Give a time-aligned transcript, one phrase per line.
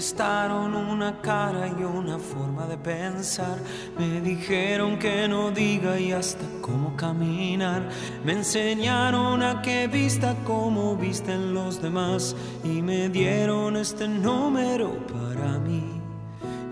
[0.00, 3.58] Prestaron una cara y una forma de pensar.
[3.98, 7.86] Me dijeron que no diga y hasta cómo caminar.
[8.24, 12.34] Me enseñaron a que vista como visten los demás.
[12.64, 16.00] Y me dieron este número para mi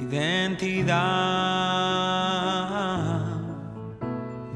[0.00, 0.88] identidad.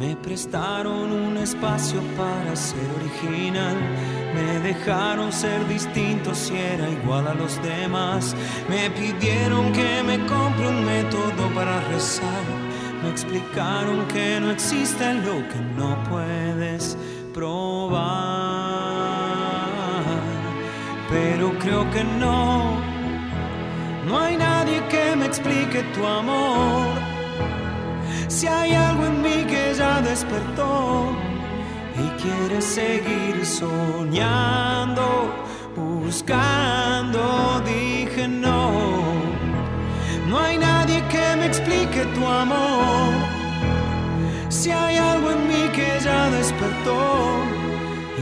[0.03, 3.77] Me prestaron un espacio para ser original.
[4.35, 8.35] Me dejaron ser distinto si era igual a los demás.
[8.69, 12.43] Me pidieron que me compre un método para rezar.
[13.01, 16.99] Me explicaron que no existe lo que no puedes
[17.33, 18.03] probar.
[21.11, 22.73] Pero creo que no.
[24.09, 27.12] No hay nadie que me explique tu amor
[28.33, 31.13] si hay algo en mí que ya despertó
[32.03, 35.05] y quiere seguir soñando,
[35.77, 37.21] buscando,
[37.67, 38.71] dije no.
[40.29, 43.13] No hay nadie que me explique tu amor.
[44.49, 47.01] Si hay algo en mí que ya despertó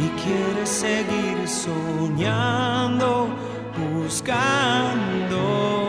[0.02, 3.28] y quiere seguir soñando,
[3.78, 5.79] buscando.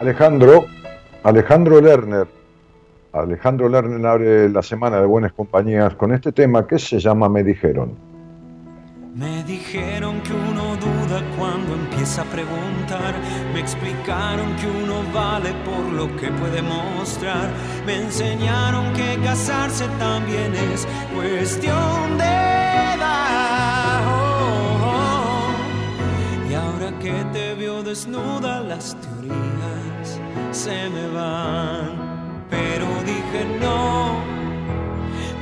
[0.00, 0.64] Alejandro,
[1.24, 2.26] Alejandro Lerner.
[3.12, 7.44] Alejandro Lerner abre la semana de buenas compañías con este tema que se llama Me
[7.44, 7.98] dijeron.
[9.14, 13.14] Me dijeron que uno duda cuando empieza a preguntar.
[13.52, 17.50] Me explicaron que uno vale por lo que puede mostrar.
[17.84, 24.00] Me enseñaron que casarse también es cuestión de edad.
[24.08, 26.50] Oh, oh.
[26.50, 29.89] Y ahora que te vio desnuda las teorías
[30.52, 32.44] se me van.
[32.50, 34.20] Pero dije no,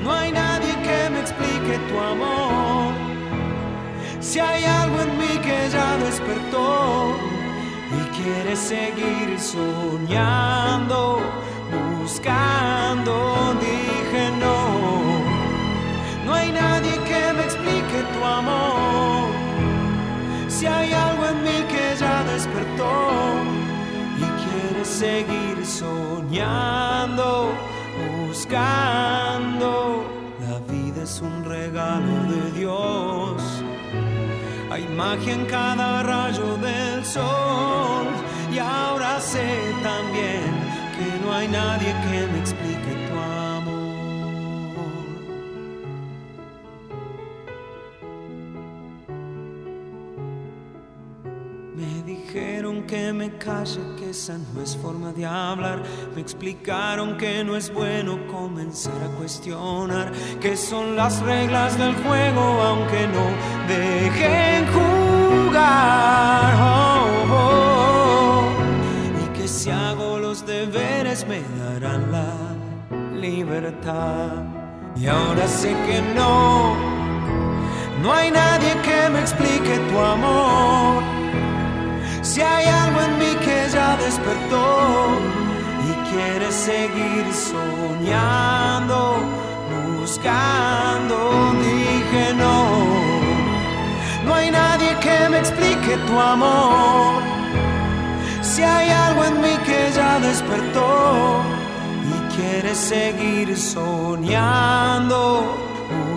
[0.03, 2.93] no hay nadie que me explique tu amor.
[4.21, 7.15] Si hay algo en mí que ya despertó
[7.99, 11.21] y quiere seguir soñando,
[11.73, 14.59] buscando, dije no,
[16.27, 19.31] no hay nadie que me explique tu amor.
[20.49, 21.08] Si hay algo
[24.99, 27.53] seguir soñando,
[28.27, 30.05] buscando.
[30.41, 33.41] La vida es un regalo de Dios.
[34.73, 38.07] Hay magia en cada rayo del sol.
[38.53, 39.49] Y ahora sé
[39.85, 40.43] también
[40.97, 42.78] que no hay nadie que me explique
[52.33, 55.83] que me calle, que esa no es forma de hablar.
[56.15, 62.41] Me explicaron que no es bueno comenzar a cuestionar, que son las reglas del juego,
[62.41, 63.25] aunque no
[63.67, 66.55] dejen jugar.
[66.61, 68.49] Oh, oh.
[69.25, 72.35] Y que si hago los deberes me darán la
[73.19, 74.45] libertad.
[74.97, 76.75] Y ahora sé que no,
[78.03, 81.18] no hay nadie que me explique tu amor
[82.39, 85.19] si hay algo en mí que ya despertó
[85.89, 89.17] y quiere seguir soñando,
[89.99, 91.17] buscando,
[91.67, 92.55] dije no.
[94.25, 97.23] No hay nadie que me explique tu amor.
[98.41, 101.43] Si hay algo en mí que ya despertó
[102.15, 105.43] y quiere seguir soñando,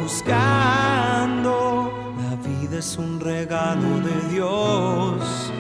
[0.04, 1.92] buscando.
[2.22, 5.52] La vida es un regalo de Dios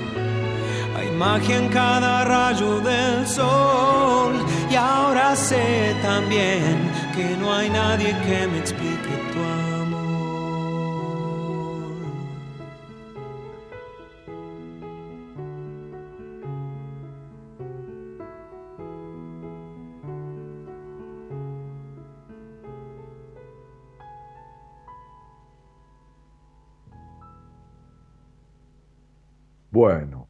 [1.21, 4.33] magia en cada rayo del sol.
[4.71, 10.01] Y ahora sé también que no hay nadie que me explique tu amor.
[29.69, 30.20] Bueno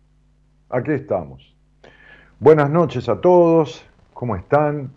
[0.71, 1.53] aquí estamos.
[2.39, 4.91] Buenas noches a todos, ¿cómo están?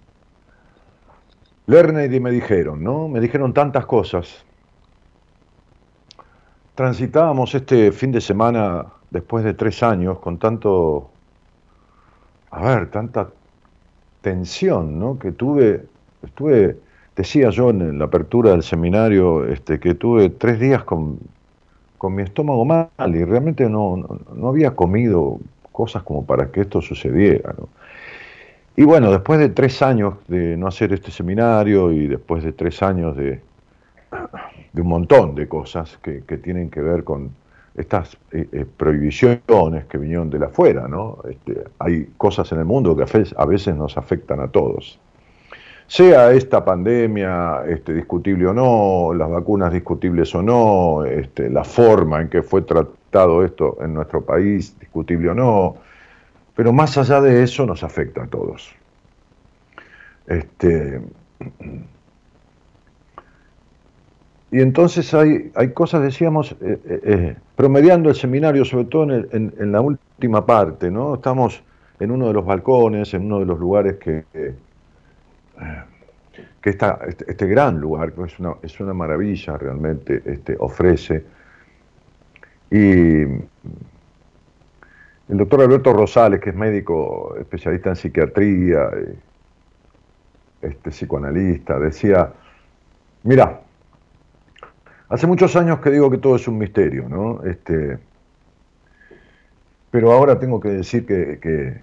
[1.66, 3.08] Lerner y me dijeron, ¿no?
[3.08, 4.44] Me dijeron tantas cosas.
[6.74, 11.10] Transitábamos este fin de semana después de tres años con tanto,
[12.50, 13.30] a ver, tanta
[14.20, 15.18] tensión, ¿no?
[15.18, 15.86] Que tuve,
[16.22, 16.78] estuve,
[17.16, 21.18] decía yo en la apertura del seminario, este, que tuve tres días con
[22.04, 23.96] con mi estómago mal y realmente no,
[24.34, 25.38] no, había comido
[25.74, 27.52] cosas como para que esto sucediera.
[28.76, 32.80] Y bueno, después de tres años de no hacer este seminario y después de tres
[32.80, 33.40] años de,
[34.72, 37.30] de un montón de cosas que, tienen que ver con
[37.76, 41.18] estas eh, eh, prohibiciones que vinieron de la afuera, ¿no?
[41.28, 43.04] Este, hay cosas en el mundo que
[43.36, 45.00] a veces nos afectan a todos
[45.86, 52.22] sea esta pandemia este, discutible o no, las vacunas discutibles o no, este, la forma
[52.22, 52.62] en que fue
[53.44, 55.76] esto en nuestro país discutible o no,
[56.54, 58.74] pero más allá de eso nos afecta a todos.
[60.26, 61.00] Este,
[64.50, 69.52] y entonces hay, hay cosas, decíamos, eh, eh, eh, promediando el seminario, sobre todo en,
[69.58, 71.14] en, la última parte, ¿no?
[71.14, 71.62] Estamos
[72.00, 74.24] en uno de los balcones, en uno de los lugares que
[76.64, 76.86] que este,
[77.28, 81.22] este, gran lugar, que es una, es una maravilla realmente, este, ofrece.
[82.70, 83.22] Y
[85.28, 88.90] el doctor Alberto Rosales, que es médico especialista en psiquiatría,
[90.60, 92.32] este, psicoanalista, decía,
[93.22, 93.60] mira,
[95.08, 97.42] hace muchos años que digo que todo es un misterio, ¿no?
[97.44, 97.98] Este,
[99.90, 101.80] pero ahora tengo que decir que, que,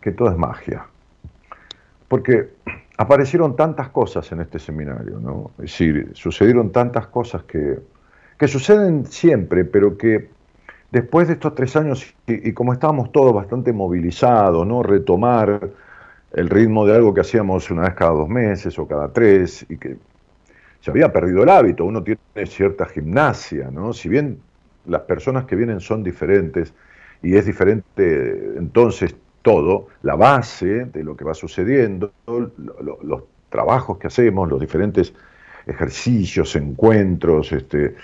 [0.00, 0.86] que todo es magia.
[2.06, 2.50] Porque
[2.98, 5.50] aparecieron tantas cosas en este seminario, ¿no?
[5.58, 7.78] Es decir, sucedieron tantas cosas que,
[8.38, 10.30] que suceden siempre, pero que
[10.90, 14.82] después de estos tres años, y, como estábamos todos bastante movilizados, ¿no?
[14.82, 15.70] Retomar
[16.32, 19.76] el ritmo de algo que hacíamos una vez cada dos meses o cada tres, y
[19.76, 19.96] que
[20.80, 23.92] se había perdido el hábito, uno tiene cierta gimnasia, ¿no?
[23.92, 24.38] Si bien
[24.86, 26.72] las personas que vienen son diferentes,
[27.22, 34.06] y es diferente entonces todo, la base de lo que va sucediendo, los trabajos que
[34.06, 35.12] hacemos, los diferentes
[35.66, 37.94] ejercicios, encuentros, este,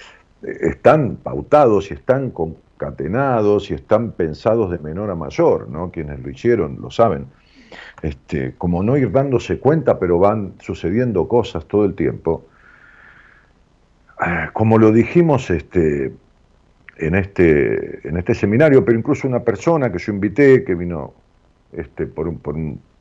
[0.44, 5.91] están pautados y están concatenados y están pensados de menor a mayor, ¿no?
[5.91, 7.26] Quienes lo hicieron lo saben.
[8.02, 12.46] Este, como no ir dándose cuenta, pero van sucediendo cosas todo el tiempo.
[14.19, 16.12] Ah, como lo dijimos este,
[16.99, 21.14] en, este, en este seminario, pero incluso una persona que yo invité, que vino
[21.73, 22.32] este, por,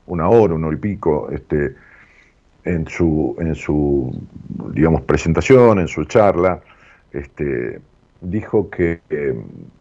[0.08, 1.76] una hora, una hora y pico, este,
[2.64, 4.12] en su, en su
[4.74, 6.62] digamos, presentación, en su charla,
[7.14, 7.80] este,
[8.22, 9.02] dijo que,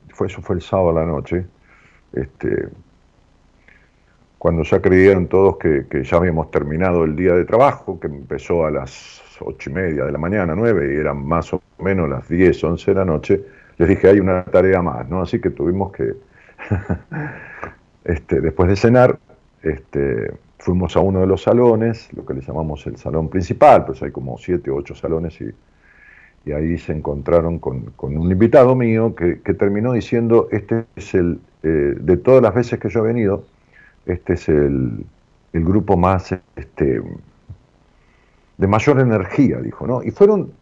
[0.08, 1.46] fue, eso fue el sábado a la noche,
[2.12, 2.68] este,
[4.38, 8.70] cuando ya creyeron todos que, ya habíamos terminado el día de trabajo, que empezó a
[8.70, 12.62] las ocho y media de la mañana, nueve, y eran más o menos las diez,
[12.62, 13.44] once de la noche,
[13.78, 15.22] les dije, hay una tarea más, ¿no?
[15.22, 16.14] Así que tuvimos que
[18.04, 19.18] Este, después de cenar,
[19.62, 24.02] este, fuimos a uno de los salones, lo que le llamamos el salón principal, pues
[24.02, 25.50] hay como siete o ocho salones y,
[26.50, 32.16] ahí se encontraron con, un invitado mío que, terminó diciendo, este es el, eh, de
[32.16, 33.44] todas las veces que yo he venido,
[34.06, 35.06] este es el,
[35.52, 37.02] grupo más este,
[38.58, 40.02] de mayor energía, dijo, ¿no?
[40.02, 40.52] Y fueron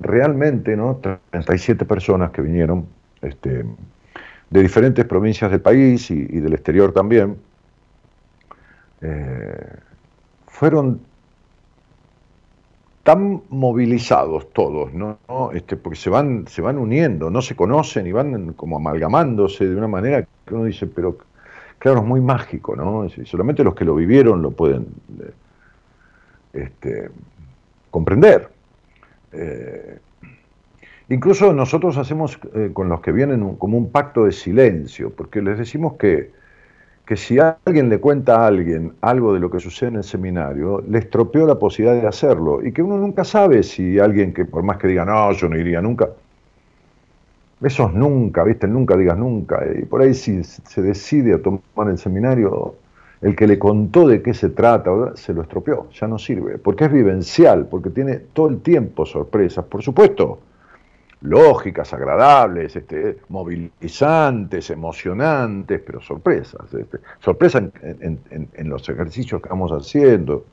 [0.00, 1.00] realmente, ¿no?
[1.30, 2.86] 37 personas que vinieron,
[3.22, 3.64] este,
[4.50, 7.36] de diferentes provincias del país y, del exterior también,
[9.00, 9.76] eh,
[10.46, 11.00] fueron
[13.02, 15.18] tan movilizados todos, ¿no?
[15.52, 19.76] Este, porque se van, se van uniendo, no se conocen y van como amalgamándose de
[19.76, 21.18] una manera que uno dice, pero
[21.78, 23.08] claro, es muy mágico, ¿no?
[23.24, 24.86] solamente los que lo vivieron lo pueden
[25.20, 25.32] eh,
[26.52, 27.10] este,
[27.90, 28.48] comprender.
[29.32, 29.98] Eh,
[31.12, 35.58] Incluso nosotros hacemos eh, con los que vienen como un pacto de silencio, porque les
[35.58, 36.30] decimos que,
[37.12, 40.82] que si alguien le cuenta a alguien algo de lo que sucede en el seminario,
[40.88, 42.64] le estropeó la posibilidad de hacerlo.
[42.64, 45.58] Y que uno nunca sabe si alguien que por más que diga, no, yo no
[45.58, 46.08] iría nunca,
[47.60, 48.66] esos nunca, ¿viste?
[48.66, 49.62] Nunca digas nunca.
[49.78, 52.76] Y por ahí si se decide a tomar el seminario,
[53.20, 56.86] el que le contó de qué se trata, se lo estropeó, ya no sirve, porque
[56.86, 59.66] es vivencial, porque tiene todo el tiempo sorpresas.
[59.66, 60.38] Por supuesto,
[61.22, 66.72] lógicas, agradables, este, movilizantes, emocionantes, pero sorpresas.
[66.74, 70.44] Este, sorpresas en, los ejercicios que vamos haciendo.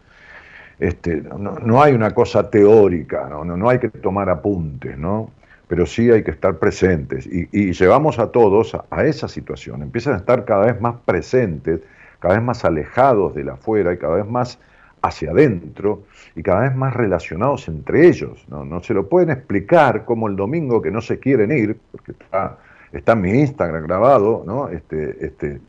[0.80, 5.32] Este, no, hay una cosa teórica, no, no, hay que tomar apuntes, ¿no?
[5.70, 7.28] pero sí hay que estar presentes.
[7.28, 9.84] Y, llevamos a todos a, esa situación.
[9.84, 11.82] Empiezan a estar cada vez más presentes,
[12.20, 14.58] cada vez más alejados de la afuera y cada vez más
[15.02, 16.04] hacia adentro
[16.36, 18.46] y cada vez más relacionados entre ellos.
[18.50, 22.58] No, se lo pueden explicar como el domingo que no se quieren ir, porque está,
[22.92, 24.70] está en mi Instagram grabado, ¿no?
[24.70, 25.60] este, este,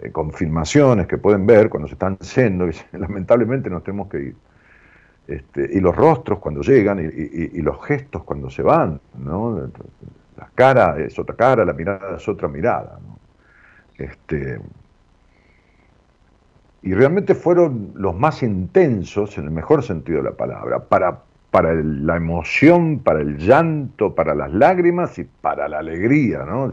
[0.00, 4.36] eh, que pueden ver cuando se están yendo y lamentablemente nos tenemos que ir.
[5.26, 9.70] Este, y los rostros cuando llegan y, los gestos cuando se van, ¿no?
[10.36, 12.98] La cara es otra cara, la mirada es otra mirada,
[13.96, 14.60] Este,
[16.84, 21.72] y realmente fueron los más intensos, en el mejor sentido de la palabra, para, para
[21.72, 26.70] la emoción, para el llanto, para las lágrimas y para la alegría, ¿no?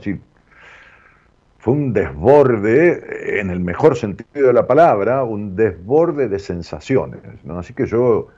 [1.59, 7.59] fue un desborde, en el mejor sentido de la palabra, un desborde de sensaciones, ¿no?
[7.59, 8.29] Así que yo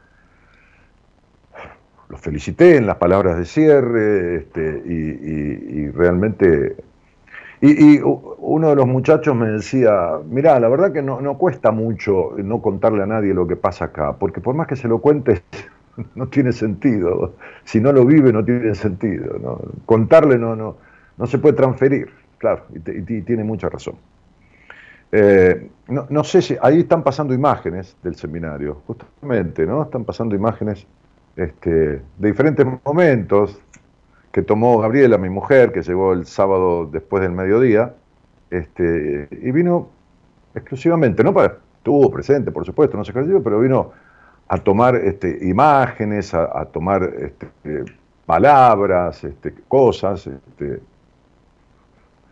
[2.09, 6.75] los felicité en las palabras de cierre este, y, realmente...
[7.65, 12.61] Y, uno de los muchachos me decía, mirá, la verdad que no, cuesta mucho no
[12.61, 15.41] contarle a nadie lo que pasa acá, porque por más que se lo cuentes,
[16.15, 17.35] no tiene sentido.
[17.63, 19.39] Si no lo vive, no tiene sentido.
[19.39, 19.61] ¿no?
[19.85, 20.75] Contarle no, no,
[21.15, 23.95] no se puede transferir, claro, y, tiene mucha razón.
[25.13, 29.83] Eh, no, no, sé si ahí están pasando imágenes del seminario, justamente, ¿no?
[29.83, 30.85] Están pasando imágenes
[31.37, 33.57] este, de diferentes momentos
[34.33, 37.93] que tomó Gabriela, mi mujer, que llegó el sábado después del mediodía,
[38.49, 39.87] este, y vino
[40.55, 43.91] exclusivamente, no para, estuvo presente, por supuesto, no se ejerció, pero vino
[44.47, 47.47] a tomar este, imágenes, a, tomar este,
[48.25, 50.81] palabras, este, cosas, este,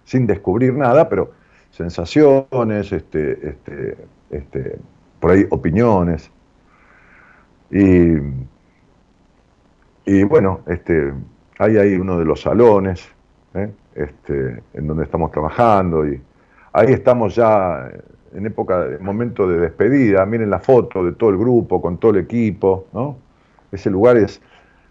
[0.03, 1.31] sin descubrir nada, pero
[1.69, 3.97] sensaciones, este,
[5.19, 6.29] por ahí opiniones.
[7.69, 8.17] Y
[10.05, 11.13] y bueno, este,
[11.61, 13.07] hay ahí uno de los salones
[13.53, 13.71] ¿eh?
[13.93, 16.19] este, en donde estamos trabajando y
[16.73, 17.87] ahí estamos ya
[18.33, 20.25] en época, en momento de despedida.
[20.25, 23.17] Miren la foto de todo el grupo, con todo el equipo, ¿no?
[23.71, 24.41] Ese lugar es,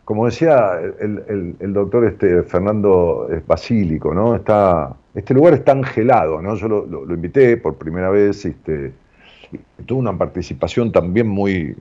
[0.04, 4.36] como decía el, doctor este, Fernando Basílico, ¿no?
[4.36, 6.54] Está, este lugar está angelado, ¿no?
[6.54, 8.92] Yo lo, invité por primera vez, este,
[9.50, 11.76] y tuvo una participación también muy,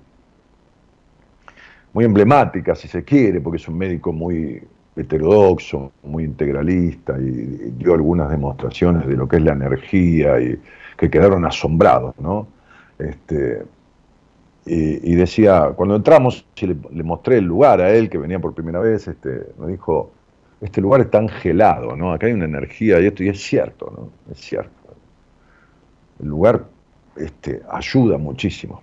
[1.94, 4.64] muy emblemática, si se quiere, porque es un médico muy
[5.00, 10.60] heterodoxo, muy integralista, y, dio algunas demostraciones de lo que es la energía, y
[10.98, 12.48] que quedaron asombrados, ¿no?
[12.98, 13.64] Este,
[14.66, 19.08] y, decía, cuando entramos, le, mostré el lugar a él, que venía por primera vez,
[19.08, 20.12] este, me dijo,
[20.62, 22.12] este lugar está angelado, ¿no?
[22.14, 24.32] Acá hay una energía y esto, y es cierto, ¿no?
[24.32, 24.70] Es cierto.
[26.22, 26.66] El lugar
[27.16, 28.82] este, ayuda muchísimo.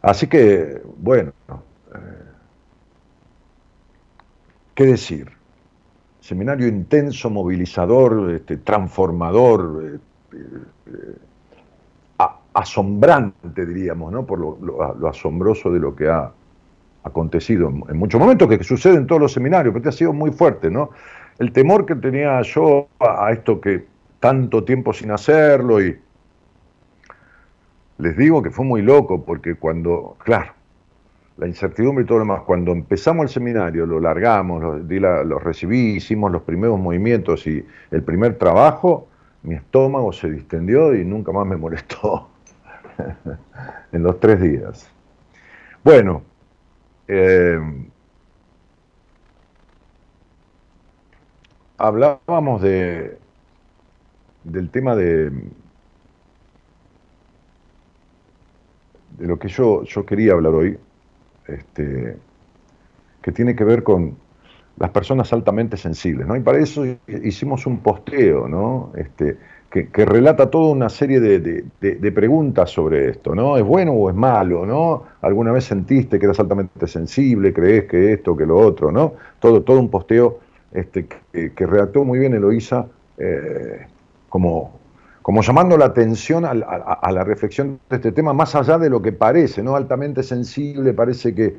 [0.00, 1.32] Así que, bueno,
[4.74, 5.30] ¿Qué decir?
[6.20, 10.00] Seminario intenso, movilizador, este, transformador,
[10.34, 14.24] eh, eh, asombrante, diríamos, ¿no?
[14.24, 16.30] por lo, asombroso de lo que ha
[17.02, 20.70] acontecido en, muchos momentos, que sucede en todos los seminarios, pero ha sido muy fuerte.
[20.70, 20.90] ¿no?
[21.38, 23.86] El temor que tenía yo a, a esto que
[24.20, 25.98] tanto tiempo sin hacerlo y
[27.98, 30.52] les digo que fue muy loco porque cuando, claro,
[31.42, 32.42] la incertidumbre y todo lo demás.
[32.42, 38.38] Cuando empezamos el seminario, lo largamos, lo, recibí, hicimos los primeros movimientos y el primer
[38.38, 39.08] trabajo,
[39.42, 42.28] mi estómago se distendió y nunca más me molestó
[43.92, 44.88] en los tres días.
[45.82, 46.22] Bueno,
[47.08, 47.58] eh,
[51.76, 53.18] hablábamos de,
[54.44, 55.30] del tema de,
[59.18, 60.78] de lo que yo, yo quería hablar hoy,
[61.52, 62.16] este,
[63.20, 64.16] que tiene que ver con
[64.78, 66.36] las personas altamente sensibles, ¿no?
[66.36, 68.92] Y para eso hicimos un posteo, ¿no?
[68.96, 69.36] Este,
[69.70, 73.56] que, relata toda una serie de, preguntas sobre esto, ¿no?
[73.56, 75.04] ¿Es bueno o es malo, ¿no?
[75.22, 79.14] ¿Alguna vez sentiste que eras altamente sensible, crees que esto, que lo otro, ¿no?
[79.40, 80.40] Todo, todo un posteo
[80.72, 82.86] este, que, redactó muy bien Eloísa
[83.18, 83.86] eh,
[84.28, 84.81] como
[85.22, 89.12] como llamando la atención a, la reflexión de este tema, más allá de lo que
[89.12, 89.76] parece, ¿no?
[89.76, 91.58] Altamente sensible, parece que.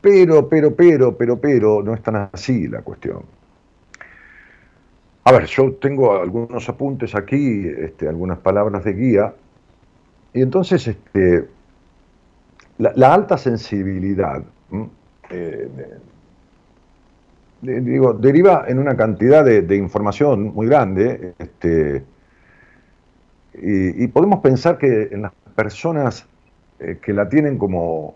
[0.00, 3.22] Pero, pero, pero, pero, pero, no es tan así la cuestión.
[5.24, 9.34] A ver, yo tengo algunos apuntes aquí, este, algunas palabras de guía,
[10.32, 11.46] y entonces este,
[12.78, 14.42] la, alta sensibilidad
[15.28, 15.68] eh,
[17.62, 21.34] digo, deriva en una cantidad de, de información muy grande.
[21.38, 22.02] Este,
[23.54, 26.26] y, podemos pensar que en las personas
[26.78, 28.14] eh, que la tienen como,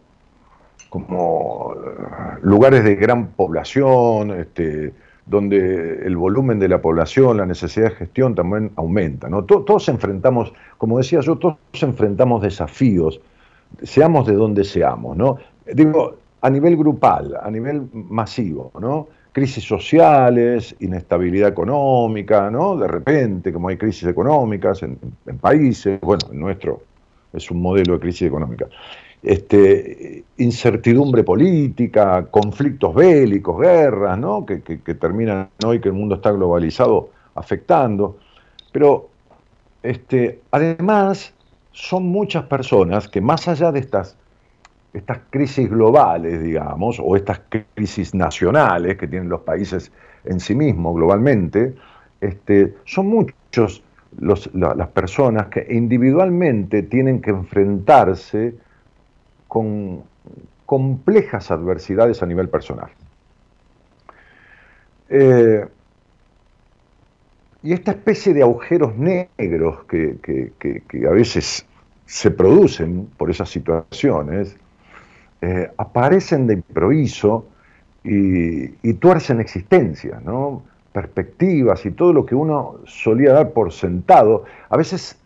[0.88, 4.92] como eh, lugares de gran población, este,
[5.26, 9.28] donde el volumen de la población, la necesidad de gestión también aumenta.
[9.28, 9.44] ¿no?
[9.44, 13.20] Todos, enfrentamos, como decía yo, todos enfrentamos desafíos,
[13.82, 15.16] seamos de donde seamos.
[15.16, 15.38] ¿no?
[15.66, 19.08] Digo, a nivel grupal, a nivel masivo, ¿no?
[19.34, 22.76] Crisis sociales, inestabilidad económica, ¿no?
[22.76, 24.96] De repente, como hay crisis económicas en,
[25.40, 26.82] países, bueno, en nuestro
[27.32, 28.66] es un modelo de crisis económica.
[29.20, 34.46] Este, incertidumbre política, conflictos bélicos, guerras, ¿no?
[34.46, 34.58] que,
[34.94, 38.18] terminan hoy que el mundo está globalizado afectando.
[38.70, 39.08] Pero
[39.82, 41.34] este, además
[41.72, 44.16] son muchas personas que más allá de estas
[44.94, 47.42] estas crisis globales, digamos, o estas
[47.74, 49.92] crisis nacionales que tienen los países
[50.24, 51.74] en sí mismos globalmente,
[52.20, 53.82] este, son muchos
[54.20, 58.54] las personas que individualmente tienen que enfrentarse
[59.48, 60.04] con
[60.64, 62.90] complejas adversidades a nivel personal.
[65.08, 65.66] Eh,
[67.62, 71.66] y esta especie de agujeros negros que, que, a veces
[72.06, 74.56] se producen por esas situaciones,
[75.46, 77.44] eh, aparecen de improviso
[78.02, 80.62] y, tuercen existencias, ¿no?
[80.90, 85.18] perspectivas y todo lo que uno solía dar por sentado, a veces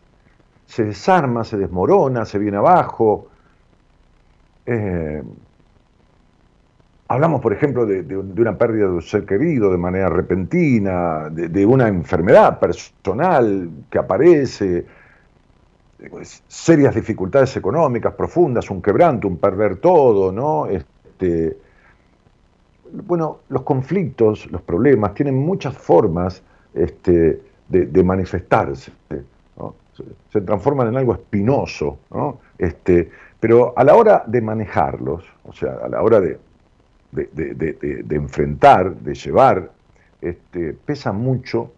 [0.67, 3.29] se desarma, se desmorona, se viene abajo.
[4.67, 5.23] Eh,
[7.07, 11.87] hablamos, por ejemplo, de, una pérdida de un ser querido de manera repentina, de una
[11.87, 14.85] enfermedad personal que aparece,
[16.47, 20.67] serias dificultades económicas profundas, un quebranto, un perder todo, ¿no?
[20.67, 21.57] Este,
[22.93, 26.43] bueno, los conflictos, los problemas, tienen muchas formas
[26.75, 28.93] este, de, manifestarse.
[30.33, 32.39] Se, transforman en algo espinoso, ¿no?
[32.57, 36.39] Este, pero a la hora de manejarlos, o sea, a la hora de,
[37.11, 39.71] de enfrentar, de llevar,
[40.21, 41.73] este, pesa mucho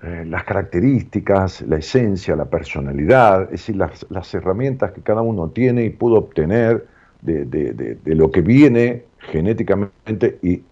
[0.00, 5.84] eh, las características, la esencia, la personalidad, es decir, las, herramientas que cada uno tiene
[5.84, 6.86] y pudo obtener
[7.20, 10.62] de, lo que viene genéticamente y,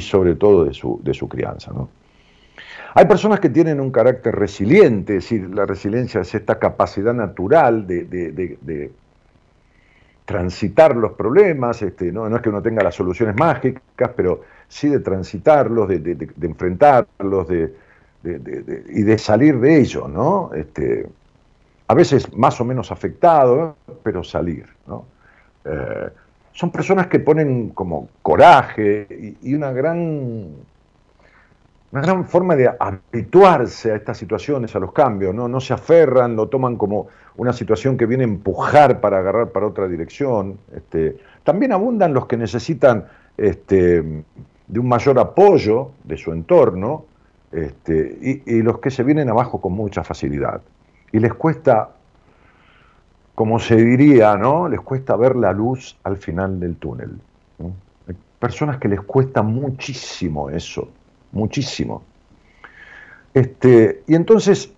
[0.00, 1.70] sobre todo de su, de su crianza.
[2.94, 7.86] Hay personas que tienen un carácter resiliente, es decir, la resiliencia es esta capacidad natural
[7.86, 8.90] de,
[10.24, 12.28] transitar los problemas, este, ¿no?
[12.28, 17.83] no es que uno tenga las soluciones mágicas, pero sí de transitarlos, de, enfrentarlos, de,
[18.24, 20.50] y de salir de ello, ¿no?
[20.54, 21.06] Este,
[21.86, 25.04] a veces más o menos afectado, pero salir, ¿no?
[25.64, 26.08] Eh,
[26.52, 30.48] son personas que ponen como coraje y, una gran
[31.90, 35.46] una gran forma de habituarse a estas situaciones, a los cambios, ¿no?
[35.46, 37.06] no se aferran, lo toman como
[37.36, 40.58] una situación que viene a empujar para agarrar para otra dirección.
[40.74, 43.06] Este, también abundan los que necesitan
[43.36, 44.02] este,
[44.66, 47.04] de un mayor apoyo de su entorno,
[47.54, 50.60] este, y, los que se vienen abajo con mucha facilidad.
[51.12, 51.90] Y les cuesta,
[53.34, 54.68] como se diría, ¿no?
[54.68, 57.10] Les cuesta ver la luz al final del túnel.
[58.08, 60.88] Hay personas que les cuesta muchísimo eso,
[61.30, 62.02] muchísimo.
[63.32, 64.72] Este, y entonces,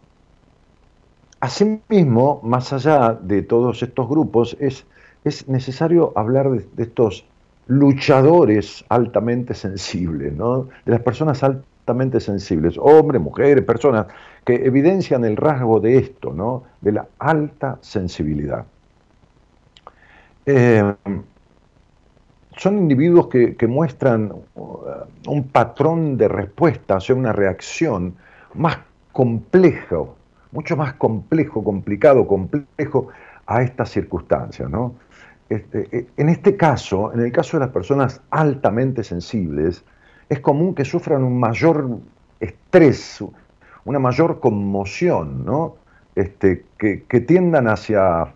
[1.40, 4.84] asimismo, más allá de todos estos grupos, es,
[5.24, 7.24] es necesario hablar de, de estos
[7.68, 10.68] luchadores altamente sensibles, ¿no?
[10.84, 11.75] de las personas altamente
[12.20, 14.06] sensibles, hombres, mujeres, personas
[14.44, 16.64] que evidencian el rasgo de esto, ¿no?
[16.80, 18.64] de la alta sensibilidad.
[20.44, 20.94] Eh,
[22.56, 24.78] son individuos que, muestran uh,
[25.28, 28.14] un patrón de respuesta, sea, una reacción
[28.54, 28.78] más
[29.12, 30.16] complejo,
[30.52, 33.08] mucho más complejo, complicado, complejo
[33.46, 34.70] a estas circunstancias.
[34.70, 34.94] ¿no?
[35.48, 39.84] Este, eh, en este caso, en el caso de las personas altamente sensibles,
[40.28, 41.98] es común que sufran un mayor
[42.40, 43.24] estrés,
[43.84, 45.76] una mayor conmoción, ¿no?
[46.14, 48.32] Este, que, tiendan hacia,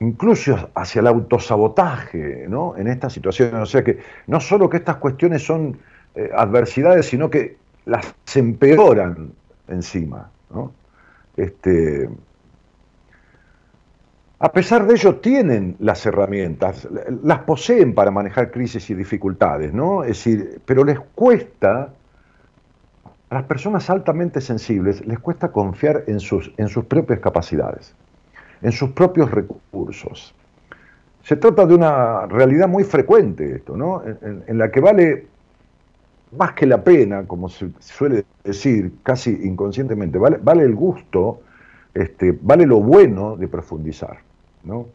[0.00, 2.76] incluso hacia el autosabotaje, ¿no?
[2.76, 3.54] En esta situación.
[3.56, 5.76] O sea que no solo que estas cuestiones son
[6.14, 9.32] eh, adversidades, sino que las empeoran
[9.68, 10.72] encima, ¿no?
[11.36, 12.08] Este,
[14.44, 16.86] a pesar de ello, tienen las herramientas,
[17.22, 20.02] las poseen para manejar crisis y dificultades, ¿no?
[20.02, 21.94] Es decir, pero les cuesta,
[23.30, 27.94] a las personas altamente sensibles, les cuesta confiar en sus, en sus propias capacidades,
[28.60, 30.34] en sus propios recursos.
[31.22, 34.02] Se trata de una realidad muy frecuente esto, ¿no?
[34.04, 35.26] En, la que vale
[36.36, 41.40] más que la pena, como se suele decir casi inconscientemente, vale, vale el gusto,
[41.94, 44.18] este, vale lo bueno de profundizar.
[44.64, 44.86] ¿no?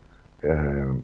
[0.41, 1.01] Eh,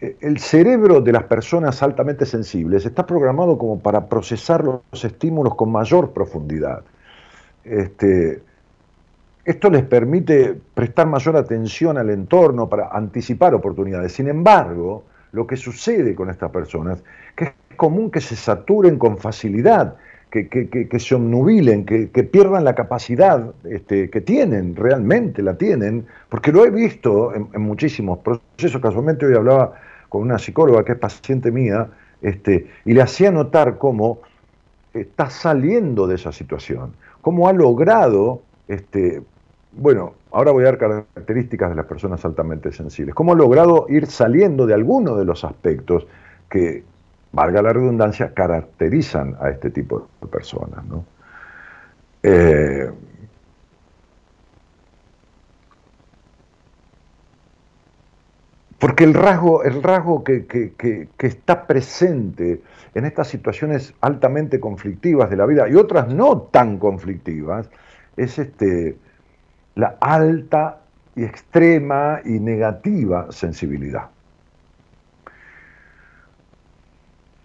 [0.00, 5.54] eh, el cerebro de las personas altamente sensibles está programado como para procesar los estímulos
[5.54, 6.82] con mayor profundidad.
[7.64, 8.42] Este,
[9.44, 14.12] esto les permite prestar mayor atención al entorno para anticipar oportunidades.
[14.12, 17.02] Sin embargo, lo que sucede con estas personas,
[17.34, 19.96] que es común que se saturen con facilidad
[20.42, 26.64] que, se omnubilen, que, pierdan la capacidad este, que tienen, realmente la tienen, porque lo
[26.64, 28.80] he visto en, muchísimos procesos.
[28.82, 29.74] Casualmente hoy hablaba
[30.08, 31.88] con una psicóloga que es paciente mía,
[32.20, 34.20] este, y le hacía notar cómo
[34.92, 39.22] está saliendo de esa situación, cómo ha logrado, este,
[39.72, 44.06] bueno, ahora voy a dar características de las personas altamente sensibles, cómo ha logrado ir
[44.06, 46.06] saliendo de algunos de los aspectos
[46.48, 46.82] que
[47.34, 50.84] valga la redundancia, caracterizan a este tipo de personas.
[50.84, 51.04] ¿no?
[52.22, 52.90] Eh,
[58.78, 62.62] porque el rasgo, el rasgo que, que, está presente
[62.94, 67.68] en estas situaciones altamente conflictivas de la vida y otras no tan conflictivas
[68.16, 68.96] es este,
[69.74, 70.82] la alta
[71.16, 74.13] y extrema y negativa sensibilidad.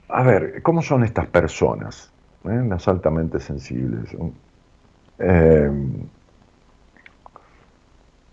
[0.10, 2.12] A ver, ¿cómo son estas personas?
[2.46, 2.64] Eh?
[2.68, 4.16] Las altamente sensibles.
[5.20, 5.72] Eh,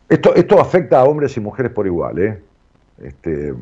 [0.08, 2.42] esto, esto, afecta a hombres y mujeres por igual, ¿eh?
[3.02, 3.52] Este,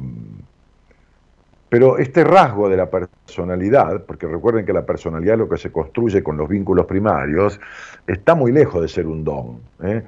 [1.75, 5.73] pero este rasgo de la personalidad, porque recuerden que la personalidad es lo que se
[5.73, 7.59] construye con los vínculos primarios,
[8.07, 9.59] está muy lejos de ser un don.
[9.83, 10.05] ¿eh?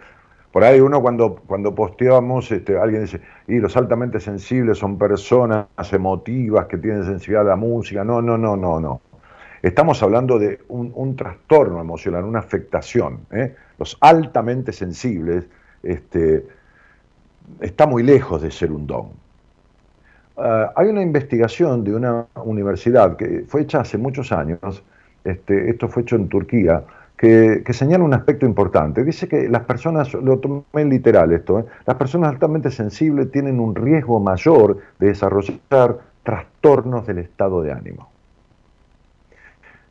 [0.56, 5.66] Por ahí uno cuando, cuando posteamos, este, alguien dice, y los altamente sensibles son personas
[5.92, 8.02] emotivas que tienen sensibilidad a la música.
[8.04, 9.02] No, no, no, no, no.
[9.60, 13.26] Estamos hablando de un, trastorno emocional, una afectación.
[13.32, 13.54] ¿eh?
[13.78, 15.44] Los altamente sensibles
[15.82, 16.46] este,
[17.60, 19.10] está muy lejos de ser un don.
[20.38, 24.82] Ah, hay una investigación de una universidad que fue hecha hace muchos años,
[25.22, 26.82] este, esto fue hecho en Turquía,
[27.16, 29.02] que, señala un aspecto importante.
[29.02, 31.64] Dice que las personas, lo tomé literal esto, ¿eh?
[31.86, 38.10] las personas altamente sensibles tienen un riesgo mayor de desarrollar trastornos del estado de ánimo.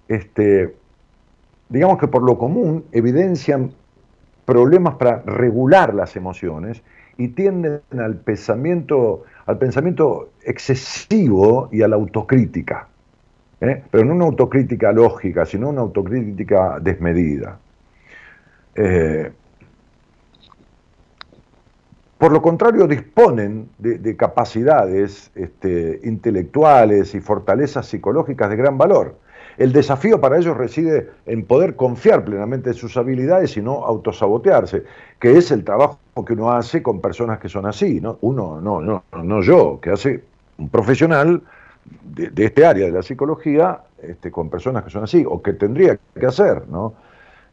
[0.07, 0.75] Este,
[1.69, 3.71] digamos que por lo común evidencian
[4.45, 6.83] problemas para regular las emociones
[7.17, 12.88] y tienden al pensamiento, al pensamiento excesivo y a la autocrítica.
[13.61, 13.83] ¿Eh?
[13.91, 17.57] pero no una autocrítica lógica, sino una autocrítica desmedida.
[18.75, 19.31] Eh,
[22.17, 29.15] por lo contrario, disponen de, capacidades este, intelectuales y fortalezas psicológicas de gran valor.
[29.57, 34.83] El desafío para ellos reside en poder confiar plenamente en sus habilidades y no autosabotearse,
[35.19, 38.17] que es el trabajo que uno hace con personas que son así, ¿no?
[38.21, 40.23] Uno, no, no, no yo, que hace
[40.57, 41.41] un profesional
[42.03, 45.97] de, este área de la psicología este, con personas que son así, o que tendría
[46.17, 46.93] que hacer, ¿no?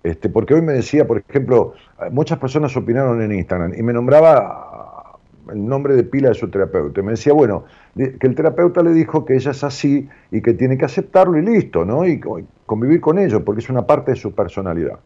[0.02, 1.74] Este, porque hoy me decía, por ejemplo,
[2.10, 5.18] muchas personas opinaron en Instagram y me nombraba
[5.50, 7.00] el nombre de pila de su terapeuta.
[7.00, 7.64] Y me decía, bueno,
[7.96, 11.42] que el terapeuta le dijo que ella es así y que tiene que aceptarlo y
[11.42, 12.06] listo, ¿no?
[12.06, 12.20] Y
[12.66, 14.98] convivir con ello, porque es una parte de su personalidad.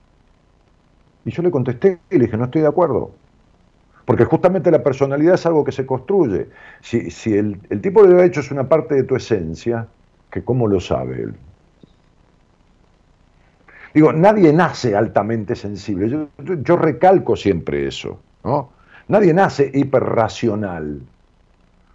[1.24, 3.10] Y yo le contesté y le dije, no estoy de acuerdo.
[4.07, 6.47] Porque justamente la personalidad es algo que se construye.
[6.81, 9.87] Si, el, tipo de derecho es una parte de tu esencia,
[10.31, 11.35] que cómo lo sabe él.
[13.92, 16.09] Digo, nadie nace altamente sensible.
[16.09, 18.21] Yo, yo recalco siempre eso.
[18.45, 18.71] ¿no?
[19.09, 21.01] Nadie nace hiperracional.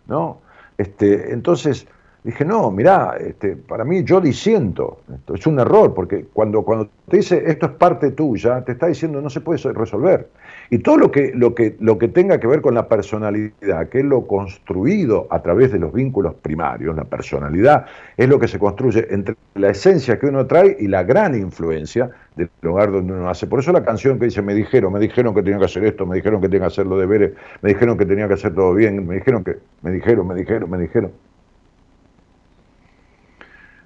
[0.08, 0.40] ¿no?
[0.78, 1.88] Este, entonces,
[2.24, 5.02] dije, no, mirá, este, para mí yo disiento.
[5.14, 8.88] Esto es un error, porque cuando, cuando te dice esto es parte tuya, te está
[8.88, 10.30] diciendo no se puede resolver.
[10.74, 14.00] Y todo lo que, lo, que, lo que tenga que ver con la personalidad, que
[14.00, 18.58] es lo construido a través de los vínculos primarios, la personalidad es lo que se
[18.58, 23.30] construye entre la esencia que uno trae y la gran influencia del lugar donde uno
[23.30, 23.48] hace.
[23.48, 26.06] Por eso la canción que dice, me dijeron, me dijeron que tenía que hacer esto,
[26.06, 28.74] me dijeron que tenía que hacer los deberes, me dijeron que tenía que hacer todo
[28.74, 31.12] bien, me dijeron que, me dijeron, me dijeron, me dijeron.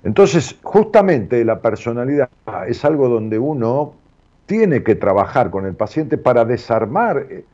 [0.03, 2.29] Entonces, justamente la personalidad
[2.67, 4.04] es algo donde uno
[4.45, 7.45] tiene que trabajar con el paciente para desarmar eh,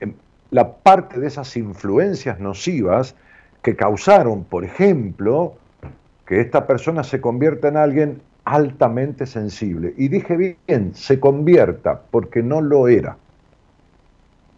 [0.00, 0.14] em,
[0.50, 3.14] la parte de esas influencias nocivas
[3.62, 5.54] que causaron, por ejemplo,
[6.26, 9.94] que esta persona se convierta en alguien altamente sensible.
[9.96, 13.16] Y dije bien, se convierta, porque no lo era.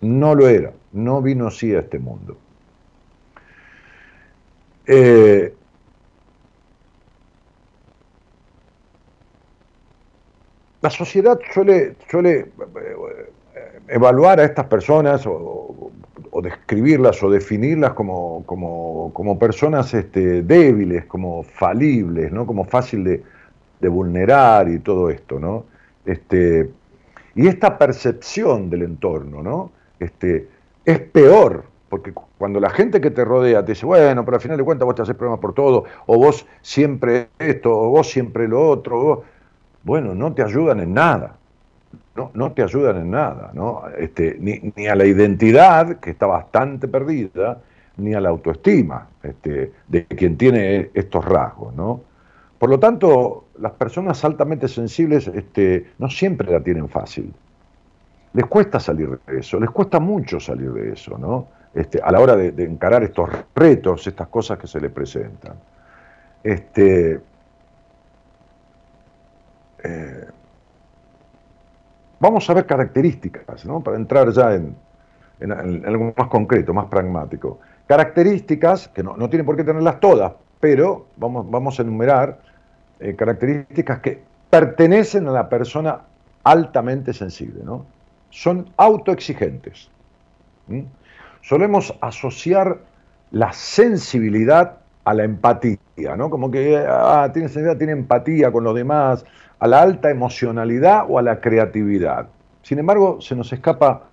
[0.00, 2.36] No lo era, no vino así a este mundo.
[4.86, 5.54] Eh,
[10.84, 12.46] la sociedad suele, suele eh,
[13.88, 15.90] evaluar a estas personas o,
[16.42, 22.44] describirlas o definirlas como, como, personas este, débiles, como falibles, ¿no?
[22.44, 25.38] como fácil de, vulnerar y todo esto.
[25.38, 25.64] ¿no?
[26.04, 26.68] Este,
[27.34, 29.72] y esta percepción del entorno ¿no?
[30.00, 30.48] este,
[30.84, 34.58] es peor, porque cuando la gente que te rodea te dice, bueno, pero al final
[34.58, 38.48] de cuentas vos te haces problemas por todo, o vos siempre esto, o vos siempre
[38.48, 39.24] lo otro,
[39.84, 41.36] bueno, no te ayudan en nada
[42.16, 43.82] no, no te ayudan en nada, ¿no?
[43.98, 47.60] Este, ni, a la identidad, que está bastante perdida,
[47.96, 52.00] ni a la autoestima este, de quien tiene estos rasgos, ¿no?
[52.58, 57.32] Por lo tanto, las personas altamente sensibles este, no siempre la tienen fácil.
[58.32, 61.48] Les cuesta salir de eso, les cuesta mucho salir de eso, ¿no?
[61.74, 65.54] Este, a la hora de, encarar estos retos, estas cosas que se les presentan.
[66.42, 67.20] Este,
[69.84, 70.26] eh,
[72.24, 73.82] Vamos a ver características, ¿no?
[73.82, 74.74] para entrar ya en,
[75.84, 77.58] algo más concreto, más pragmático.
[77.86, 82.38] Características, que no, tienen por qué tenerlas todas, pero vamos, vamos a enumerar
[82.98, 86.00] eh, características que pertenecen a la persona
[86.44, 87.60] altamente sensible.
[87.62, 87.84] ¿no?
[88.30, 89.90] Son autoexigentes.
[91.42, 92.78] Solemos asociar
[93.32, 96.30] la sensibilidad a la empatía, ¿no?
[96.30, 99.26] Como que ah, tiene sensibilidad, tiene empatía con los demás,
[99.64, 102.28] a la alta emocionalidad o a la creatividad.
[102.60, 104.10] Sin embargo, se nos escapa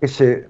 [0.00, 0.48] ese,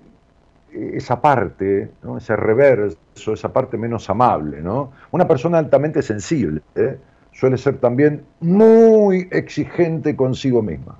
[0.72, 4.62] esa parte, ese reverso, esa parte menos amable.
[4.62, 4.92] ¿no?
[5.10, 6.96] Una persona altamente sensible ¿eh?
[7.32, 10.96] suele ser también muy exigente consigo misma.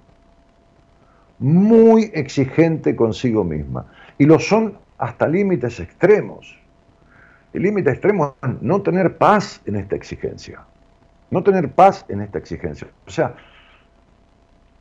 [1.39, 3.87] Muy exigente consigo misma.
[4.19, 6.59] Y lo son hasta límites extremos.
[7.53, 10.63] El límite extremo es no tener paz en esta exigencia
[11.31, 12.89] no tener paz en esta exigencia.
[13.07, 13.35] O sea,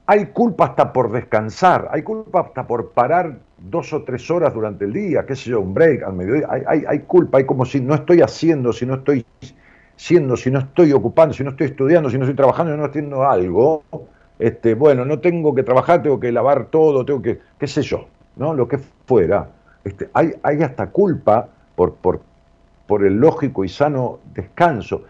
[0.07, 4.85] hay culpa hasta por descansar, hay culpa hasta por parar dos o tres horas durante
[4.85, 7.81] el día, qué sé yo, un break al mediodía, hay, hay, culpa, hay como si
[7.81, 9.25] no estoy haciendo, si no estoy
[9.95, 12.85] siendo, si no estoy ocupando, si no estoy estudiando, si no estoy trabajando, si no
[12.85, 13.83] estoy haciendo algo,
[14.37, 18.07] este, bueno, no tengo que trabajar, tengo que lavar todo, tengo que, qué sé yo,
[18.35, 18.53] ¿no?
[18.53, 19.49] Lo que fuera.
[19.83, 22.21] Este, hay, hay hasta culpa por, por,
[22.85, 25.03] por el lógico y sano descanso.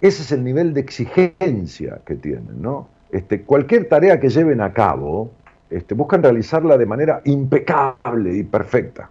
[0.00, 2.88] Ese es el nivel de exigencia que tienen, ¿no?
[3.10, 5.30] Este, cualquier tarea que lleven a cabo,
[5.70, 9.08] este, buscan realizarla de manera impecable y perfecta.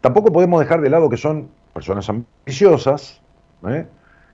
[0.00, 3.20] Tampoco podemos dejar de lado que son personas ambiciosas,
[3.66, 3.86] ¿eh?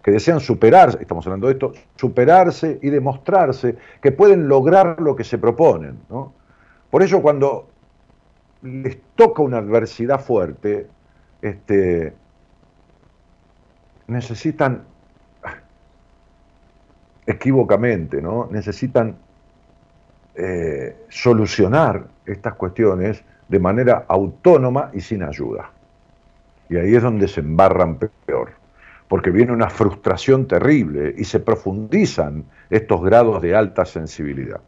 [0.03, 5.25] que desean superarse, estamos hablando de esto, superarse y demostrarse que pueden lograr lo que
[5.25, 5.99] se proponen.
[6.91, 7.69] Por ello, cuando
[8.63, 10.87] les toca una adversidad fuerte,
[11.41, 12.15] este,
[14.07, 14.85] necesitan
[17.27, 18.49] equívocamente, ¿no?
[18.51, 19.17] Necesitan
[20.35, 25.71] eh, solucionar estas cuestiones de manera autónoma y sin ayuda.
[26.69, 28.51] Y ahí es donde se embarran peor,
[29.09, 34.61] porque viene una frustración terrible y se profundizan estos grados de alta sensibilidad.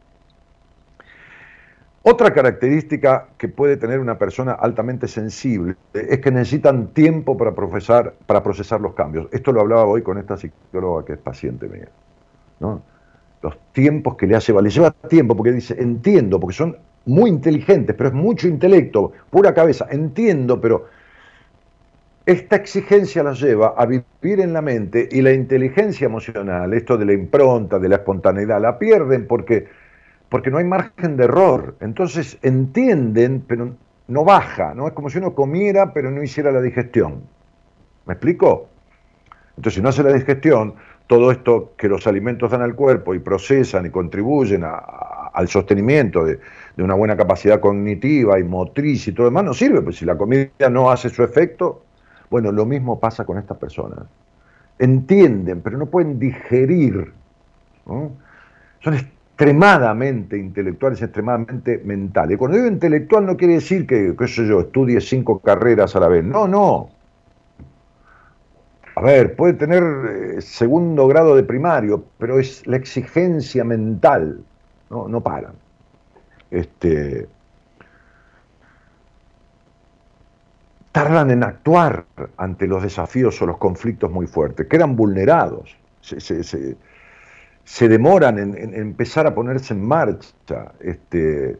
[2.02, 8.14] Otra característica que puede tener una persona altamente sensible es que necesitan tiempo para, procesar,
[8.26, 9.26] para procesar los cambios.
[9.32, 11.88] Esto lo hablaba hoy con esta psicóloga que es paciente mía.
[12.60, 14.72] Los tiempos que le hace valer.
[14.72, 19.86] Lleva tiempo porque dice, entiendo, porque son muy inteligentes, pero es mucho intelecto, pura cabeza,
[19.90, 20.86] entiendo, pero
[22.26, 27.04] esta exigencia las lleva a vivir en la mente y la inteligencia emocional, esto de
[27.04, 29.68] la impronta, de la espontaneidad, la pierden porque,
[30.28, 31.76] porque no hay margen de error.
[31.80, 33.76] Entonces entienden, pero
[34.08, 34.88] no baja, ¿no?
[34.88, 37.22] Es como si uno comiera, pero no hiciera la digestión.
[38.06, 38.68] ¿Me explico?
[39.56, 40.74] Entonces, si no hace la digestión,
[41.06, 46.40] todo esto que los alimentos dan al cuerpo y procesan y contribuyen al sostenimiento de,
[46.78, 50.50] una buena capacidad cognitiva y motriz y todo demás, no sirve, pues si la comida
[50.70, 51.82] no hace su efecto,
[52.28, 54.00] bueno, lo mismo pasa con estas personas.
[54.78, 57.12] Entienden, pero no pueden digerir.
[57.86, 62.36] Son extremadamente intelectuales, extremadamente mentales.
[62.36, 66.08] Cuando digo intelectual no quiere decir que, qué sé yo, estudie cinco carreras a la
[66.08, 66.24] vez.
[66.24, 66.90] No, no.
[68.96, 74.42] A ver, puede tener eh, segundo grado de primario, pero es la exigencia mental,
[74.88, 75.52] no, no paran.
[76.50, 77.28] Este,
[80.92, 82.06] tardan en actuar
[82.38, 89.26] ante los desafíos o los conflictos muy fuertes, quedan vulnerados, se, demoran en, en, empezar
[89.26, 90.72] a ponerse en marcha.
[90.80, 91.58] Este,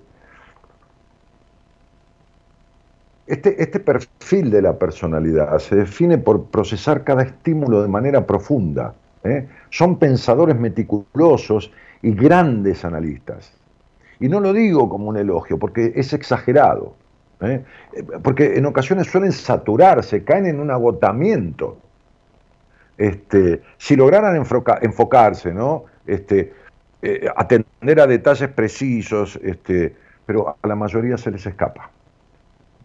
[3.27, 8.95] Este, este, perfil de la personalidad se define por procesar cada estímulo de manera profunda.
[9.25, 9.49] ¿eh?
[9.71, 13.53] Son pensadores meticulosos y grandes analistas.
[14.21, 16.95] Y no lo digo como un elogio, porque es exagerado.
[17.41, 17.65] ¿eh?
[18.23, 21.79] porque en ocasiones suelen saturarse, caen en un agotamiento.
[22.97, 25.53] Este, si lograran enfocarse.
[26.07, 26.53] Este,
[27.03, 31.91] eh, atender a detalles precisos, este, pero a la mayoría se les escapa.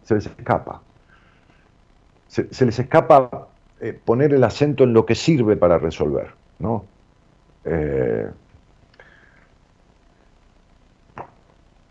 [0.04, 0.80] Se les escapa.
[2.28, 3.48] Se, les escapa
[3.80, 6.84] eh, poner el acento en lo que sirve para resolver, ¿no?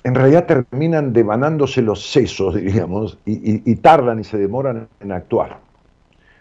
[0.04, 5.60] en realidad terminan devanándose los sesos, diríamos, y, tardan y se demoran en actuar.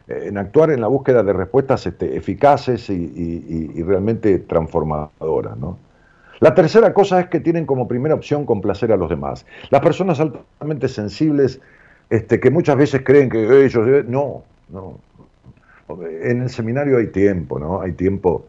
[0.09, 5.57] Eh, en actuar en la búsqueda de respuestas este, eficaces y, realmente transformadoras.
[6.41, 9.47] La tercera cosa es que tienen como primera opción complacer a los demás.
[9.71, 11.61] Las personas altamente sensibles,
[12.09, 14.05] este, que muchas veces creen que ellos...
[14.07, 14.99] No, no.
[16.23, 17.81] En el seminario hay tiempo, ¿no?
[17.81, 18.47] Hay tiempo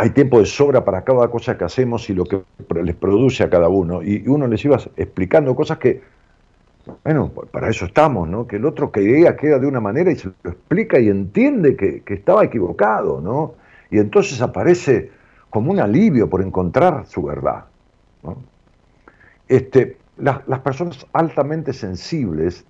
[0.00, 2.40] hay tiempo de sobra para cada cosa que hacemos y lo que
[2.82, 4.02] les produce a cada uno.
[4.02, 6.00] Y uno les iba explicando cosas que,
[7.04, 8.46] bueno, para eso estamos, ¿no?
[8.46, 12.02] Que el otro que era de una manera y se lo explica y entiende que,
[12.14, 13.56] estaba equivocado, ¿no?
[13.90, 15.10] Y entonces aparece
[15.50, 17.64] como un alivio por encontrar su verdad.
[19.48, 22.64] Este, las personas altamente sensibles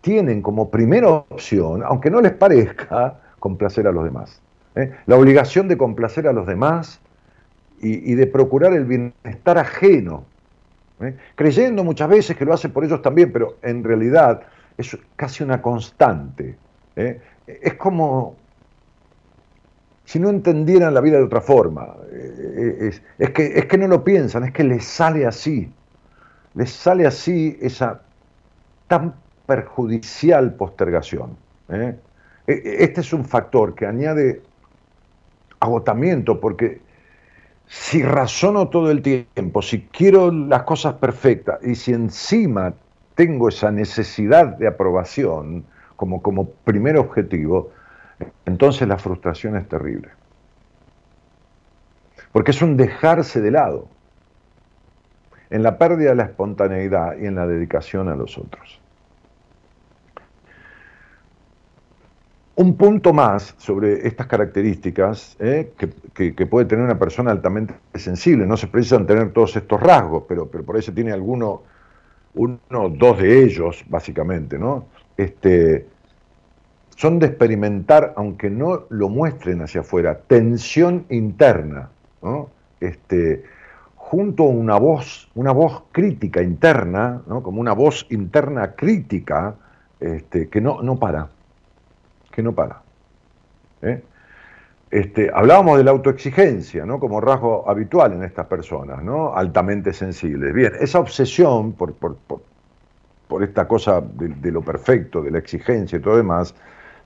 [0.00, 4.40] tienen como primera opción, aunque no les parezca, complacer a los demás.
[4.78, 4.92] ¿eh?
[5.06, 7.00] la obligación de complacer a los demás
[7.80, 10.24] y, de procurar el bienestar ajeno,
[11.00, 11.14] ¿eh?
[11.36, 14.42] creyendo muchas veces que lo hace por ellos también, pero en realidad
[14.76, 16.56] es casi una constante.
[16.96, 17.20] ¿eh?
[17.46, 18.34] Es como
[20.08, 21.94] si no entendieran la vida de otra forma.
[22.10, 23.02] Es,
[23.34, 25.70] que, es que no lo piensan, es que les sale así.
[26.54, 28.00] Les sale así esa
[28.86, 31.36] tan perjudicial postergación.
[31.68, 31.98] E,
[32.46, 34.40] este es un factor que añade
[35.60, 36.80] agotamiento, porque
[37.66, 42.72] si razono todo el tiempo, si quiero las cosas perfectas y si encima
[43.14, 45.66] tengo esa necesidad de aprobación
[45.96, 47.72] como, como primer objetivo,
[48.46, 50.08] entonces la frustración es terrible.
[52.32, 53.88] Porque es un dejarse de lado
[55.50, 58.80] en la pérdida de la espontaneidad y en la dedicación a los otros.
[62.56, 65.72] Un punto más sobre estas características eh,
[66.12, 68.46] que, puede tener una persona altamente sensible.
[68.46, 71.62] No se precisan tener todos estos rasgos, pero, pero por ahí se tiene alguno,
[72.34, 74.86] uno, dos de ellos, básicamente, ¿no?
[75.16, 75.86] Este,
[76.98, 81.90] son de experimentar, aunque no lo muestren hacia afuera, tensión interna.
[82.80, 83.44] Este,
[83.94, 87.42] junto a una voz, una voz crítica interna, ¿no?
[87.42, 89.54] como una voz interna crítica,
[90.00, 91.28] este, que no, no para
[92.38, 92.82] que no para.
[93.82, 94.02] ¿eh?
[94.92, 97.00] Este, hablábamos de la autoexigencia, ¿no?
[97.00, 99.34] Como rasgo habitual en estas personas, ¿no?
[99.34, 100.54] Altamente sensibles.
[100.54, 106.16] Bien, esa obsesión por, por, esta cosa de, lo perfecto, de la exigencia y todo
[106.16, 106.54] demás,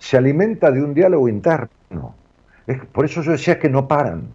[0.02, 2.16] se alimenta de un diálogo interno.
[2.66, 4.30] Es, por eso yo decía que no paran,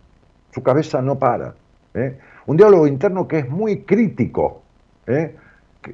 [0.52, 1.56] su cabeza no para.
[1.94, 2.18] ¿eh?
[2.46, 4.62] Un diálogo interno que es muy crítico,
[5.08, 5.36] ¿eh?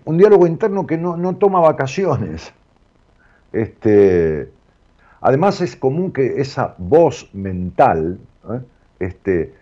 [0.05, 2.53] un diálogo interno que no, no toma vacaciones.
[3.51, 4.47] Este,
[5.21, 8.19] Además es común que esa voz mental
[8.51, 8.59] ¿eh?
[8.99, 9.55] este,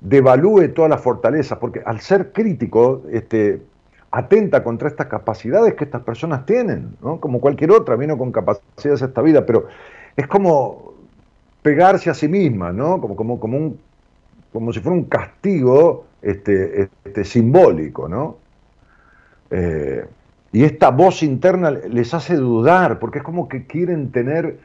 [0.00, 3.62] devalúe todas las fortalezas, porque al ser crítico este,
[4.10, 9.22] atenta contra estas capacidades que estas personas tienen, como cualquier otra, vino con capacidades esta
[9.22, 9.66] vida, pero
[10.16, 10.94] es como
[11.62, 13.00] pegarse a sí misma, ¿no?
[13.00, 13.80] como, como, como, un,
[14.52, 18.08] como si fuera un castigo este, este, simbólico.
[18.08, 18.38] ¿no?
[19.50, 20.04] Eh,
[20.52, 24.58] y esta voz interna les hace dudar, porque es como que quieren tener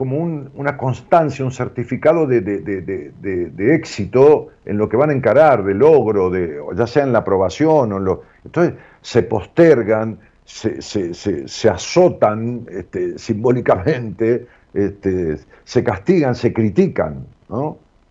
[0.00, 6.32] como una constancia, un certificado de, éxito en lo que van a encarar, de logro,
[6.74, 8.22] ya sea en la aprobación o lo...
[8.42, 17.26] Entonces se postergan, se, azotan este, simbólicamente, este, se castigan, se critican.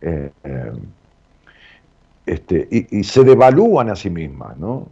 [0.02, 0.72] Eh, eh,
[2.28, 4.90] este, y, se devalúan a sí mismas, ¿no?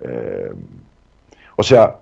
[0.00, 0.52] Eh,
[1.54, 1.98] o sea,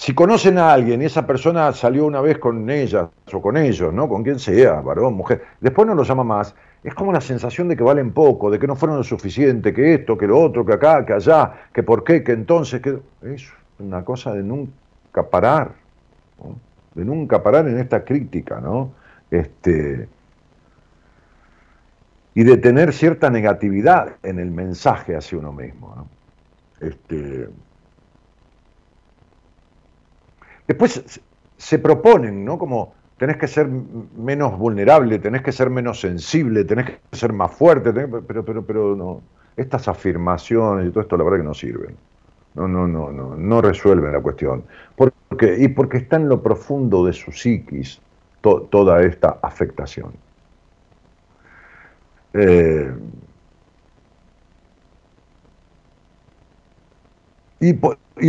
[0.00, 3.92] si conocen a alguien y esa persona salió una vez con ella o con ellos,
[3.92, 4.08] ¿no?
[4.08, 7.76] Con quien sea, varón, mujer, después no lo llama más, es como la sensación de
[7.76, 10.72] que valen poco, de que no fueron lo suficiente, que esto, que lo otro, que
[10.72, 13.46] acá, que allá, que por qué, que entonces, que es
[13.78, 15.72] una cosa de nunca parar,
[16.94, 18.92] de nunca parar en esta crítica, ¿no?
[19.30, 20.08] Este,
[22.32, 25.94] y de tener cierta negatividad en el mensaje hacia uno mismo.
[25.94, 26.88] ¿no?
[26.88, 27.50] Este,
[30.70, 31.20] Después
[31.56, 32.56] se proponen, ¿no?
[32.56, 37.52] Como tenés que ser menos vulnerable, tenés que ser menos sensible, tenés que ser más
[37.52, 39.20] fuerte, pero, pero, pero no.
[39.56, 41.96] Estas afirmaciones y todo esto, la verdad que no sirven.
[42.54, 44.62] no, no, no, no, no resuelven la cuestión.
[44.94, 48.00] Porque, y porque está en lo profundo de su psiquis
[48.40, 50.12] toda esta afectación.
[52.32, 52.94] Eh,
[57.58, 57.76] y,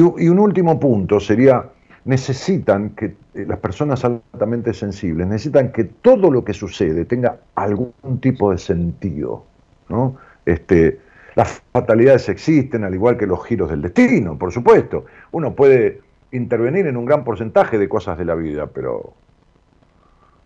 [0.01, 1.69] un último punto sería,
[2.05, 7.93] necesitan que eh, las personas altamente sensibles, necesitan que todo lo que sucede tenga algún
[8.19, 9.45] tipo de sentido.
[9.89, 10.17] ¿no?
[10.45, 10.99] Este,
[11.35, 15.05] las fatalidades existen, al igual que los giros del destino, por supuesto.
[15.31, 19.13] Uno puede intervenir en un gran porcentaje de cosas de la vida, pero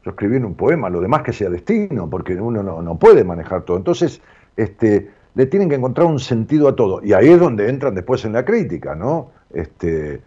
[0.04, 3.64] yo escribí en un poema, lo demás que sea destino, porque uno no, puede manejar
[3.64, 3.78] todo.
[3.78, 4.22] Entonces,
[4.56, 7.02] este, le tienen que encontrar un sentido a todo.
[7.04, 9.32] Y ahí es donde entran después en la crítica, ¿no?
[9.52, 10.22] Este,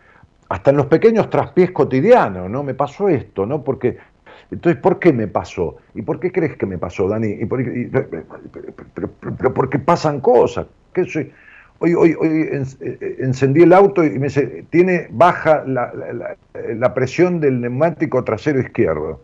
[0.49, 2.63] hasta en los pequeños traspiés cotidianos, ¿no?
[2.63, 3.63] Me pasó esto, ¿no?
[3.63, 3.99] Porque
[4.51, 5.77] entonces, ¿por qué me pasó?
[5.95, 7.29] ¿Y por qué crees que me pasó, Dani?
[7.29, 10.67] ¿Y pero, porque pasan cosas.
[10.95, 11.31] ¿Qué soy?
[11.81, 12.49] Hoy, hoy, hoy
[12.81, 19.21] eh, encendí el auto y me dice, tiene baja la, presión del neumático trasero izquierdo.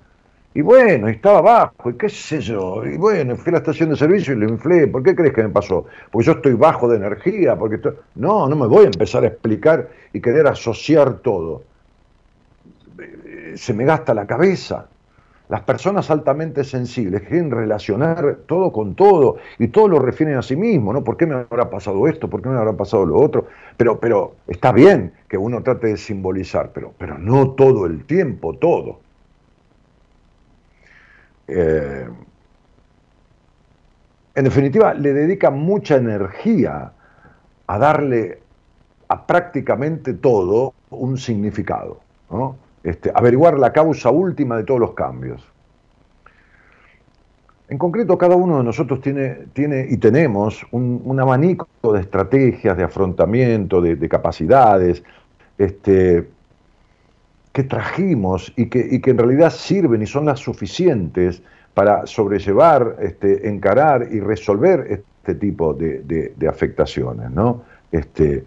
[0.55, 2.85] Y bueno, estaba bajo, y qué sé yo.
[2.87, 4.87] Y bueno, fui a la estación de servicio y lo inflé.
[4.87, 5.87] ¿Por qué crees que me pasó?
[6.11, 7.81] Porque yo estoy bajo de energía, porque
[8.15, 11.63] No, no me voy a empezar a explicar y querer asociar todo.
[13.57, 14.89] Se me gasta la cabeza.
[15.49, 20.57] Las personas altamente sensibles quieren relacionar todo con todo y todo lo refieren a sí
[20.57, 21.05] mismo, ¿no?
[21.05, 22.31] ¿Por qué me habrá pasado esto?
[22.31, 23.47] ¿Por qué me habrá pasado lo otro?
[23.77, 28.55] Pero, pero está bien que uno trate de simbolizar, pero, pero no todo el tiempo,
[28.55, 29.04] todo.
[31.49, 32.09] Eh,
[34.34, 36.92] en definitiva, le dedica mucha energía
[37.66, 38.40] a darle
[39.09, 42.01] a prácticamente todo un significado.
[42.82, 45.47] Este, averiguar la causa última de todos los cambios.
[47.68, 52.84] En concreto, cada uno de nosotros tiene, tiene y tenemos un, abanico de estrategias, de
[52.84, 55.03] afrontamiento, de, capacidades,
[55.57, 56.28] este,
[57.55, 61.41] que trajimos y que, que, en realidad sirven y son las suficientes
[61.73, 67.31] para sobrellevar, este, encarar y resolver este tipo de, afectaciones.
[67.31, 67.63] ¿no?
[67.93, 68.43] Este,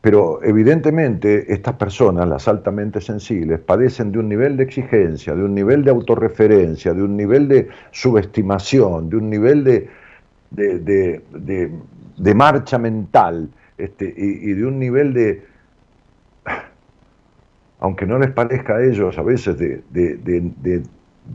[0.00, 5.54] pero evidentemente estas personas, las altamente sensibles, padecen de un nivel de exigencia, de un
[5.54, 9.88] nivel de autorreferencia, de un nivel de subestimación, de un nivel de,
[10.50, 15.51] de, marcha mental este, y, de un nivel de,
[17.82, 20.82] aunque no les parezca a ellos a veces de,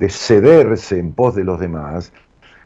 [0.09, 2.13] cederse en pos de los demás,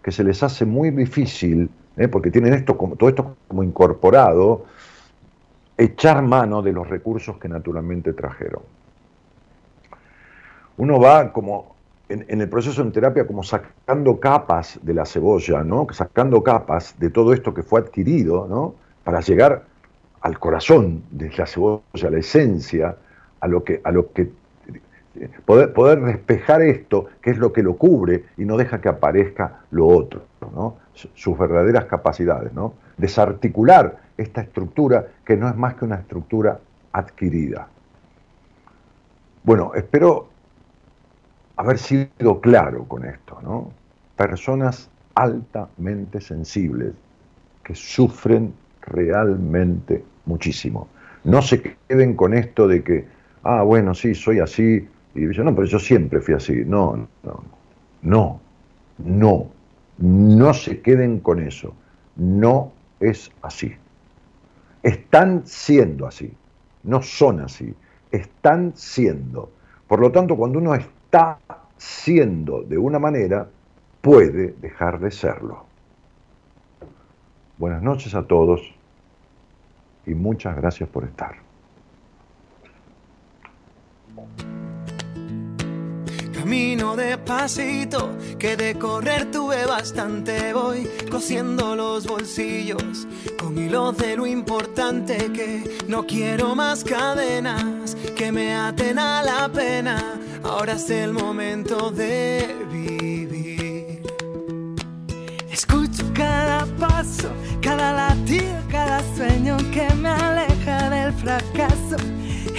[0.03, 1.67] que se les hace muy difícil,
[1.97, 2.07] ¿eh?
[2.07, 4.65] porque tienen esto como, todo esto como incorporado,
[5.75, 8.61] echar mano de los recursos que naturalmente trajeron.
[10.77, 11.75] Uno va como
[12.07, 15.87] en, el proceso en terapia como sacando capas de la cebolla, ¿no?
[15.91, 18.75] Sacando capas de todo esto que fue adquirido, ¿no?
[19.03, 19.63] Para llegar
[20.21, 22.95] al corazón de la cebolla, a la esencia,
[23.41, 24.31] a lo que, a lo que
[25.45, 29.61] poder, poder despejar esto, que es lo que lo cubre y no deja que aparezca
[29.71, 30.23] lo otro,
[30.53, 30.77] ¿no?
[30.93, 32.73] sus verdaderas capacidades, ¿no?
[32.97, 36.59] desarticular esta estructura que no es más que una estructura
[36.93, 37.67] adquirida.
[39.43, 40.27] Bueno, espero
[41.55, 43.71] haber sido claro con esto, ¿no?
[44.15, 46.93] Personas altamente sensibles
[47.63, 50.87] que sufren realmente muchísimo.
[51.23, 53.07] No se queden con esto de que,
[53.43, 56.63] ah, bueno, sí, soy así, y yo no, pero yo siempre fui así.
[56.65, 57.43] No, no,
[58.01, 58.39] no,
[58.97, 59.47] no,
[59.97, 61.73] no se queden con eso.
[62.15, 63.73] No es así.
[64.83, 66.33] Están siendo así,
[66.83, 67.73] no son así,
[68.11, 69.51] están siendo.
[69.87, 71.37] Por lo tanto, cuando uno está
[71.77, 73.47] siendo de una manera,
[74.01, 75.65] puede dejar de serlo.
[77.57, 78.73] Buenas noches a todos
[80.07, 81.50] y muchas gracias por estar.
[86.33, 90.53] Camino despacito, que de correr tuve bastante.
[90.53, 93.07] Voy cosiendo los bolsillos
[93.39, 99.49] con hilos de lo importante que no quiero más cadenas que me aten a la
[99.49, 100.19] pena.
[100.43, 104.01] Ahora es el momento de vivir.
[105.51, 107.29] Escucho cada paso,
[107.61, 111.97] cada latido, cada sueño que me aleja del fracaso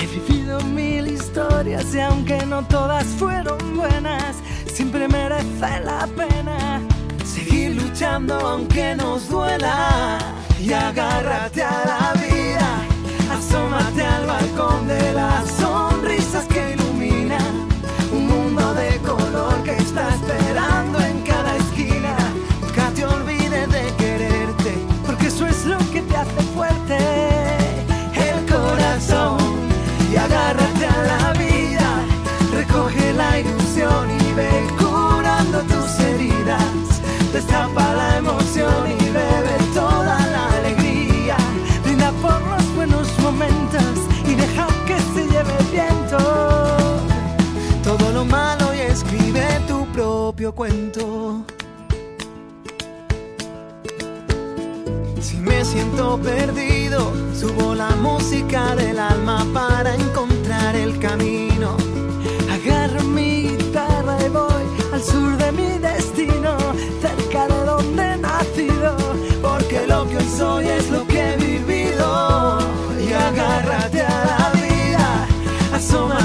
[0.02, 4.34] He vivido mil historias y aunque no todas fueron buenas,
[4.66, 6.82] siempre merece la pena
[7.24, 10.18] seguir luchando aunque nos duela.
[10.60, 12.71] Y agárrate a la vida,
[50.54, 51.44] cuento.
[55.20, 61.76] Si me siento perdido, subo la música del alma para encontrar el camino.
[62.50, 66.56] Agarro mi guitarra y voy al sur de mi destino,
[67.00, 68.96] cerca de donde he nacido,
[69.40, 72.58] porque lo que hoy soy es lo que he vivido.
[73.06, 75.28] Y agárrate a la vida,
[75.74, 76.21] asómate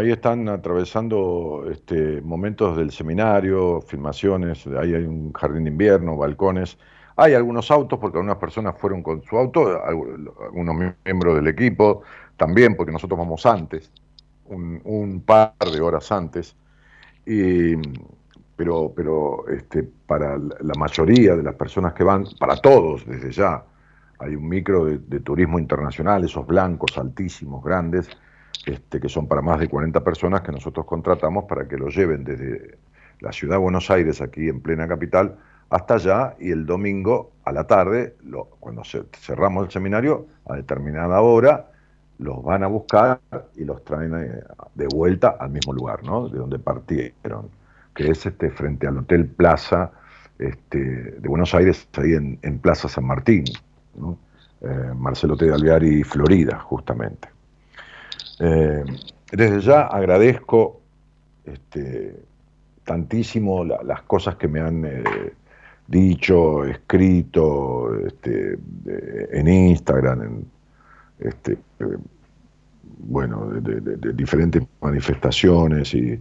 [0.00, 6.78] ahí están atravesando este, momentos del seminario, filmaciones, ahí hay un jardín de invierno, balcones.
[7.16, 10.74] Hay algunos autos, porque algunas personas fueron con su auto, algu- algunos
[11.04, 12.02] miembros del equipo
[12.36, 13.92] también, porque nosotros vamos antes,
[14.46, 14.80] un,
[15.26, 16.56] par de horas antes.
[17.26, 17.76] Y,
[18.56, 23.64] pero pero este, para la mayoría de las personas que van, para todos desde ya,
[24.18, 28.08] hay un micro de turismo internacional, esos blancos altísimos, grandes,
[28.66, 32.24] este, que son para más de 40 personas que nosotros contratamos para que los lleven
[32.24, 32.78] desde
[33.20, 35.36] la ciudad de Buenos Aires, aquí en plena capital,
[35.70, 40.56] hasta allá y el domingo a la tarde, lo- cuando ce- cerramos el seminario, a
[40.56, 41.70] determinada hora,
[42.18, 43.20] los van a buscar
[43.56, 44.42] y los traen eh,
[44.74, 46.28] de vuelta al mismo lugar, ¿no?
[46.28, 47.48] De donde partieron,
[47.94, 49.90] que es este frente al Hotel Plaza
[50.38, 53.44] este, de Buenos Aires, ahí en, Plaza San Martín.
[54.62, 55.46] Eh, Marcelo T.
[55.46, 57.29] de Alvear y Florida, justamente.
[58.40, 58.84] Eh,
[59.32, 60.80] desde ya agradezco
[61.44, 62.16] este,
[62.84, 65.02] tantísimo la- las cosas que me han eh,
[65.86, 70.44] dicho, escrito este, de- en Instagram, en,
[71.20, 71.96] este, eh,
[72.98, 76.20] bueno, de, diferentes manifestaciones y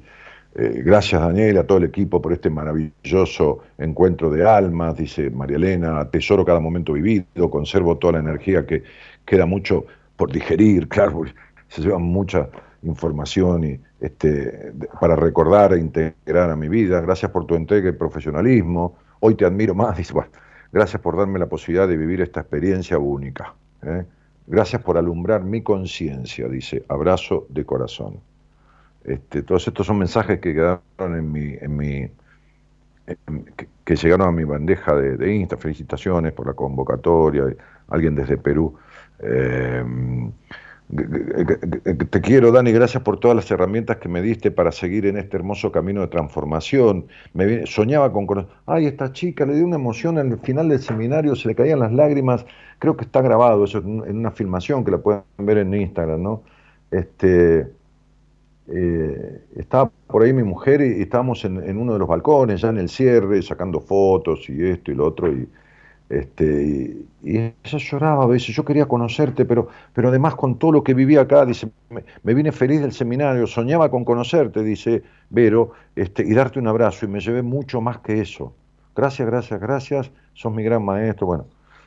[0.55, 5.57] eh, gracias Daniel, a todo el equipo por este maravilloso encuentro de almas, dice María
[5.57, 8.83] Elena, atesoro cada momento vivido, conservo toda la energía que
[9.25, 11.33] queda mucho por digerir, claro, porque
[11.69, 12.49] se lleva mucha
[12.83, 16.99] información y este, para recordar e integrar a mi vida.
[17.01, 18.97] Gracias por tu entrega y profesionalismo.
[19.19, 19.97] Hoy te admiro más.
[19.97, 20.13] Dice,
[20.71, 23.53] gracias por darme la posibilidad de vivir esta experiencia única.
[23.83, 24.05] ¿eh?
[24.47, 28.19] Gracias por alumbrar mi conciencia, dice, abrazo de corazón.
[29.03, 30.81] Este, todos estos son mensajes que quedaron
[31.15, 32.11] en mi, en mi
[33.83, 35.57] que llegaron a mi bandeja de, de Insta.
[35.57, 37.45] Felicitaciones por la convocatoria.
[37.87, 38.75] Alguien desde Perú.
[39.19, 39.83] Eh,
[40.89, 45.37] te quiero, Dani, gracias por todas las herramientas que me diste para seguir en este
[45.37, 47.05] hermoso camino de transformación.
[47.33, 51.47] Me soñaba con, ay, esta chica le dio una emoción al final del seminario, se
[51.47, 52.45] le caían las lágrimas.
[52.79, 56.23] Creo que está grabado eso en en una filmación que la pueden ver en Instagram,
[56.23, 56.43] ¿no?
[56.89, 57.67] Este,
[58.67, 62.61] eh, estaba por ahí mi mujer y, y estábamos en, en uno de los balcones,
[62.61, 65.47] ya en el cierre, sacando fotos y esto y lo otro, y,
[66.09, 70.83] este, y, ella lloraba a veces, yo quería conocerte, pero, pero además con todo lo
[70.83, 75.73] que vivía acá, dice, me, me vine feliz del seminario, soñaba con conocerte, dice Vero,
[75.95, 78.53] este, y darte un abrazo, y me llevé mucho más que eso.
[78.95, 81.45] Gracias, gracias, gracias, sos mi gran maestro, bueno,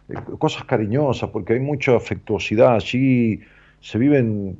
[0.08, 3.40] eh, cosas cariñosas, porque hay mucha afectuosidad allí,
[3.80, 4.56] se viven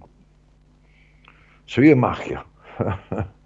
[1.67, 2.45] se vive magia.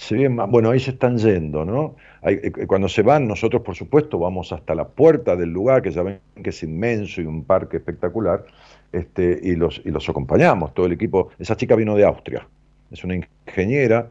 [0.00, 1.94] Se ven más, bueno, ahí se están yendo, ¿no?
[2.22, 6.02] Eh, cuando se van, nosotros por supuesto vamos hasta la puerta del lugar, que ya
[6.02, 8.46] ven que es inmenso y un parque espectacular,
[8.92, 11.28] este, y, los, y los acompañamos, todo el equipo.
[11.38, 12.48] Esa chica vino de Austria,
[12.90, 14.08] es una ingeniera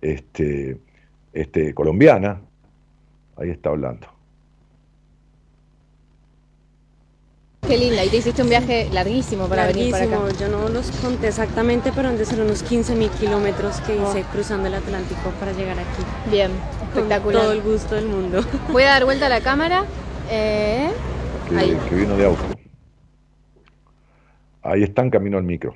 [0.00, 0.78] este,
[1.32, 2.40] este, colombiana,
[3.36, 4.11] ahí está hablando.
[7.72, 10.18] Qué linda, y te hiciste un viaje larguísimo para venir para acá.
[10.38, 14.24] Yo no los conté exactamente, pero han de ser unos 15 mil kilómetros que hice
[14.30, 16.02] cruzando el Atlántico para llegar aquí.
[16.30, 16.50] Bien,
[16.82, 17.22] espectacular.
[17.22, 18.44] Con todo el gusto del mundo.
[18.70, 19.86] Voy a dar vuelta a la cámara.
[20.30, 20.90] Eh,
[21.48, 21.78] que, ahí.
[21.88, 22.42] que vino de auto.
[24.60, 25.74] Ahí está en camino al micro.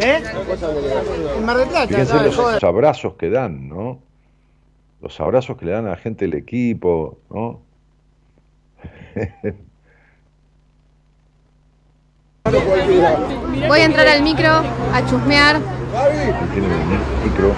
[0.00, 0.22] ¿Eh?
[1.88, 4.00] Fíjense los abrazos que dan, ¿no?
[5.00, 7.60] Los abrazos que le dan a la gente del equipo, ¿no?
[13.68, 15.60] Voy a entrar al micro a chusmear.
[16.52, 16.84] Tiene el
[17.24, 17.54] micro.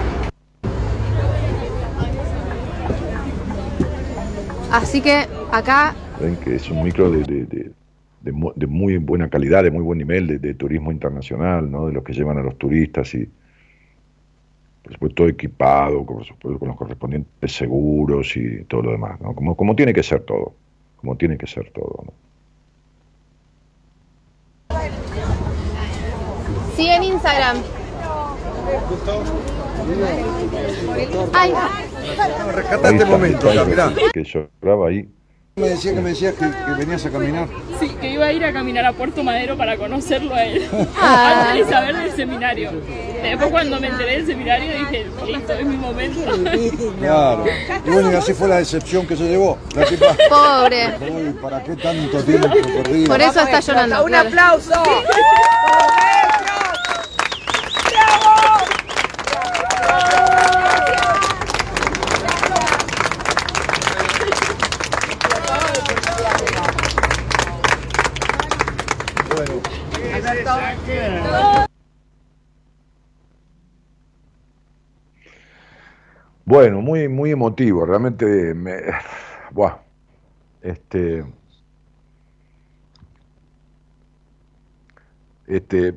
[4.70, 5.94] Así que acá.
[6.20, 7.72] Ven que es un micro de, de de,
[8.32, 11.86] muy buena calidad, de muy buen nivel de, turismo internacional, ¿no?
[11.86, 13.28] de los que llevan a los turistas y
[14.82, 16.22] por supuesto todo equipado, con,
[16.58, 19.34] con los correspondientes seguros y todo lo demás, ¿no?
[19.34, 20.54] como, como tiene que ser todo,
[20.96, 22.04] como tiene que ser todo.
[22.06, 22.12] ¿no?
[26.76, 27.56] Sigue en Instagram.
[31.32, 31.52] Ay.
[32.54, 33.92] Rescata este momento, mirá.
[34.12, 35.08] Que lloraba ahí
[35.58, 36.44] me decía que me decías que,
[36.76, 37.48] venías a caminar.
[37.80, 40.68] Sí, que iba a ir a caminar a Puerto Madero para conocerlo a él.
[40.98, 41.46] Ah.
[41.48, 42.72] Antes de saber del seminario.
[43.22, 46.20] Después cuando me enteré del seminario dije, listo, es mi momento.
[47.00, 47.44] Claro.
[47.86, 49.56] Y bueno, y así fue la decepción que se llevó.
[50.28, 50.92] Pobre.
[51.40, 53.06] ¿Para qué tanto tiempo perdido?
[53.06, 54.04] Por eso está llorando.
[54.04, 54.82] Un aplauso.
[76.46, 78.76] Bueno, muy, muy emotivo, realmente me.
[79.50, 79.78] Buah,
[80.62, 81.24] este.
[85.48, 85.94] Este.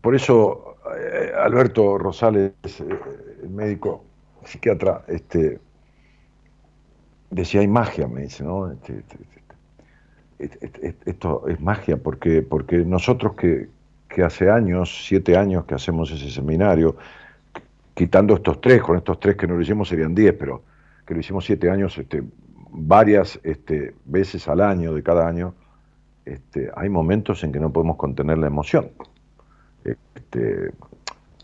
[0.00, 2.84] Por eso, eh, Alberto Rosales, eh,
[3.42, 4.04] el médico
[4.44, 5.60] psiquiatra, este,
[7.30, 8.70] decía, hay magia, me dice, ¿no?
[8.70, 9.02] Este,
[10.38, 13.68] este, este, esto es magia, porque, porque nosotros que,
[14.08, 16.96] que hace años, siete años que hacemos ese seminario,
[17.98, 20.62] quitando estos tres, con estos tres que no lo hicimos serían diez, pero
[21.04, 22.22] que lo hicimos siete años, este,
[22.70, 25.52] varias este, veces al año, de cada año,
[26.24, 28.90] este, hay momentos en que no podemos contener la emoción.
[29.82, 30.70] Este,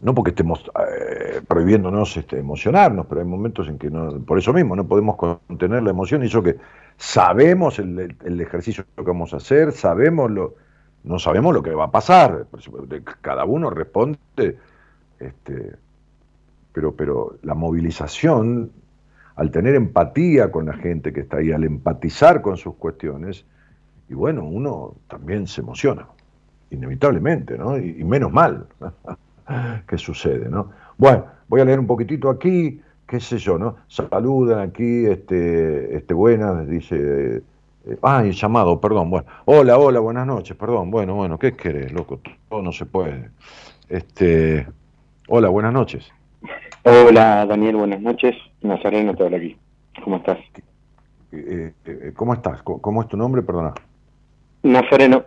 [0.01, 4.77] no porque estemos eh, prohibiéndonos emocionarnos, pero hay momentos en que no, por eso mismo
[4.77, 6.59] no podemos contener la emoción y eso que
[6.99, 10.55] sabemos el, el, ejercicio que vamos a hacer, sabemos lo,
[11.03, 12.47] no sabemos lo que va a pasar,
[13.23, 14.19] cada uno responde
[15.19, 15.84] este,
[16.75, 18.73] pero, pero la movilización,
[19.37, 23.47] al tener empatía con la gente que está ahí, al empatizar con sus cuestiones,
[24.09, 26.07] y bueno, uno también se emociona,
[26.71, 27.79] inevitablemente, ¿no?
[27.79, 28.67] Y, menos mal
[29.87, 30.71] que sucede, ¿no?
[30.99, 33.77] Bueno, voy a leer un poquitito aquí, qué sé yo, ¿no?
[33.87, 37.37] Saludan aquí, este, este buenas, dice,
[37.87, 42.21] eh, ay, llamado, perdón, bueno, hola, hola, buenas noches, perdón, bueno, bueno, ¿qué querés, loco?
[42.49, 43.31] Todo no se puede.
[43.89, 44.67] Este,
[45.29, 46.13] hola, buenas noches.
[46.87, 48.37] Hola Daniel, buenas noches.
[48.61, 49.57] Nazareno te habla aquí.
[50.03, 50.37] ¿Cómo estás?
[51.33, 52.63] Eh, eh, ¿Cómo estás?
[52.63, 53.41] ¿Cómo es tu nombre?
[53.41, 53.73] Perdona.
[54.63, 55.25] Nazareno.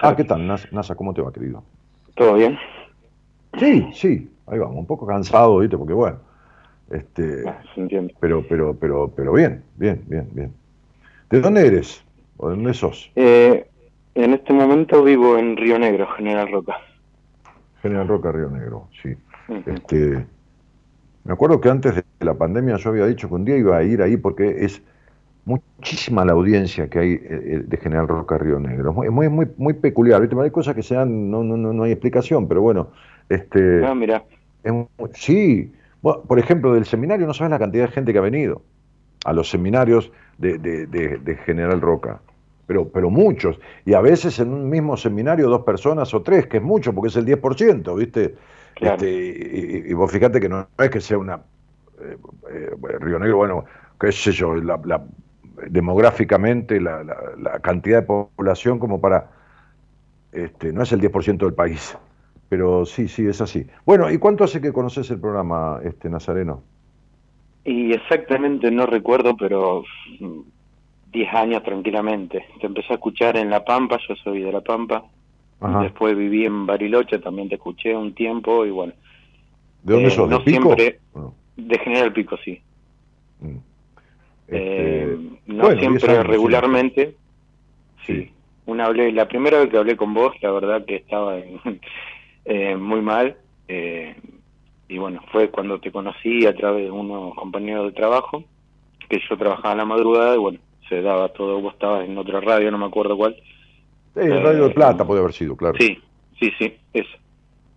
[0.00, 0.94] Ah, ¿qué tal, Nasa?
[0.94, 1.64] ¿Cómo te va, querido?
[2.14, 2.56] ¿Todo bien?
[3.58, 4.76] Sí, sí, ahí vamos.
[4.76, 5.76] Un poco cansado, ¿viste?
[5.76, 6.18] Porque bueno,
[6.90, 8.14] este, ah, entiendo.
[8.20, 10.54] pero, pero, pero, pero bien, bien, bien, bien.
[11.30, 12.04] ¿De dónde eres?
[12.36, 13.10] ¿O de dónde sos?
[13.16, 13.68] Eh,
[14.14, 16.76] en este momento vivo en Río Negro, General Roca.
[17.82, 19.16] General Roca, Río Negro, sí.
[19.66, 20.26] Este,
[21.24, 23.82] me acuerdo que antes de la pandemia yo había dicho que un día iba a
[23.82, 24.82] ir ahí porque es
[25.44, 28.90] muchísima la audiencia que hay eh, eh, de General Roca Río Negro.
[29.02, 30.22] Es muy, muy, muy peculiar.
[30.22, 32.88] Hay cosas que sean, no, no, no hay explicación, pero bueno.
[33.28, 34.24] Este, ah, mira.
[35.14, 35.72] sí.
[36.02, 38.62] por ejemplo, del seminario no sabes la cantidad de gente que ha venido
[39.24, 42.20] a los seminarios de, de, General Roca.
[42.66, 43.58] Pero, pero muchos.
[43.84, 47.08] Y a veces en un mismo seminario dos personas o tres, que es mucho, porque
[47.08, 48.36] es el 10%, ¿viste?
[48.80, 51.40] Este, y, vos fíjate que no, es que sea una.
[52.00, 52.16] Eh,
[52.50, 53.64] eh, Río Negro, bueno,
[54.00, 54.80] qué sé yo, la,
[55.68, 57.04] demográficamente la,
[57.62, 59.30] cantidad de población como para,
[60.32, 61.96] este, no es el 10% del país,
[62.48, 63.66] pero sí, sí, es así.
[63.84, 66.62] Bueno, ¿y cuánto hace que conoces el programa, este Nazareno?
[67.64, 69.84] Y exactamente no recuerdo, pero
[71.12, 72.46] 10 años tranquilamente.
[72.60, 75.04] Te empecé a escuchar en La Pampa, yo soy de La Pampa.
[75.60, 78.94] Después viví en Bariloche, también te escuché un tiempo y bueno.
[79.82, 80.28] ¿De dónde eh, sos?
[80.28, 80.74] ¿De no Pico?
[80.74, 81.00] Siempre,
[81.56, 82.60] De General Pico, sí.
[83.40, 83.56] Mm.
[84.48, 87.14] Eh, este, no siempre regularmente.
[88.06, 88.32] Sí.
[88.64, 91.38] Una hablé, la primera vez que hablé con vos, la verdad que estaba
[92.46, 93.36] eh, muy mal.
[93.68, 98.44] y bueno, fue cuando te conocí a través de unos compañeros de trabajo,
[99.08, 100.58] que yo trabajaba en la madrugada y bueno,
[100.88, 103.36] se daba todo, vos estabas en otra radio, no me acuerdo cuál.
[104.14, 105.76] Sí, Radio de Plata puede haber sido, claro.
[105.78, 105.98] Sí,
[106.38, 107.16] sí, sí, eso.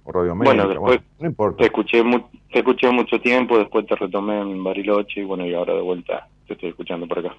[0.03, 1.57] O Radio América, bueno, después no importa.
[1.57, 2.03] Te escuché,
[2.51, 6.27] te escuché mucho tiempo, después te retomé en Bariloche y bueno, y ahora de vuelta
[6.47, 7.35] te estoy escuchando por acá.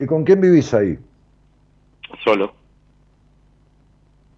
[0.00, 0.98] ¿Y con quién vivís ahí?
[2.24, 2.52] Solo.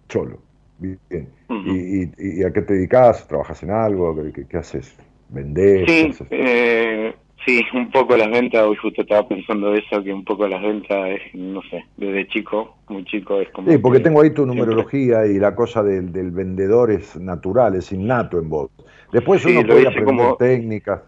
[0.09, 0.39] Solo,
[0.77, 1.29] bien.
[1.49, 3.27] ¿Y, a qué te dedicas?
[3.27, 4.15] ¿Trabajas en algo?
[4.33, 4.95] ¿Qué, haces?
[5.29, 6.15] ¿Vendés?
[6.17, 7.15] Sí, eh,
[7.47, 11.11] Sí, un poco las ventas, hoy justo estaba pensando eso, que un poco las ventas
[11.11, 13.71] es, no sé, desde chico, muy chico es como...
[13.71, 17.89] Sí, porque tengo ahí tu numerología y la cosa del, del, vendedor es natural, es
[17.93, 18.69] innato en vos.
[19.13, 20.35] Después uno puede aprender como...
[20.35, 21.03] técnicas.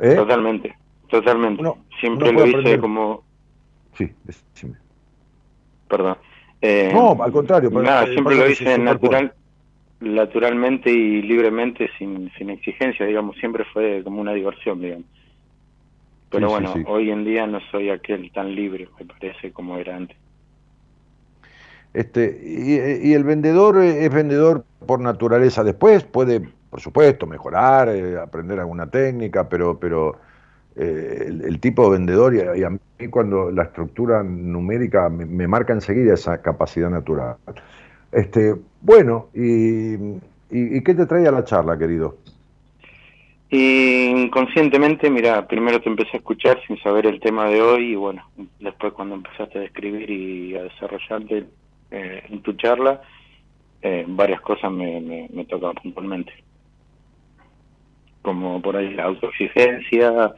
[0.00, 0.16] ¿eh?
[0.16, 0.74] Totalmente,
[1.06, 1.62] totalmente.
[2.00, 3.22] siempre lo hice como...
[3.96, 4.78] Sí, decime.
[5.86, 6.16] Perdón.
[6.60, 7.70] Eh, no, al contrario.
[7.70, 9.32] Nada, siempre lo hice natural,
[10.00, 15.06] naturalmente y libremente, sin, sin exigencia, digamos, siempre fue como una diversión, digamos.
[16.30, 20.16] Pero bueno, hoy en día no soy aquel tan libre, me parece, como era antes.
[21.94, 25.64] Este, y, el vendedor es vendedor por naturaleza.
[25.64, 30.16] Después puede, por supuesto, mejorar, eh, aprender alguna técnica, pero, pero
[30.76, 32.78] eh, el, tipo de vendedor, y, a mí
[33.10, 37.36] cuando la estructura numérica me, marca enseguida esa capacidad natural.
[38.12, 39.94] Este, bueno, y,
[40.50, 42.16] y, qué te trae a la charla, querido?
[43.50, 47.94] Y inconscientemente, mira, primero te empecé a escuchar sin saber el tema de hoy y
[47.94, 48.22] bueno,
[48.60, 51.46] después cuando empezaste a escribir y a desarrollarte
[51.90, 53.00] eh, en tu charla,
[53.80, 56.32] eh, varias cosas me, me, tocaban puntualmente.
[58.20, 60.34] Como por ahí la autoexigencia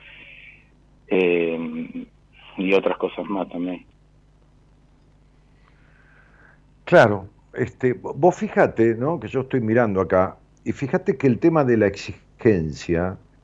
[1.08, 2.06] eh,
[2.58, 3.84] y otras cosas más también.
[6.84, 9.18] Claro, este, vos fíjate, ¿no?
[9.18, 12.29] Que yo estoy mirando acá, y fíjate que el tema de la exigencia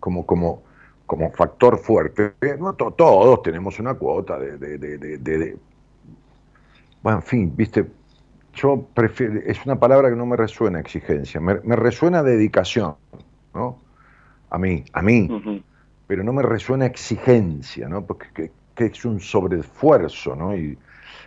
[0.00, 0.62] como, como,
[1.06, 2.34] como factor fuerte.
[2.58, 5.56] No, todos tenemos una cuota de, de,
[7.02, 7.86] Bueno, en fin, viste,
[8.54, 12.96] yo prefiero, es una palabra que no me resuena exigencia, me, resuena dedicación,
[13.54, 13.78] ¿no?
[14.50, 15.62] A mí, a mí,
[16.06, 18.06] pero no me resuena exigencia, ¿no?
[18.06, 20.56] Porque que, es un sobreesfuerzo, ¿no?
[20.56, 20.78] Y,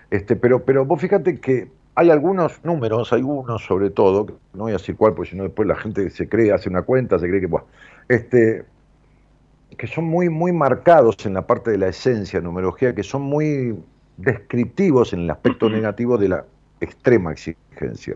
[0.09, 1.69] este, pero, pero vos fíjate que
[1.99, 5.43] hay algunos números, hay unos sobre todo, no voy a decir cuál, porque si no
[5.43, 7.67] después la gente se cree, hace una cuenta, se cree que, bueno,
[8.07, 8.63] este,
[9.77, 13.77] que son muy, muy marcados en la parte de la esencia, numerología, que son muy
[14.15, 16.45] descriptivos en el aspecto negativo de la
[16.79, 18.15] extrema exigencia.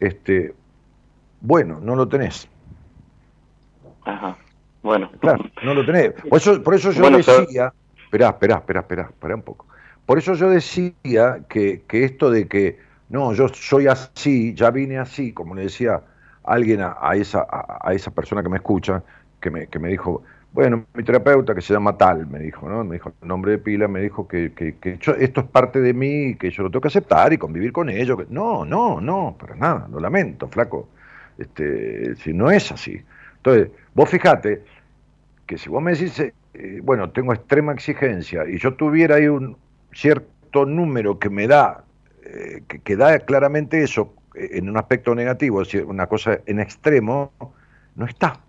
[0.00, 0.54] Este,
[1.42, 2.48] bueno, no lo tenés.
[4.06, 4.38] Ajá.
[4.82, 5.10] Bueno.
[5.20, 6.12] Claro, no lo tenés.
[6.30, 7.74] Por eso, por eso yo decía,
[8.06, 9.66] esperá, esperá, esperá, esperá, esperá un poco.
[10.06, 14.98] Por eso yo decía que, que esto de que no, yo soy así, ya vine
[14.98, 16.00] así, como le decía
[16.44, 19.02] alguien a, esa, a, esa persona que me escucha,
[19.38, 22.82] que me, que me dijo, bueno, mi terapeuta que se llama tal, me dijo, ¿no?
[22.84, 26.36] Me dijo el nombre de pila, me dijo que, que, esto es parte de mí,
[26.36, 28.16] que yo lo tengo que aceptar y convivir con ello.
[28.30, 30.88] No, no, no, para nada, lo lamento, flaco.
[31.36, 33.02] Este, si no es así.
[33.36, 34.62] Entonces, vos fijate
[35.46, 39.56] que si vos me decís, eh, bueno, tengo extrema exigencia y yo tuviera ahí un
[39.92, 41.84] cierto número que me da
[42.24, 46.60] eh, que, da claramente eso eh, en un aspecto negativo, es decir, una cosa en
[46.60, 47.32] extremo,
[47.94, 48.40] no está.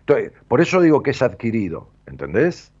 [0.00, 2.72] Entonces, por eso digo que es adquirido, ¿entendés?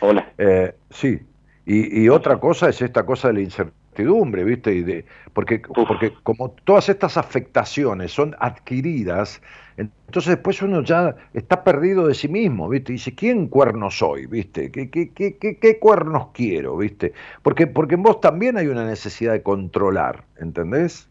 [0.00, 0.32] Hola.
[0.38, 1.20] Eh, sí,
[1.66, 4.74] y, otra cosa es esta cosa de la incertidumbre, ¿viste?
[4.74, 9.40] Y de, porque, porque como todas estas afectaciones son adquiridas,
[9.76, 12.92] entonces después uno ya está perdido de sí mismo, ¿viste?
[12.92, 14.26] dice, ¿quién cuerno soy?
[14.26, 14.70] ¿Viste?
[14.70, 16.76] ¿Qué, qué, qué, qué, cuernos quiero?
[16.76, 17.12] ¿Viste?
[17.42, 21.08] Porque, porque en vos también hay una necesidad de controlar, ¿entendés?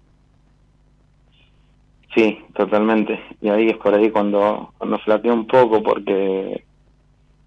[2.16, 3.20] Sí, totalmente.
[3.42, 6.64] Y ahí es por ahí cuando, cuando flaqueo un poco porque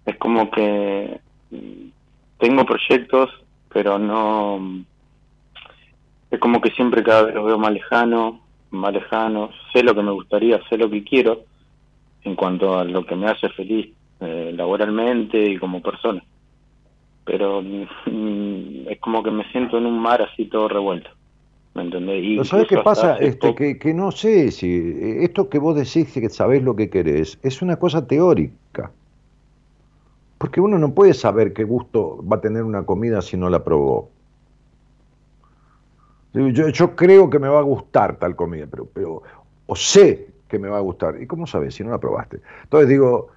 [0.06, 1.20] es como que
[2.38, 3.30] tengo proyectos,
[3.72, 4.84] pero no...
[6.30, 10.02] Es como que siempre cada vez los veo más lejano, más lejanos, sé lo que
[10.02, 11.44] me gustaría, sé lo que quiero,
[12.24, 16.22] en cuanto a lo que me hace feliz eh, laboralmente y como persona.
[17.24, 21.10] Pero mm, es como que me siento en un mar así todo revuelto.
[21.74, 22.24] ¿Me entendés?
[22.24, 23.18] Y ¿Sabes qué pasa?
[23.18, 27.38] Este, que, que no sé si esto que vos decís que sabés lo que querés
[27.42, 28.90] es una cosa teórica.
[30.38, 33.62] Porque uno no puede saber qué gusto va a tener una comida si no la
[33.62, 34.08] probó.
[36.36, 39.22] Yo, yo creo que me va a gustar tal comida, pero, pero
[39.66, 41.20] o sé que me va a gustar.
[41.20, 42.40] ¿Y cómo sabes si no la probaste?
[42.64, 43.28] Entonces digo,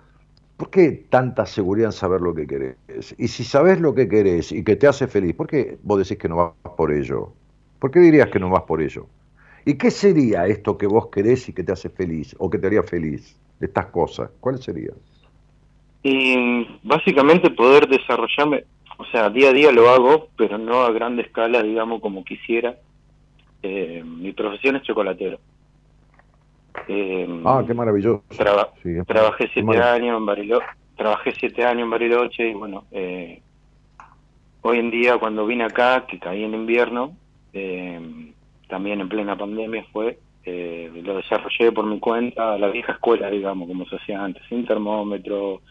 [0.58, 2.76] ¿por qué tanta seguridad en saber lo que querés?
[3.18, 6.18] Y si sabes lo que querés y que te hace feliz, ¿por qué vos decís
[6.18, 7.32] que no vas por ello?
[7.80, 9.08] ¿Por qué dirías que no vas por ello?
[9.66, 12.68] ¿Y qué sería esto que vos querés y que te hace feliz o que te
[12.68, 14.30] haría feliz de estas cosas?
[14.40, 14.96] ¿Cuáles serían?
[16.04, 18.64] Y básicamente poder desarrollarme,
[18.98, 22.78] o sea, día a día lo hago, pero no a grande escala, digamos, como quisiera.
[23.62, 25.40] Eh, mi profesión es chocolatero.
[26.88, 28.24] Eh, ah, qué maravilloso.
[29.06, 33.42] trabajé siete años en Bariloche, trabajé siete años en Bariloche y bueno, eh,
[34.62, 37.16] hoy en día cuando vine acá, que caí en invierno,
[37.54, 38.00] eh,
[38.68, 43.68] también en plena pandemia fue, eh, lo desarrollé por mi cuenta, la vieja escuela, digamos,
[43.68, 45.62] como se hacía antes, sin termómetro,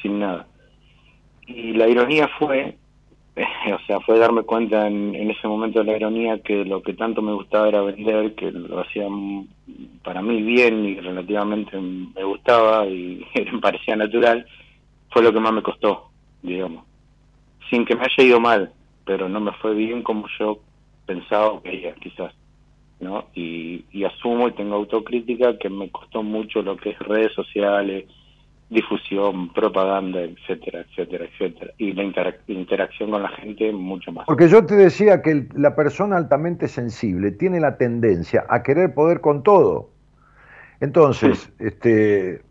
[0.00, 0.46] sin nada.
[1.46, 2.76] Y la ironía fue,
[3.74, 7.22] o sea, fue darme cuenta en, ese momento de la ironía que lo que tanto
[7.22, 9.06] me gustaba era vender, que lo hacía
[10.02, 14.46] para mí bien y relativamente me gustaba y me parecía natural,
[15.10, 16.10] fue lo que más me costó,
[16.42, 16.84] digamos.
[17.70, 18.72] Sin que me haya ido mal,
[19.04, 20.58] pero no me fue bien como yo
[21.06, 22.34] pensaba que ella quizás.
[23.00, 23.26] ¿no?
[23.34, 28.06] Y, y asumo y tengo autocrítica que me costó mucho lo que es redes sociales,
[28.70, 31.72] difusión, propaganda, etcétera, etcétera, etcétera.
[31.78, 32.04] Y la
[32.48, 34.26] interacción con la gente mucho más.
[34.26, 39.20] Porque yo te decía que la persona altamente sensible tiene la tendencia a querer poder
[39.20, 39.90] con todo.
[40.80, 42.42] Entonces, este,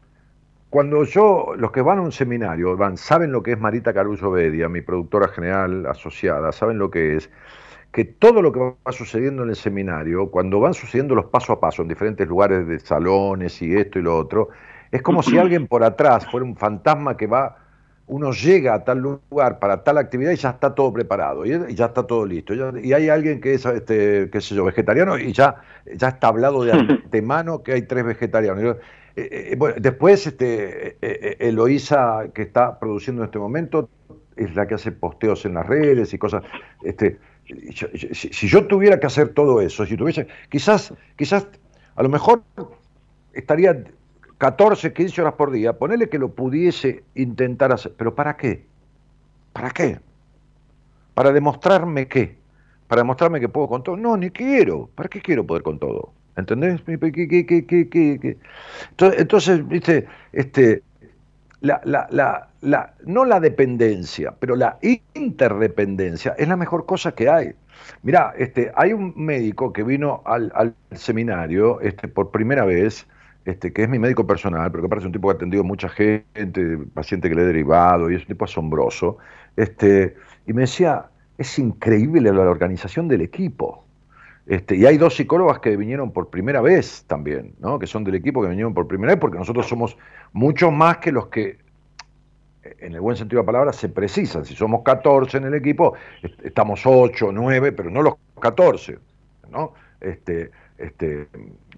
[0.70, 4.32] cuando yo, los que van a un seminario, van, saben lo que es Marita Caruso
[4.32, 7.30] Bedia, mi productora general asociada, saben lo que es,
[7.92, 11.60] que todo lo que va sucediendo en el seminario, cuando van sucediendo los paso a
[11.60, 14.50] paso en diferentes lugares de salones y esto y lo otro,
[14.92, 17.58] es como si alguien por atrás fuera un fantasma que va,
[18.08, 21.86] uno llega a tal lugar para tal actividad y ya está todo preparado, y ya
[21.88, 22.54] está todo listo.
[22.54, 25.62] Y hay alguien que es, este, qué sé yo, vegetariano y ya,
[25.94, 28.78] ya está hablado de antemano que hay tres vegetarianos.
[29.18, 33.90] Eh, eh, después, este, eh, Eloísa, que está produciendo en este momento,
[34.38, 36.44] es la que hace posteos en las redes y cosas.
[36.84, 37.18] Este,
[38.14, 41.48] si, yo tuviera que hacer todo eso, si tuviese, quizás, quizás,
[41.96, 42.44] a lo mejor
[43.34, 43.84] estaría
[44.38, 48.66] 14, 15 horas por día, ponele que lo pudiese intentar hacer, pero ¿para qué?
[49.54, 50.00] ¿Para qué?
[51.14, 52.38] ¿Para demostrarme qué?
[52.88, 53.98] ¿Para demostrarme que puedo con todo?
[53.98, 54.90] No, ni quiero.
[54.96, 56.14] ¿Para qué quiero poder con todo?
[56.36, 56.80] ¿Entendés?
[59.00, 60.84] Entonces, viste, este,
[61.62, 67.30] la, la, la, la, no la dependencia, pero la interdependencia es la mejor cosa que
[67.30, 67.54] hay.
[68.04, 73.08] Mirá, este, hay un médico que vino al, al seminario este, por primera vez,
[73.48, 75.88] este, que es mi médico personal, pero que parece un tipo que ha atendido mucha
[75.88, 79.20] gente, paciente que le he derivado, y es un tipo asombroso,
[79.56, 81.06] este, y me decía,
[81.38, 83.86] es increíble la organización del equipo.
[84.48, 87.80] Este, y hay dos psicólogas que vinieron por primera vez también, ¿no?
[87.80, 89.98] que son del equipo que vinieron por primera vez, porque nosotros somos
[90.34, 91.60] mucho más que los que,
[92.80, 94.44] en el buen sentido de la palabra, se precisan.
[94.44, 95.94] Si somos 14 en el equipo,
[96.44, 99.00] estamos 8, 9, pero no los 14.
[99.50, 99.74] ¿no?
[100.02, 101.28] Este, este,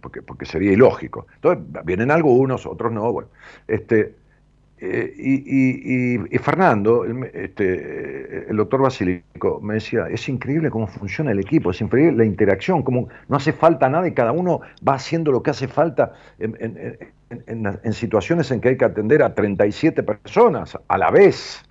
[0.01, 1.27] porque, porque sería ilógico.
[1.35, 3.29] Entonces, vienen algunos, otros no, bueno.
[3.67, 4.15] Este,
[4.81, 11.39] eh, y, Fernando, el, este, el doctor Basílico, me decía, es increíble cómo funciona el
[11.39, 15.31] equipo, es increíble la interacción, como no hace falta nada y cada uno va haciendo
[15.33, 16.55] lo que hace falta en,
[17.29, 21.63] en situaciones en que hay que atender a 37 personas a la vez.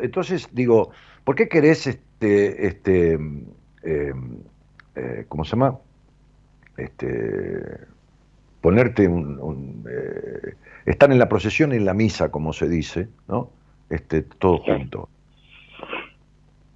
[0.00, 0.90] Entonces, digo,
[1.24, 3.18] ¿por qué querés este, este,
[3.82, 4.12] eh,
[4.94, 5.78] eh, ¿cómo se llama?
[6.80, 7.86] Este,
[8.60, 10.54] ponerte un, eh,
[10.86, 13.50] estar en la procesión y en la misa, como se dice, ¿no?
[13.88, 15.08] Este, todo junto.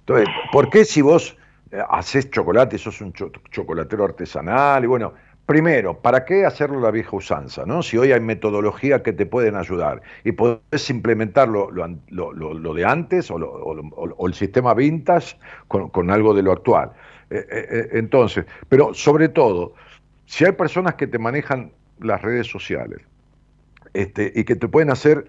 [0.01, 1.37] Entonces, ¿por qué si vos
[1.71, 4.83] eh, haces chocolate, sos un chocolatero artesanal?
[4.83, 5.13] Y bueno,
[5.45, 7.65] primero, ¿para qué hacerlo la vieja usanza?
[7.65, 7.81] ¿no?
[7.81, 14.27] Si hoy hay metodología que te pueden ayudar y podés implementar lo, de antes o,
[14.27, 15.37] el sistema vintage
[15.67, 16.91] con, algo de lo actual.
[17.31, 19.73] Eh, entonces, pero sobre todo,
[20.25, 23.01] si hay personas que te manejan las redes sociales
[23.93, 25.27] este, y que te pueden hacer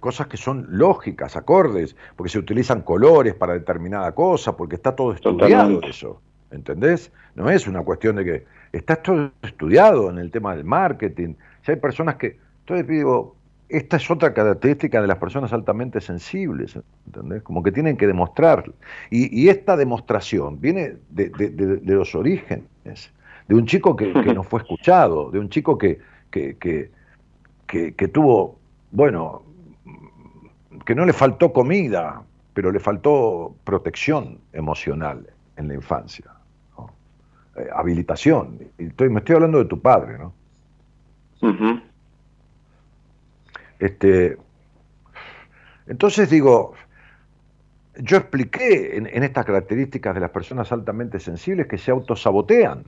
[0.00, 5.12] cosas que son lógicas, acordes, porque se utilizan colores para determinada cosa, porque está todo
[5.12, 7.10] estudiado eso, ¿entendés?
[7.34, 11.34] No es una cuestión de que está todo estudiado en el tema del marketing.
[11.62, 13.34] Si hay personas que Entonces digo,
[13.68, 17.42] esta es otra característica de las personas altamente sensibles, ¿entendés?
[17.42, 18.70] Como que tienen que demostrar.
[19.10, 23.10] Y, esta demostración viene de, los orígenes,
[23.52, 25.98] de un chico que, no fue escuchado, de un chico que,
[26.30, 26.56] que,
[27.66, 28.58] que, tuvo,
[28.90, 29.42] bueno,
[30.86, 32.22] que no le faltó comida,
[32.54, 35.26] pero le faltó protección emocional
[35.56, 36.32] en la infancia,
[37.56, 38.58] eh, habilitación.
[38.78, 40.32] Estoy, me estoy hablando de tu padre, ¿no?
[43.78, 44.38] Este,
[45.86, 46.72] entonces digo,
[47.96, 52.84] yo expliqué en, estas características de las personas altamente sensibles que se autosabotean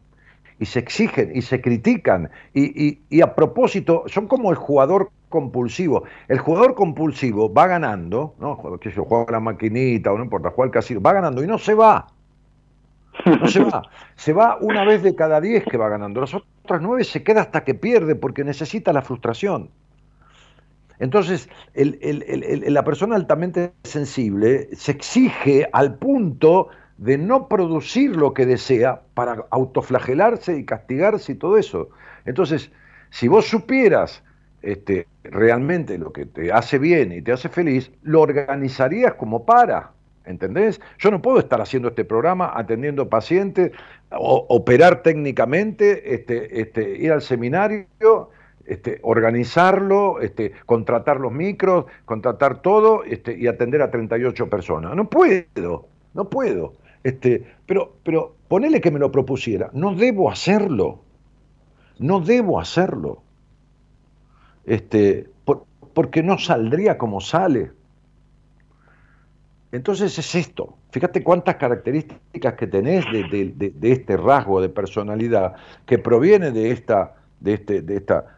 [0.58, 6.04] y se exigen y se critican y, a propósito son como el jugador compulsivo.
[6.28, 8.78] El jugador compulsivo va ganando, ¿no?
[8.78, 11.58] Que se juega la maquinita o no importa, juega el casino, va ganando y no
[11.58, 12.06] se va.
[13.26, 13.82] No se va.
[14.16, 16.20] Se va una vez de cada diez que va ganando.
[16.20, 19.70] Las otras nueve se queda hasta que pierde porque necesita la frustración.
[20.98, 29.02] Entonces, la persona altamente sensible se exige al punto de no producir lo que desea
[29.14, 31.90] para autoflagelarse y castigarse y todo eso.
[32.24, 32.70] Entonces,
[33.10, 34.22] si vos supieras
[34.62, 39.90] este, realmente lo que te hace bien y te hace feliz, lo organizarías como para.
[40.24, 40.80] ¿Entendés?
[40.98, 43.72] Yo no puedo estar haciendo este programa atendiendo pacientes,
[44.10, 48.30] operar técnicamente, este, este, ir al seminario
[48.66, 54.96] este, organizarlo, este, contratar los micros, contratar todo este, y atender a 38 personas.
[54.96, 56.72] No puedo, no puedo.
[57.04, 59.70] Este, pero, pero ponele que me lo propusiera.
[59.72, 61.02] No debo hacerlo.
[61.98, 63.22] No debo hacerlo.
[64.64, 65.28] Este,
[65.92, 67.70] porque no saldría como sale.
[69.70, 70.78] Entonces es esto.
[70.90, 77.16] Fíjate cuántas características que tenés de, de este rasgo de personalidad que proviene de esta,
[77.40, 78.34] de, este, de esta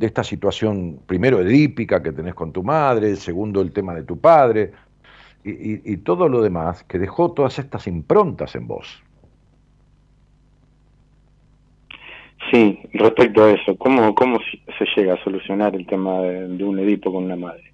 [0.00, 4.18] de esta situación, primero edípica que tenés con tu madre, segundo el tema de tu
[4.18, 4.72] padre,
[5.44, 9.02] y, todo lo demás que dejó todas estas improntas en vos.
[12.50, 14.38] Sí, respecto a eso, ¿cómo, cómo
[14.78, 17.72] se llega a solucionar el tema de, un Edipo con una madre?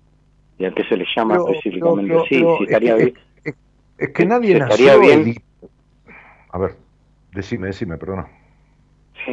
[0.59, 2.15] ¿Y a qué se le llama específicamente?
[2.29, 3.15] sí, sí, estaría es, bien.
[3.99, 5.35] Es, que nadie nació bien.
[6.51, 6.77] A ver,
[7.33, 8.29] decime, decime, perdona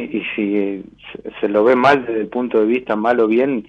[0.00, 0.84] y si
[1.40, 3.66] se, lo ve mal desde el punto de vista mal o bien,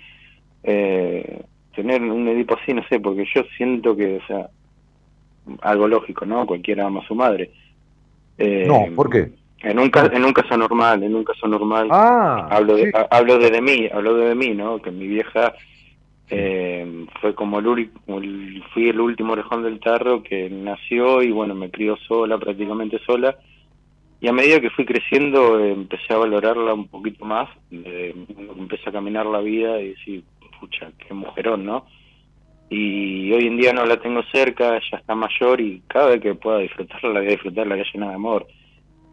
[0.64, 1.44] eh,
[1.76, 4.50] tener un Edipo así, no sé, porque yo siento que, o sea,
[5.62, 6.46] algo lógico, ¿no?
[6.46, 7.52] Cualquiera ama a su madre.
[8.38, 9.32] Eh, no, ¿por qué?
[9.62, 13.62] En un, en un caso normal, en un caso normal, ah, hablo, de, hablo de,
[13.62, 14.82] mí, hablo de, mí, ¿no?
[14.82, 15.54] Que mi vieja
[16.30, 17.90] eh, fue como el,
[18.74, 23.38] fui el último orejón del tarro que nació y bueno, me crió sola, prácticamente sola
[24.26, 29.26] y a medida que fui creciendo empecé a valorarla un poquito más, empecé a caminar
[29.26, 30.24] la vida y decir,
[30.60, 31.86] pucha, qué mujerón, ¿no?
[32.70, 36.34] Y hoy en día no la tengo cerca, ya está mayor y cada vez que
[36.36, 38.48] pueda disfrutarla, la voy a disfrutar, la voy a llenar de amor.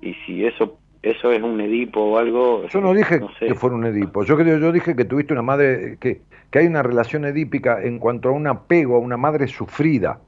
[0.00, 2.68] Y si eso eso es un Edipo o algo...
[2.68, 5.98] Yo no dije que fuera un Edipo, yo creo, yo dije que tuviste una madre,
[6.00, 10.20] que, que hay una relación edípica en cuanto a un apego a una madre sufrida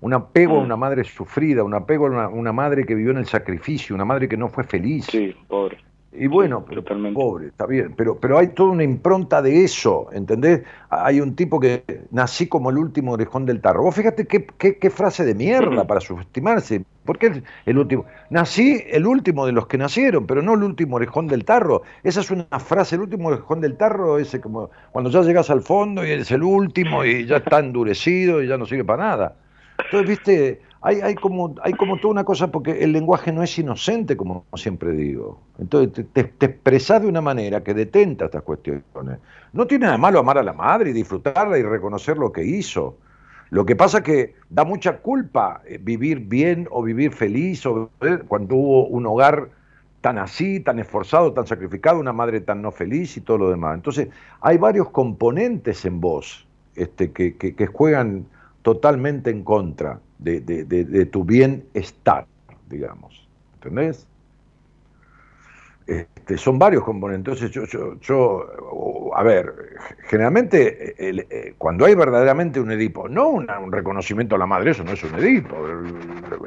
[0.00, 0.64] un apego a mm.
[0.64, 4.28] una madre sufrida, un apego a una, madre que vivió en el sacrificio, una madre
[4.28, 5.06] que no fue feliz.
[5.06, 5.78] Sí, pobre.
[6.12, 6.82] Y bueno, pero
[7.14, 10.62] pobre, está bien, pero, pero hay toda una impronta de eso, ¿entendés?
[10.88, 13.84] Hay un tipo que nací como el último orejón del tarro.
[13.84, 16.84] Vos fíjate qué, qué, frase de mierda para subestimarse.
[17.04, 18.06] ¿Por qué el último?
[18.28, 21.82] Nací el último de los que nacieron, pero no el último orejón del tarro.
[22.02, 25.60] Esa es una frase, el último orejón del tarro es como cuando ya llegas al
[25.60, 29.36] fondo y eres el último y ya está endurecido y ya no sirve para nada.
[29.84, 33.58] Entonces, viste, hay, hay, como, hay como toda una cosa, porque el lenguaje no es
[33.58, 35.38] inocente, como siempre digo.
[35.58, 38.82] Entonces, te, te, expresás de una manera que detenta estas cuestiones.
[39.52, 42.96] No tiene nada malo amar a la madre y disfrutarla y reconocer lo que hizo.
[43.50, 47.90] Lo que pasa que da mucha culpa eh, vivir bien o vivir feliz o,
[48.28, 49.50] cuando hubo un hogar
[50.00, 53.74] tan así, tan esforzado, tan sacrificado, una madre tan no feliz y todo lo demás.
[53.74, 54.08] Entonces,
[54.40, 58.24] hay varios componentes en vos este, que, que juegan
[58.62, 62.26] totalmente en contra de, de, tu bienestar,
[62.68, 63.28] digamos.
[63.54, 64.06] ¿Entendés?
[65.86, 67.42] Este, son varios componentes.
[67.42, 69.52] Entonces, yo, yo, a ver,
[70.04, 74.92] generalmente eh, cuando hay verdaderamente un Edipo, no un reconocimiento a la madre, eso no
[74.92, 75.56] es un Edipo,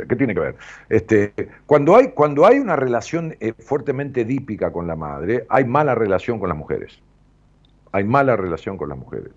[0.08, 0.56] ¿qué tiene que ver?
[0.90, 1.34] Este,
[1.66, 6.40] cuando, hay, cuando hay una relación eh, fuertemente edípica con la madre, hay mala relación
[6.40, 7.02] con las mujeres.
[7.92, 9.34] Hay mala relación con las mujeres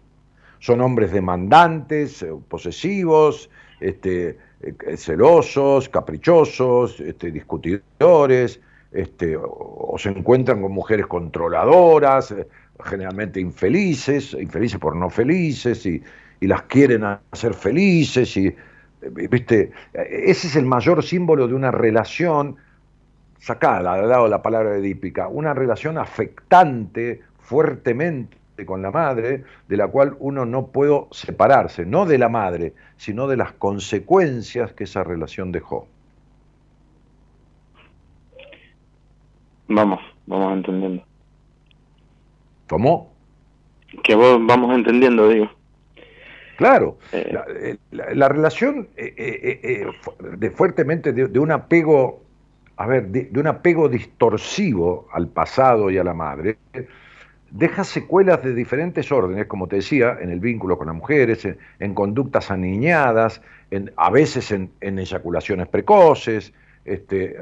[0.59, 8.61] son hombres demandantes, eh, posesivos, este, eh, celosos, caprichosos, este, discutidores,
[8.93, 12.47] este, o, se encuentran con mujeres controladoras, eh,
[12.85, 16.03] generalmente infelices, infelices por no felices, y,
[16.41, 18.55] y las quieren hacer felices, y,
[19.11, 19.73] ¿viste?
[19.93, 22.57] Ese es el mayor símbolo de una relación,
[23.39, 29.77] sacada al lado de la palabra edípica, una relación afectante fuertemente con la madre, de
[29.77, 34.85] la cual uno no puede separarse, no de la madre, sino de las consecuencias que
[34.85, 35.87] esa relación dejó.
[39.69, 41.05] Vamos, vamos entendiendo.
[42.69, 43.13] ¿Cómo?
[44.03, 45.51] Que vos vamos entendiendo, digo.
[46.57, 47.77] Claro, eh.
[47.91, 49.87] la, relación eh, eh,
[50.39, 52.23] de fuertemente de, un apego,
[52.79, 56.57] a ver, de, un apego distorsivo al pasado y a la madre,
[57.51, 61.47] deja secuelas de diferentes órdenes, como te decía, en el vínculo con las mujeres,
[61.79, 63.41] en, conductas aniñadas,
[63.97, 66.53] a veces en, eyaculaciones precoces,
[66.85, 67.37] este,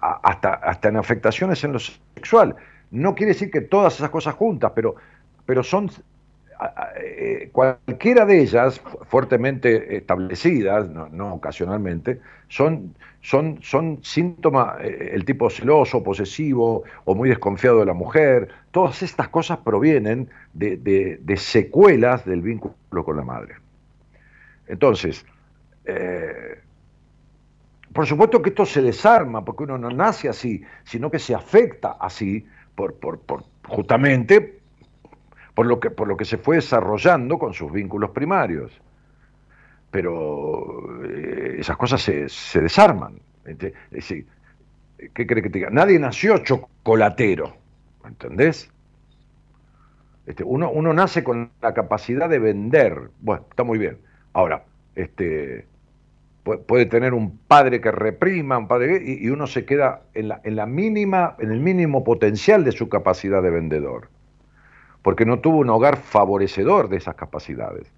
[0.00, 2.56] hasta, hasta en afectaciones en lo sexual.
[2.90, 4.96] No quiere decir que todas esas cosas juntas, pero,
[5.46, 5.92] pero son eh,
[7.52, 16.02] cualquiera de ellas, fuertemente establecidas, no, ocasionalmente, son, son, son síntomas, eh, el tipo celoso,
[16.02, 23.04] posesivo o muy desconfiado de la mujer, todas estas cosas provienen de, secuelas del vínculo
[23.04, 23.54] con la madre.
[24.66, 25.24] Entonces,
[25.86, 26.60] eh,
[27.92, 31.96] por supuesto que esto se desarma, porque uno no nace así, sino que se afecta
[31.98, 34.59] así, por, por justamente
[35.60, 38.72] por lo, que, por lo que se fue desarrollando con sus vínculos primarios.
[39.90, 43.20] Pero eh, esas cosas se, se desarman.
[43.44, 44.24] ¿Qué
[45.12, 45.68] cree que te diga?
[45.68, 47.56] Nadie nació chocolatero,
[48.06, 48.70] ¿entendés?
[50.24, 53.10] Este, uno, uno nace con la capacidad de vender.
[53.20, 53.98] Bueno, está muy bien.
[54.32, 55.66] Ahora, este,
[56.42, 60.56] puede tener un padre que reprima, un padre y, uno se queda en la, en
[60.56, 64.08] la mínima, en el mínimo potencial de su capacidad de vendedor,
[65.02, 67.90] porque no tuvo un hogar favorecedor de esas capacidades.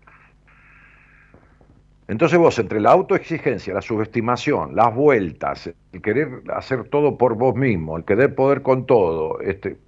[2.09, 7.55] Entonces vos, entre la autoexigencia, la subestimación, las vueltas, el querer hacer todo por vos
[7.55, 9.78] mismo, el querer poder con todo, este,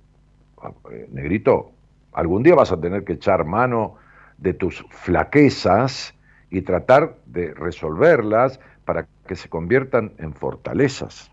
[0.90, 1.72] eh, negrito,
[2.12, 3.96] algún día vas a tener que echar mano
[4.38, 6.14] de tus flaquezas
[6.50, 11.30] y tratar de resolverlas para que se conviertan en fortalezas.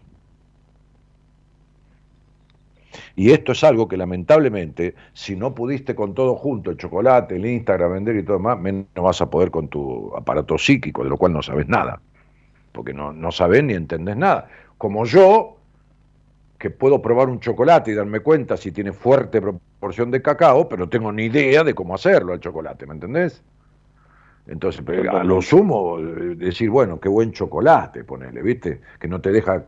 [3.15, 7.45] Y esto es algo que lamentablemente, si no pudiste con todo junto, el chocolate, el
[7.45, 11.17] Instagram, vender y todo más, menos vas a poder con tu aparato psíquico, de lo
[11.17, 12.01] cual no sabes nada.
[12.71, 14.47] Porque no, no sabes ni entendés nada.
[14.77, 15.57] Como yo,
[16.57, 20.83] que puedo probar un chocolate y darme cuenta si tiene fuerte proporción de cacao, pero
[20.83, 23.43] no tengo ni idea de cómo hacerlo el chocolate, ¿me entendés?
[24.47, 28.81] Entonces, a lo sumo, decir, bueno, qué buen chocolate, ponele, ¿viste?
[28.99, 29.65] Que no te deja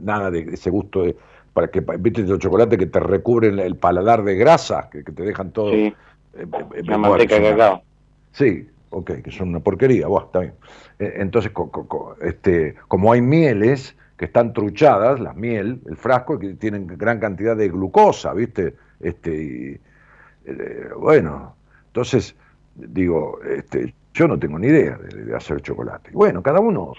[0.00, 1.16] nada de ese gusto de,
[1.58, 2.22] para que, ¿viste?
[2.22, 5.72] Los chocolates que te recubren el paladar de grasa, que, te dejan todo.
[5.72, 5.92] Sí.
[6.34, 7.82] Eh, eh, la manteca de cacao.
[8.30, 10.54] Sí, ok, que son una porquería, bueno, está bien.
[11.00, 11.50] entonces,
[12.20, 17.56] este, como hay mieles que están truchadas, la miel, el frasco, que tienen gran cantidad
[17.56, 18.74] de glucosa, ¿viste?
[19.00, 19.80] Este,
[20.96, 21.56] bueno,
[21.88, 22.36] entonces
[22.76, 26.10] digo, este, yo no tengo ni idea de, hacer chocolate.
[26.12, 26.92] Bueno, cada uno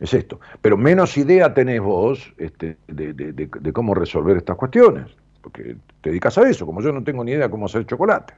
[0.00, 0.40] es esto.
[0.60, 5.06] Pero menos idea tenés vos este, de, cómo resolver estas cuestiones,
[5.42, 8.34] porque te dedicas a eso, como yo no tengo ni idea de cómo hacer chocolate.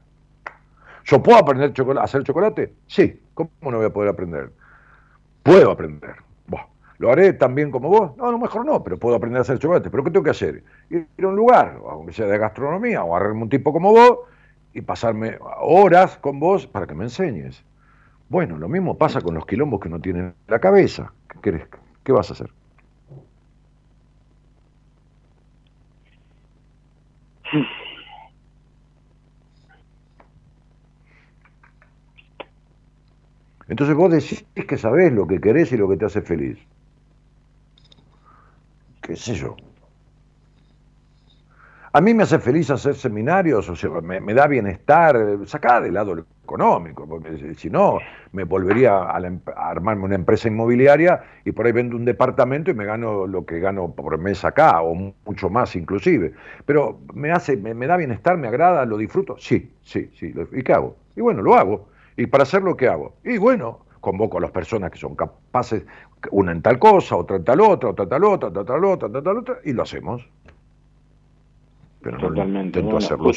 [1.05, 2.75] ¿Yo puedo aprender a hacer chocolate?
[2.87, 3.23] Sí.
[3.33, 4.51] ¿Cómo no voy a poder aprender?
[5.43, 6.17] Puedo aprender.
[6.99, 8.17] ¿Lo haré tan bien como vos?
[8.17, 9.89] No, a mejor no, pero puedo aprender a hacer chocolate.
[9.89, 10.65] ¿Pero qué tengo que hacer?
[10.91, 14.19] Ir a un lugar, aunque sea de gastronomía, o agarrarme un tipo como vos
[14.75, 17.65] y pasarme horas con vos para que me enseñes.
[18.29, 21.13] Bueno, lo mismo pasa con los quilombos que no tienen la cabeza.
[21.43, 21.69] ¿Qué, querés?
[22.05, 22.51] ¿Qué vas a hacer?
[33.69, 36.59] Entonces vos decís que sabés lo que querés y lo que te hace feliz.
[39.02, 39.56] ¿Qué sé yo?
[41.93, 46.15] A mí me hace feliz hacer seminarios, o sea, me, da bienestar, sacar de lado
[46.15, 47.98] lo económico, porque si no,
[48.32, 49.16] me volvería a,
[49.56, 53.59] armarme una empresa inmobiliaria y por ahí vendo un departamento y me gano lo que
[53.59, 56.35] gano por mes acá, o mucho más inclusive.
[56.66, 59.36] Pero me hace, me, da bienestar, me agrada, lo disfruto.
[59.39, 60.35] Sí, sí, sí.
[60.52, 60.97] ¿Y qué hago?
[61.16, 61.89] Y bueno, lo hago.
[62.16, 63.15] ¿Y para hacerlo qué hago?
[63.24, 65.86] Y bueno, convoco a las personas que son capaces,
[66.32, 68.85] una en tal cosa, otra en tal otra, otra en tal otra, otra en tal
[68.85, 70.28] otra, otra tal otra, y lo hacemos
[72.01, 72.83] pero Totalmente.
[72.83, 73.31] no hacerlo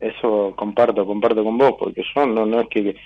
[0.00, 2.96] Eso comparto, comparto con vos, porque yo no, no es que,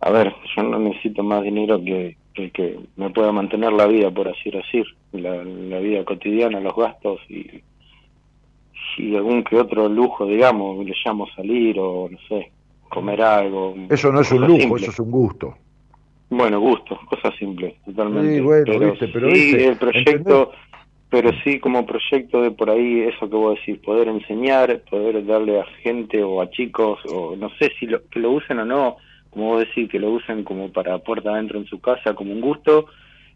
[0.00, 4.28] a ver, yo no necesito más dinero que, que, me pueda mantener la vida, por
[4.28, 7.62] así decir, la, la vida cotidiana, los gastos y,
[8.98, 12.50] y algún que otro lujo, digamos, le llamo salir o no sé,
[12.88, 13.74] comer algo.
[13.88, 15.54] Eso no es un lujo, eso es un gusto.
[16.30, 18.34] Bueno, gusto, cosas simples, totalmente.
[18.34, 20.52] Sí, bueno, pero, pero sí, el proyecto,
[21.10, 25.60] pero sí como proyecto de por ahí, eso que vos decís, poder enseñar, poder darle
[25.60, 28.96] a gente o a chicos, o no sé si lo, que lo usen o no,
[29.30, 32.40] como vos decís, que lo usen como para puerta adentro en su casa, como un
[32.40, 32.86] gusto,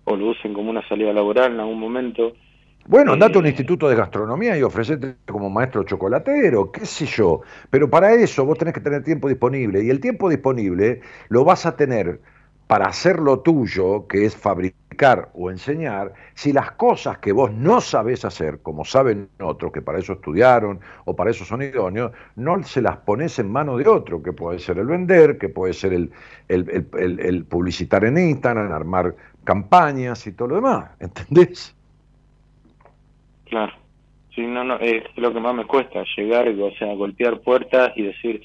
[0.04, 2.34] o lo usen como una salida laboral en algún momento.
[2.86, 7.42] Bueno, andate a un instituto de gastronomía y ofrecete como maestro chocolatero, qué sé yo.
[7.70, 9.84] Pero para eso vos tenés que tener tiempo disponible.
[9.84, 12.20] Y el tiempo disponible lo vas a tener
[12.66, 14.81] para hacer lo tuyo, que es fabricar
[15.34, 19.98] o enseñar, si las cosas que vos no sabés hacer, como saben otros, que para
[19.98, 24.22] eso estudiaron o para eso son idóneos, no se las pones en mano de otro,
[24.22, 26.10] que puede ser el vender, que puede ser el,
[26.48, 29.14] el, el publicitar en Instagram, armar
[29.44, 31.74] campañas y todo lo demás, ¿entendés?
[33.46, 33.72] Claro.
[34.34, 38.02] Sí, no, no, es lo que más me cuesta, llegar, o sea, golpear puertas y
[38.02, 38.42] decir,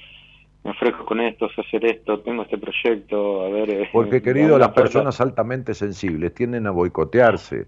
[0.68, 3.69] me ofrezco con esto, sé hacer esto, tengo este proyecto, a ver...
[3.69, 7.65] Eh, Porque, querido, las personas altamente sensibles tienden a boicotearse,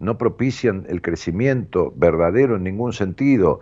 [0.00, 3.60] no propician el crecimiento verdadero en ningún sentido.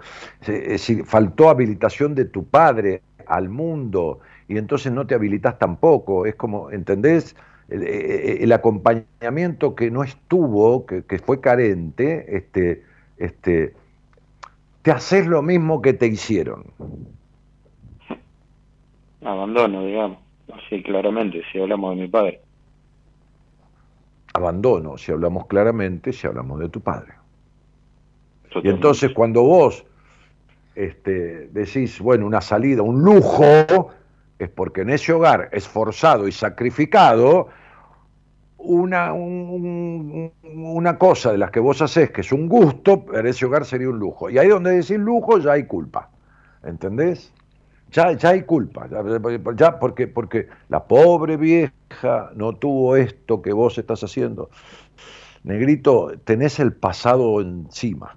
[0.77, 6.35] Si faltó habilitación de tu padre al mundo y entonces no te habilitas tampoco, es
[6.35, 7.35] como, ¿entendés?
[7.69, 12.85] El, acompañamiento que no estuvo, que, que fue carente, este
[13.19, 13.75] este,
[14.83, 16.65] te haces lo mismo que te hicieron.
[19.27, 20.19] Abandono, digamos.
[20.69, 22.41] Sí, claramente, si hablamos de mi padre.
[24.33, 27.15] Abandono, si hablamos claramente, si hablamos de tu padre.
[28.63, 29.85] Y entonces cuando vos
[30.77, 33.91] este, decís, bueno, una salida, un lujo,
[34.39, 37.49] es porque en ese hogar esforzado y sacrificado,
[38.59, 43.65] una, una cosa de las que vos haces que es un gusto, para ese hogar
[43.65, 44.31] sería un lujo.
[44.31, 46.11] Y ahí donde decís lujo ya hay culpa.
[46.63, 47.33] ¿Entendés?
[47.97, 48.87] Ya, ya hay culpa.
[49.57, 54.51] Ya, porque, porque la pobre vieja no tuvo esto que vos estás haciendo.
[55.45, 58.15] Negrito, tenés el pasado encima.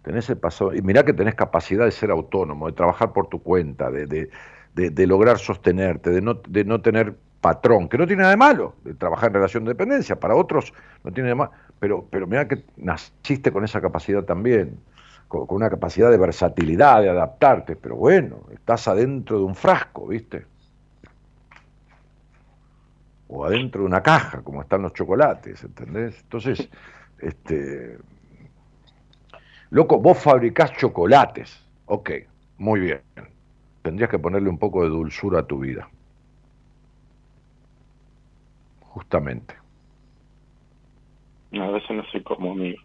[0.00, 0.74] Tenés el pasado.
[0.74, 4.30] Y mirá que tenés capacidad de ser autónomo, de trabajar por tu cuenta, de, de,
[4.72, 8.76] de lograr sostenerte, de no, de no tener patrón, que no tiene nada de malo,
[8.82, 10.72] de trabajar en relación de dependencia, para otros
[11.04, 14.78] no tiene nada de malo, pero, pero mira que naciste con esa capacidad también,
[15.30, 20.44] con, una capacidad de versatilidad, de adaptarte, pero bueno, estás adentro de un frasco, ¿viste?
[23.28, 26.20] O adentro de una caja, como están los chocolates, ¿entendés?
[26.20, 26.68] Entonces,
[27.20, 27.96] este...
[29.70, 32.10] Loco, vos fabricás chocolates, ok,
[32.58, 33.00] muy bien.
[33.82, 35.88] Tendrías que ponerle un poco de dulzura a tu vida
[38.90, 39.54] justamente.
[41.52, 42.78] A veces no sé cómo, amigo.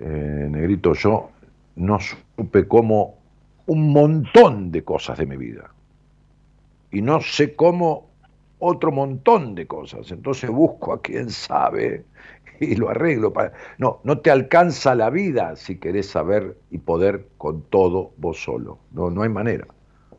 [0.00, 1.30] Eh, negrito, yo
[1.76, 3.16] no supe cómo
[3.66, 5.70] un montón de cosas de mi vida.
[6.90, 8.08] Y no sé cómo
[8.58, 10.10] otro montón de cosas.
[10.10, 12.04] Entonces busco a quien sabe
[12.60, 13.32] y lo arreglo.
[13.32, 13.52] Para...
[13.78, 18.78] No, no te alcanza la vida si querés saber y poder con todo vos solo.
[18.92, 19.66] No, no hay manera.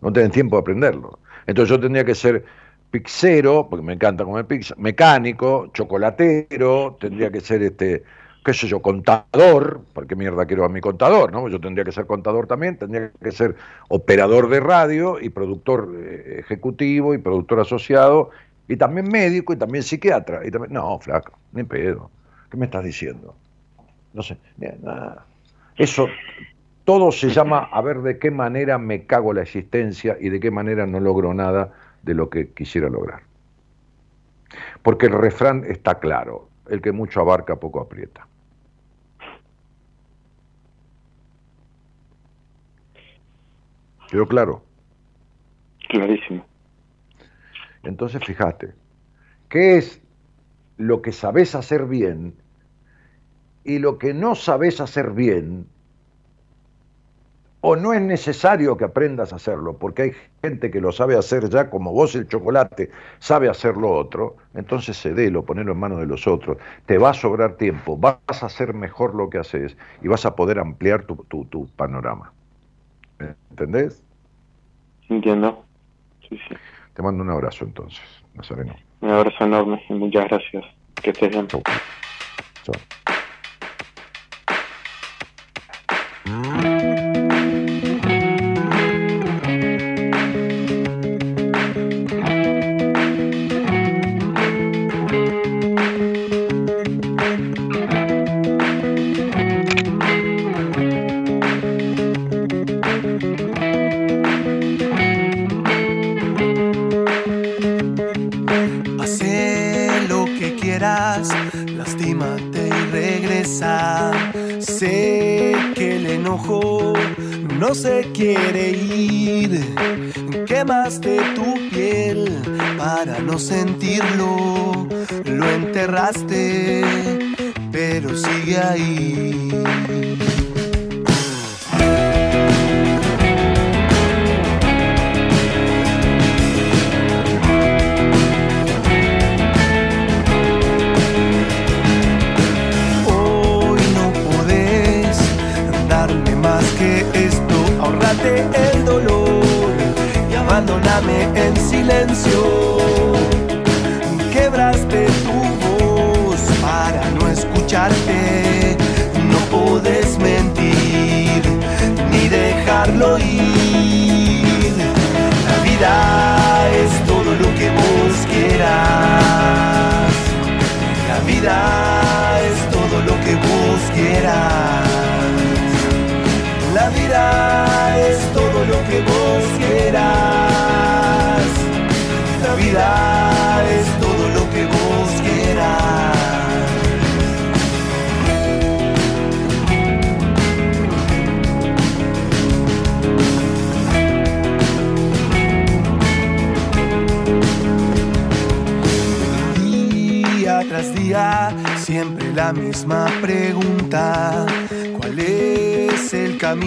[0.02, 1.20] No tenés tiempo de aprenderlo.
[1.48, 2.46] Entonces yo tendría que ser
[2.92, 8.04] pixero, porque me encanta comer pizza, mecánico, chocolatero, tendría que ser este,
[8.46, 11.50] qué sé yo, contador, porque mierda quiero a mi contador, ¿no?
[11.50, 13.56] Yo tendría que ser contador también, tendría que ser
[13.88, 18.30] operador de radio y productor eh, ejecutivo y productor asociado,
[18.68, 20.46] y también médico y también psiquiatra.
[20.46, 22.12] Y también, no, flaco, ni pedo.
[22.52, 23.36] ¿Qué me estás diciendo?
[24.14, 25.26] No sé, nada.
[25.76, 26.08] Eso,
[26.84, 30.52] todo se llama a ver de qué manera me cago la existencia y de qué
[30.52, 31.74] manera no logro nada
[32.04, 33.24] de lo que quisiera lograr.
[34.84, 38.28] Porque el refrán está claro, el que mucho abarca poco aprieta.
[44.16, 44.64] ¿Quedó claro?
[45.90, 46.46] Clarísimo.
[47.84, 48.74] Entonces, fíjate,
[49.50, 50.02] ¿qué es
[50.78, 52.34] lo que sabes hacer bien
[53.66, 55.68] y lo que no sabes hacer bien
[57.60, 60.12] o no es necesario que aprendas a hacerlo, porque hay
[60.42, 64.98] gente que lo sabe hacer ya, como vos el chocolate sabe hacer lo otro, entonces
[64.98, 68.74] cedelo, ponelo en manos de los otros, te va a sobrar tiempo, vas a hacer
[68.74, 72.32] mejor lo que haces y vas a poder ampliar tu, tu, panorama.
[73.20, 74.05] ¿Entendés?
[75.10, 75.66] Entiendo.
[76.28, 76.56] Sí, sí.
[76.94, 78.02] Te mando un abrazo entonces,
[78.34, 78.76] Nazareno.
[79.02, 80.64] Un abrazo enorme y muchas gracias.
[81.02, 81.48] Que estés bien.
[81.48, 81.62] Chau.
[82.64, 82.76] Chau.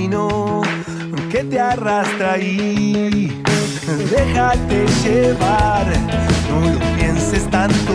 [0.08, 0.62] Camino
[1.30, 3.42] que te arrastra ahí.
[4.10, 5.86] Déjate llevar,
[6.48, 7.94] no lo pienses tanto.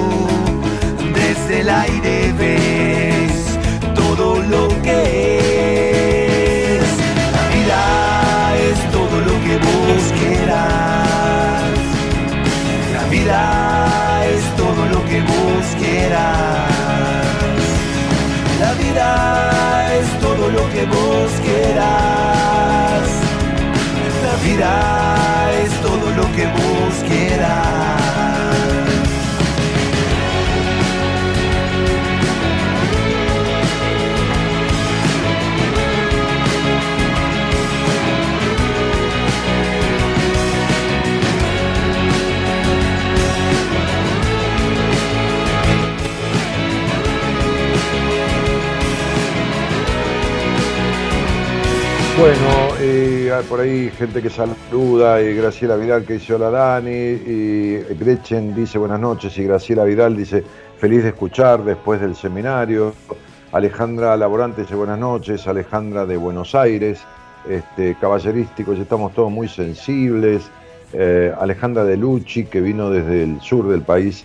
[1.14, 3.58] Desde el aire ves
[3.96, 5.00] todo lo que
[6.78, 6.88] es.
[7.32, 7.82] La vida
[8.70, 11.64] es todo lo que vos quieras.
[12.94, 16.70] La vida es todo lo que vos quieras.
[18.60, 19.63] La vida
[20.74, 23.08] que vos quieras.
[24.24, 28.03] La vida es todo lo que vos quieras.
[52.20, 57.78] Bueno, y por ahí gente que saluda, y Graciela Vidal que dice hola Dani, y
[58.00, 60.44] Gretchen dice buenas noches, y Graciela Vidal dice
[60.78, 62.94] feliz de escuchar después del seminario.
[63.52, 67.02] Alejandra Laborante dice buenas noches, Alejandra de Buenos Aires,
[67.50, 70.44] este, caballerísticos, estamos todos muy sensibles.
[70.94, 74.24] Eh, Alejandra de Lucci, que vino desde el sur del país,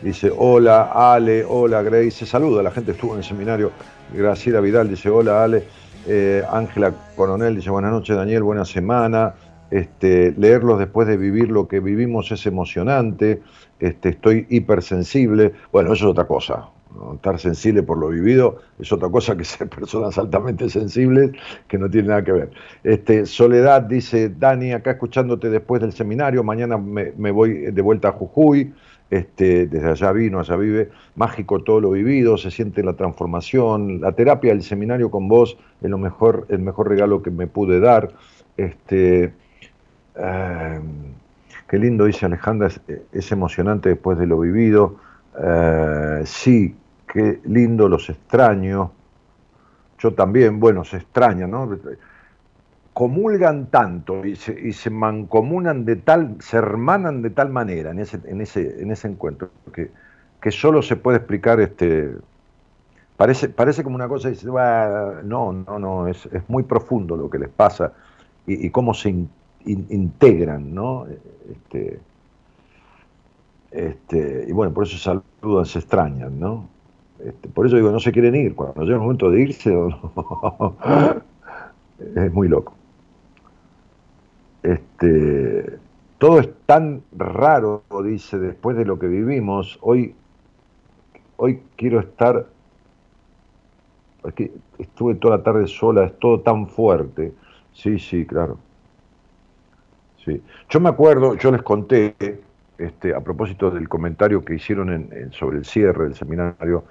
[0.00, 3.70] dice hola Ale, hola Grace, saluda, la gente estuvo en el seminario.
[4.14, 5.81] Graciela Vidal dice hola Ale.
[6.06, 9.34] Eh, Ángela Coronel dice buenas noches Daniel, buena semana.
[9.70, 13.40] Este, leerlos después de vivir lo que vivimos es emocionante,
[13.80, 15.54] este, estoy hipersensible.
[15.72, 16.68] Bueno, eso es otra cosa.
[17.14, 21.30] Estar sensible por lo vivido es otra cosa que ser personas altamente sensibles,
[21.68, 22.50] que no tiene nada que ver.
[22.84, 28.12] Este, Soledad dice, Dani, acá escuchándote después del seminario, mañana me voy de vuelta a
[28.12, 28.74] Jujuy.
[29.12, 34.12] Este, desde allá vino, allá vive, mágico todo lo vivido, se siente la transformación, la
[34.12, 38.08] terapia del seminario con vos es lo mejor, el mejor regalo que me pude dar.
[38.56, 39.34] Este,
[40.14, 40.82] em,
[41.68, 42.70] qué lindo, dice Alejandra,
[43.12, 44.96] es, emocionante después de lo vivido.
[45.38, 46.74] Eh, sí,
[47.06, 48.92] qué lindo, los extraño.
[49.98, 51.68] Yo también, bueno, se extraña, ¿no?
[52.92, 58.00] Comulgan tanto y se, y se, mancomunan de tal, se hermanan de tal manera en
[58.00, 59.90] ese, en ese, en ese encuentro, que,
[60.40, 62.10] que solo se puede explicar, este,
[63.16, 67.30] parece, parece como una cosa, y dice, no, no, no, es, es, muy profundo lo
[67.30, 67.92] que les pasa
[68.46, 69.14] y, cómo se
[69.64, 71.06] integran, ¿no?
[71.50, 72.00] Este,
[73.70, 76.68] este, y bueno, por eso saludan, se extrañan, ¿no?
[77.24, 79.72] Este, por eso digo, no se quieren ir, cuando llega el momento de irse,
[82.16, 82.74] es muy loco
[84.62, 85.78] este,
[86.18, 89.78] todo es tan raro, dice, después de lo que vivimos.
[89.82, 90.14] Hoy,
[91.36, 92.46] hoy quiero estar,
[94.24, 97.32] aquí estuve toda la tarde sola, es todo tan fuerte.
[97.72, 98.58] Sí, sí, claro.
[100.24, 100.40] Sí.
[100.68, 102.14] Yo me acuerdo, yo les conté,
[102.78, 106.84] este, a propósito del comentario que hicieron sobre el cierre del seminario,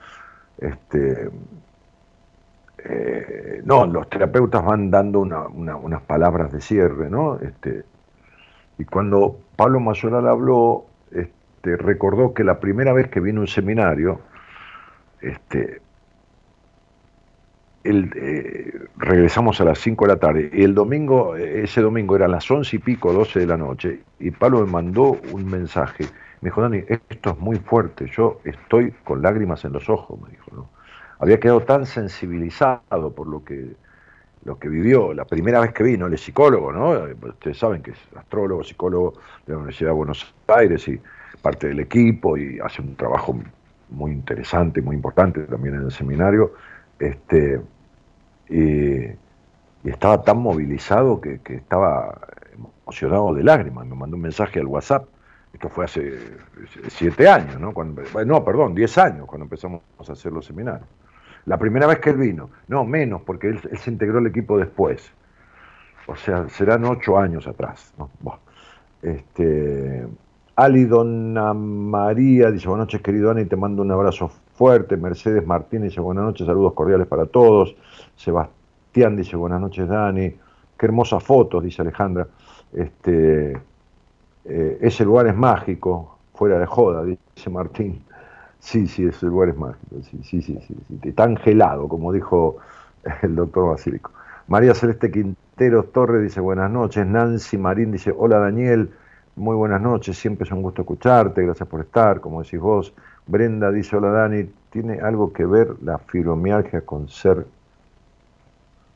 [0.57, 1.29] este,
[2.83, 7.39] eh, no, los terapeutas van dando unas palabras de cierre, ¿no?
[7.39, 7.83] Este,
[8.77, 13.47] y cuando Pablo Mayoral habló, este, recordó que la primera vez que vino a un
[13.47, 14.21] seminario,
[15.21, 15.81] este,
[17.83, 20.49] el, regresamos a las 5 de la tarde.
[20.53, 24.31] Y el domingo, ese domingo eran las 11 y pico, 12 de la noche, y
[24.31, 26.05] Pablo me mandó un mensaje.
[26.41, 30.29] Me dijo, Dani, esto es muy fuerte, yo estoy con lágrimas en los ojos, me
[30.29, 30.49] dijo.
[30.55, 30.69] ¿no?
[31.21, 33.75] Había quedado tan sensibilizado por lo que,
[34.43, 36.93] lo que vivió la primera vez que vino, él es psicólogo, ¿no?
[37.29, 39.13] Ustedes saben que es astrólogo, psicólogo
[39.45, 40.99] de la Universidad de Buenos Aires y
[41.43, 43.39] parte del equipo y hace un trabajo
[43.89, 46.53] muy interesante, muy importante también en el seminario.
[46.97, 47.61] Este,
[48.49, 49.11] y,
[49.87, 52.19] estaba tan movilizado que, estaba
[52.83, 53.85] emocionado de lágrimas.
[53.85, 55.05] Me mandó un mensaje al WhatsApp.
[55.53, 56.17] Esto fue hace
[56.89, 57.73] siete años, ¿no?
[57.73, 60.87] Cuando, no, perdón, diez años cuando empezamos a hacer los seminarios.
[61.45, 65.11] La primera vez que él vino, no, menos, porque él, se integró al equipo después.
[66.07, 67.93] O sea, serán ocho años atrás.
[69.01, 70.05] Este,
[70.55, 74.97] Ali Donna María dice, buenas noches querido Ani, te mando un abrazo fuerte.
[74.97, 77.75] Mercedes Martínez dice, buenas noches, saludos cordiales para todos.
[78.15, 80.35] Sebastián dice, buenas noches Dani.
[80.77, 82.27] Qué hermosas fotos, dice Alejandra.
[82.73, 83.57] Este,
[84.45, 88.03] eh, ese lugar es mágico, fuera de joda, dice Martín.
[88.61, 90.57] Sí, sí, ese lugar es mágico, sí, sí, sí,
[91.01, 92.57] sí, tan gelado, como dijo
[93.23, 94.11] el doctor Basílico.
[94.47, 97.05] María Celeste Quintero Torres dice buenas noches.
[97.05, 98.91] Nancy Marín dice, hola Daniel,
[99.35, 102.93] muy buenas noches, siempre es un gusto escucharte, gracias por estar, como decís vos.
[103.25, 107.45] Brenda dice, hola Dani, ¿tiene algo que ver la fibromialgia con ser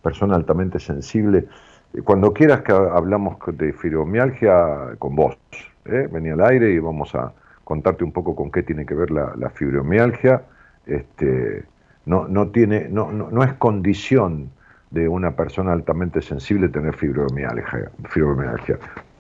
[0.04, 1.48] persona altamente sensible?
[1.94, 5.38] Eh, cuando quieras que hablamos de fibromialgia, con vos,
[5.86, 6.08] ¿eh?
[6.12, 7.34] vení al aire y vamos a
[7.66, 10.44] contarte un poco con qué tiene que ver la, fibromialgia.
[10.86, 11.66] Este,
[12.06, 14.52] no, no, tiene, no, no, es condición
[14.92, 17.92] de una persona altamente sensible tener fibromialgia.
[18.10, 18.78] fibromialgia.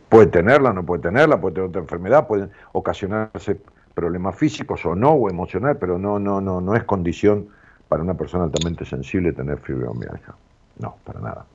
[0.07, 3.59] Puede tenerla, no puede tenerla, puede tener otra enfermedad, pueden ocasionarse
[3.95, 7.47] problemas físicos o no, o emocional, pero no, no, no, no es condición
[7.89, 10.35] para una persona altamente sensible tener fibromialgia.
[10.77, 11.45] No, para nada.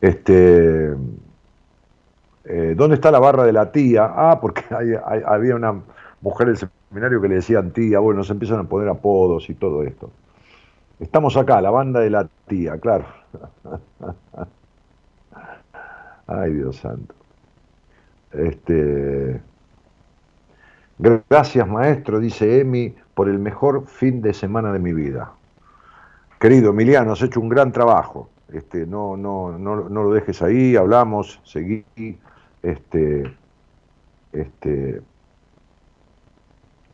[0.00, 0.94] Este,
[2.44, 4.12] eh, ¿Dónde está la barra de la tía?
[4.14, 4.62] Ah, porque
[5.24, 5.80] había una
[6.22, 9.82] mujer del seminario que le decían tía, bueno, nos empiezan a poner apodos y todo
[9.82, 10.10] esto.
[11.00, 13.06] Estamos acá, la banda de la tía, claro.
[16.26, 17.14] Ay, Dios santo.
[18.32, 19.40] Este,
[20.98, 25.32] gracias maestro, dice Emi, por el mejor fin de semana de mi vida.
[26.38, 28.30] Querido Emiliano, has hecho un gran trabajo.
[28.52, 31.84] Este, no, no, no, no lo dejes ahí, hablamos, seguí.
[32.62, 33.24] Este,
[34.32, 35.02] este,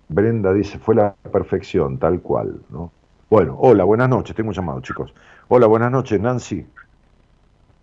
[0.08, 2.90] Brenda dice, fue la perfección, tal cual, ¿no?
[3.28, 5.12] Bueno, hola, buenas noches, tengo un llamado, chicos.
[5.48, 6.66] Hola, buenas noches, Nancy.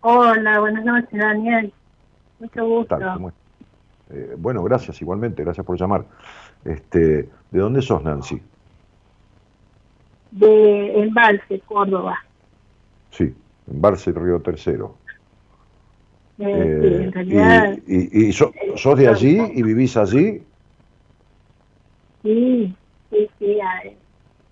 [0.01, 1.71] Hola, buenas noches, Daniel.
[2.39, 2.97] Mucho gusto.
[4.11, 6.05] Eh, bueno, gracias igualmente, gracias por llamar.
[6.63, 8.41] Este, ¿De dónde sos, Nancy?
[10.31, 12.17] De Embalse, Córdoba.
[13.11, 13.33] Sí,
[13.67, 14.95] Embalse, Río Tercero.
[16.39, 18.51] Eh, sí, en realidad, ¿Y, y, sos
[18.97, 20.43] de allí y vivís allí?
[22.25, 22.75] Sí,
[23.11, 23.59] sí, sí,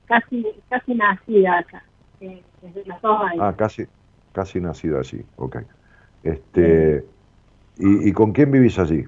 [0.05, 1.83] casi, casi nacida acá,
[2.19, 3.39] eh, desde los dos años.
[3.41, 3.87] Ah, casi,
[4.31, 5.57] casi nacida allí, ok.
[6.21, 7.03] Este,
[7.77, 9.05] ¿y, ¿Y con quién vivís allí?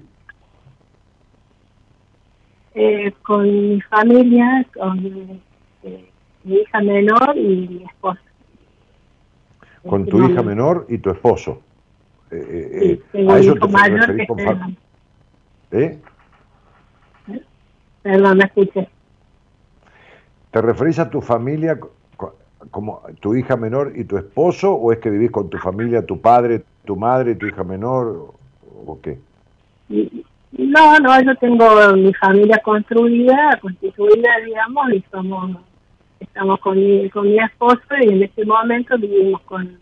[2.74, 4.98] Eh, con mi familia, con
[5.84, 6.10] eh,
[6.42, 8.20] mi hija menor y mi esposa.
[9.88, 11.62] Con tu hija menor y tu esposo.
[12.32, 14.76] Eh, eh a eso te referís con
[15.70, 16.00] ¿Eh?
[18.06, 18.88] Perdón, me escuché.
[20.52, 21.76] ¿Te referís a tu familia
[22.70, 26.20] como tu hija menor y tu esposo o es que vivís con tu familia, tu
[26.20, 28.32] padre, tu madre, tu hija menor
[28.86, 29.18] o qué?
[29.88, 31.66] No, no, yo tengo
[31.96, 35.56] mi familia construida, constituida, digamos, y somos,
[36.20, 39.76] estamos con mi, con mi esposo y en este momento vivimos con,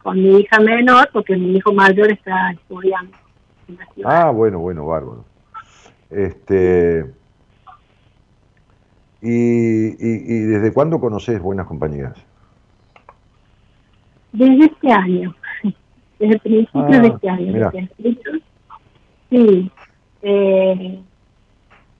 [0.00, 3.16] con mi hija menor porque mi hijo mayor está estudiando.
[4.04, 5.24] ah, bueno, bueno, bárbaro.
[6.08, 7.10] Este,
[9.22, 12.14] y, y, desde cuándo conoces Buenas Compañías?
[14.32, 15.34] Desde este año,
[16.18, 17.70] desde el principio de ah, este año.
[19.30, 19.70] Sí,
[20.22, 20.98] eh,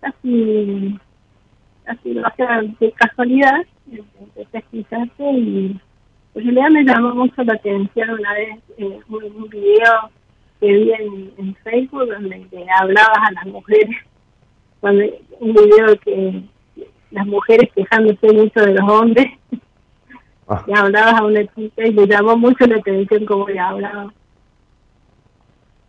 [0.00, 0.98] casi,
[1.84, 3.64] casi lo hacía de casualidad,
[4.36, 5.80] empecé a y
[6.32, 10.10] pues en realidad me llamó mucho la atención una vez eh, un, video
[10.60, 13.96] que vi en, Facebook donde hablabas a las mujeres,
[14.80, 15.04] cuando,
[15.40, 16.42] un video que
[17.12, 19.26] las mujeres quejándose mucho de los hombres,
[20.48, 20.64] ah.
[20.66, 24.12] y hablabas a una chica y le llamó mucho la atención como le hablaba.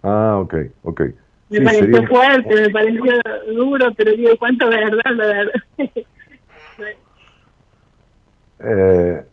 [0.04, 1.02] Ah, ok, ok.
[1.50, 3.22] Me pareció fuerte, me pareció
[3.54, 5.62] duro, pero digo, cuánto verdad, la verdad.
[8.60, 9.26] eh,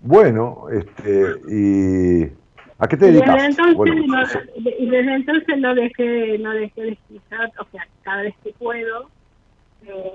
[0.00, 2.24] Bueno, este, y
[2.78, 3.34] ¿a qué te dedicas?
[3.34, 4.48] Desde entonces,
[4.78, 9.10] y desde entonces no dejé, no dejé de escuchar, o sea, cada vez que puedo,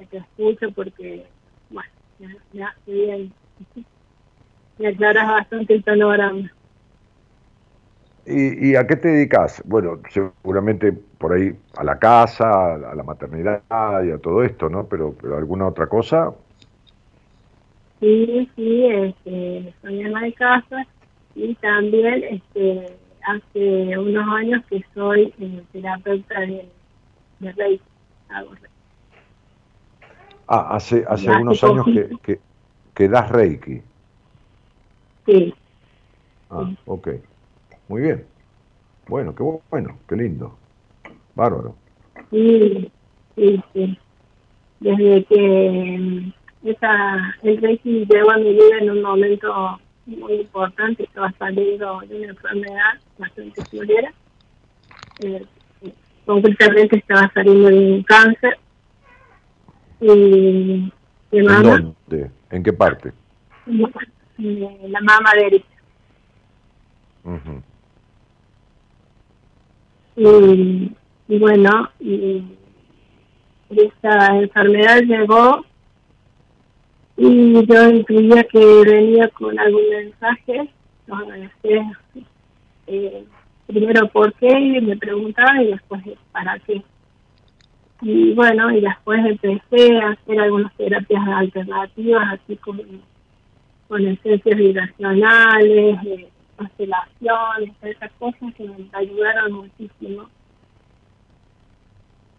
[0.09, 1.25] te escucho porque,
[1.69, 1.89] bueno,
[2.53, 3.33] me hace bien,
[4.77, 6.51] me aclaras bastante el panorama.
[8.25, 9.63] ¿Y, ¿Y, a qué te dedicas?
[9.65, 13.63] Bueno, seguramente por ahí a la casa, a la maternidad
[14.03, 14.85] y a todo esto, ¿no?
[14.87, 16.33] Pero, pero alguna otra cosa.
[18.01, 20.85] Sí, sí, este, soy ama de casa
[21.35, 26.69] y también este, hace unos años que soy eh, terapeuta de,
[27.39, 27.83] de Reiki.
[30.47, 32.39] Ah, hace, hace unos años que, que,
[32.93, 33.81] que, das Reiki.
[35.25, 35.53] Sí.
[36.49, 37.09] Ah, ok.
[37.89, 38.25] Muy bien.
[39.07, 40.57] Bueno, qué bueno, qué lindo.
[41.35, 41.75] Bárbaro.
[42.31, 42.91] Sí,
[43.35, 43.97] sí, sí.
[44.79, 46.33] Desde que
[46.63, 52.17] esa, el Reiki llegó a mi vida en un momento muy importante, estaba saliendo de
[52.17, 54.13] una enfermedad bastante severa.
[55.19, 55.45] Eh,
[56.25, 58.57] concretamente estaba saliendo de un cáncer.
[59.99, 60.91] Y
[61.31, 62.31] ¿En dónde?
[62.49, 63.11] ¿En qué parte?
[63.65, 65.65] En la mama derecha.
[70.15, 70.91] y,
[71.27, 72.43] y, bueno, y
[73.69, 75.65] esa enfermedad llegó
[77.17, 80.69] y yo incluía que venía con algún mensaje,
[82.87, 83.25] eh,
[83.65, 86.81] primero por qué, me preguntaba y después para qué.
[88.01, 92.83] Y bueno, y después empecé a hacer algunas terapias alternativas, así como
[93.87, 100.29] con esencias vibracionales, eh, constelaciones, esas cosas que me ayudaron muchísimo.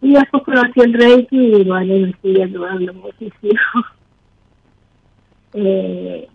[0.01, 3.59] Y después conocí el Reiki y bueno, me sigue ayudando muchísimo.
[5.51, 6.27] Eh,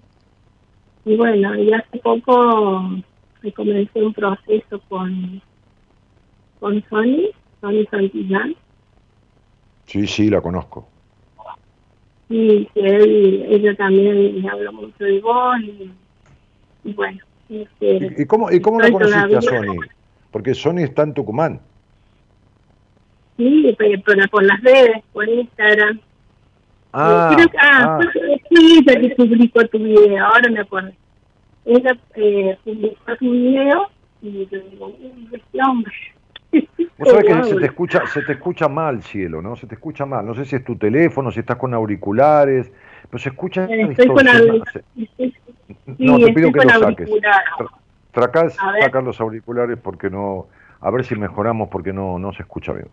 [1.05, 2.82] y bueno, y hace poco
[3.42, 5.40] me comencé un proceso con,
[6.59, 7.30] con Sony,
[7.60, 8.56] Sony Santillán.
[9.86, 10.89] Sí, sí, la conozco.
[12.28, 15.56] Y él, ella también me habló mucho de vos
[16.82, 17.20] y, bueno.
[17.48, 19.77] Este, ¿Y, cómo, y cómo la conociste a Sony?
[20.31, 21.61] Porque Sony está en Tucumán.
[23.36, 26.01] Sí, pero por las redes, por Instagram.
[26.93, 28.11] Ah, Creo que, ah, ah.
[28.51, 30.93] ella que publicó tu video, ahora me acuerdo.
[31.65, 33.89] Ella eh, publicó tu video
[34.23, 34.97] y yo digo,
[35.32, 35.93] este hombre.
[36.98, 39.56] Vos sabés que se te, escucha, se te escucha mal, cielo, ¿no?
[39.56, 40.24] Se te escucha mal.
[40.24, 42.70] No sé si es tu teléfono, si estás con auriculares,
[43.10, 44.26] pero se escucha Estoy con
[45.98, 47.10] No, te pido que lo saques.
[48.12, 50.46] Tracás, sacar los auriculares porque no...
[50.80, 52.88] A ver si mejoramos porque no, no se escucha bien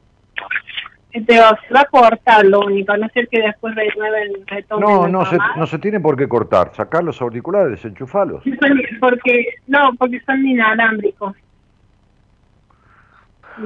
[1.12, 4.88] se va a cortar lo único, a no ser que después renueven, retomen.
[4.88, 8.44] No, no se, no se tiene por qué cortar, sacar los auriculares, desenchufalos.
[9.00, 11.36] Porque, no, porque son inalámbricos.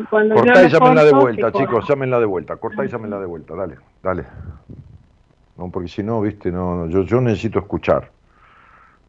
[0.10, 3.76] Cortá y llámenla de vuelta, chicos, llámenla de vuelta, cortá y llámenla de vuelta, dale,
[4.04, 4.24] dale.
[5.58, 8.12] No, porque si no, viste, no, yo, yo necesito escuchar.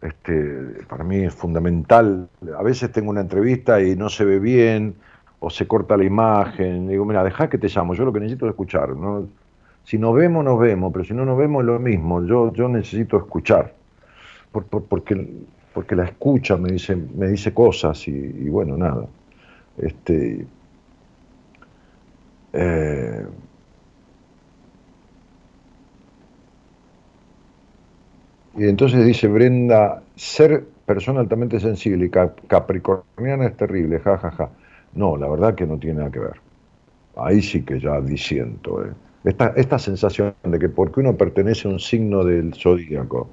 [0.00, 2.28] Este, para mí es fundamental.
[2.56, 4.94] A veces tengo una entrevista y no se ve bien,
[5.40, 6.88] o se corta la imagen.
[6.88, 8.90] Digo, mira, deja que te llamo, yo lo que necesito es escuchar.
[8.90, 9.26] ¿no?
[9.84, 12.24] Si nos vemos, nos vemos, pero si no nos vemos es lo mismo.
[12.24, 13.72] Yo, yo necesito escuchar,
[14.52, 15.28] por, porque,
[15.72, 19.06] porque la escucha me dice, me dice cosas y, bueno, nada.
[19.78, 20.46] Este,
[22.58, 23.26] eh,
[28.56, 34.30] y entonces dice Brenda, ser persona altamente sensible y capricorniana es terrible, jajaja.
[34.30, 34.50] Ja, ja.
[34.94, 36.40] No, la verdad que no tiene nada que ver.
[37.16, 38.82] Ahí sí que ya disiento.
[38.82, 38.92] ¿eh?
[39.24, 43.28] Esta, esta sensación de que porque uno pertenece a un signo del zodíaco,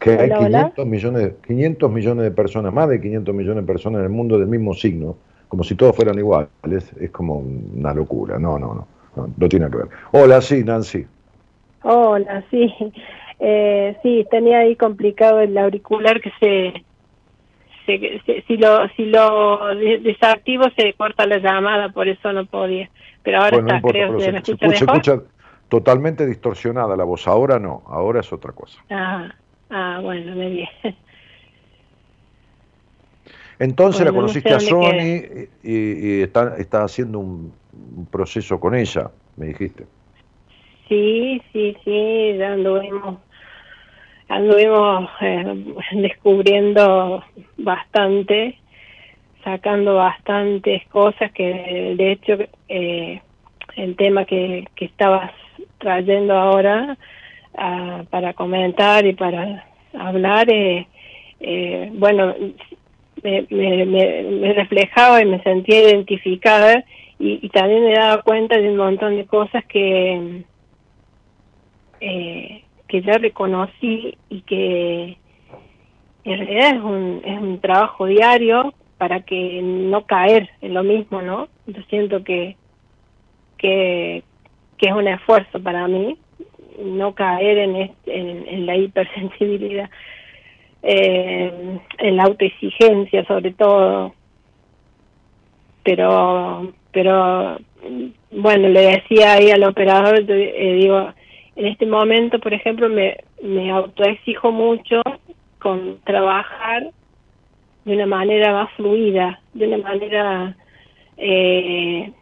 [0.00, 4.06] que hay 500 millones, 500 millones de personas, más de 500 millones de personas en
[4.06, 5.16] el mundo del mismo signo,
[5.52, 6.48] como si todos fueran iguales,
[6.98, 8.38] es como una locura.
[8.38, 9.88] No, no, no, no, tiene que ver.
[10.12, 11.06] Hola, sí, Nancy.
[11.82, 12.74] Hola, sí.
[13.44, 16.84] Eh, sí, tenía ahí complicado el auricular que se
[18.46, 22.88] si lo si lo desactivo se corta la llamada, por eso no podía.
[23.24, 25.22] Pero ahora está, creo que se, escucha,
[25.68, 27.26] totalmente distorsionada la voz.
[27.26, 28.80] Ahora no, ahora es otra cosa.
[28.88, 29.34] Ah,
[29.70, 30.68] ah bueno, me bien.
[33.62, 37.52] Entonces la conociste a Sony y, está, está haciendo un,
[38.10, 39.84] proceso con ella, me dijiste.
[40.88, 43.18] Sí, sí, sí, ya anduvimos
[44.28, 47.22] anduvimos eh, descubriendo
[47.58, 48.58] bastante,
[49.44, 52.32] sacando bastantes cosas que de hecho
[52.68, 53.20] eh,
[53.76, 55.30] el tema que, que estabas
[55.78, 56.96] trayendo ahora
[57.56, 60.86] ah, para comentar y para hablar eh,
[61.44, 62.34] eh, bueno,
[63.22, 66.84] me, me, reflejaba y me sentía identificada
[67.18, 70.42] y, también me daba cuenta de un montón de cosas que,
[72.00, 75.18] eh, que ya reconocí y que
[76.24, 81.22] en realidad es un, es un trabajo diario para que no caer en lo mismo,
[81.22, 81.48] ¿no?
[81.66, 82.56] Yo siento que,
[83.56, 84.24] que,
[84.78, 86.18] que es un esfuerzo para mí
[86.78, 89.90] no caer en, en, la hipersensibilidad,
[90.82, 94.14] eh, en la autoexigencia sobre todo.
[95.84, 97.58] Pero, pero
[98.30, 101.12] bueno, le decía ahí al operador, eh, digo,
[101.56, 105.02] en este momento, por ejemplo, me, me autoexijo mucho
[105.58, 106.90] con trabajar
[107.84, 110.56] de una manera más fluida, de una manera,
[111.16, 112.12] eh,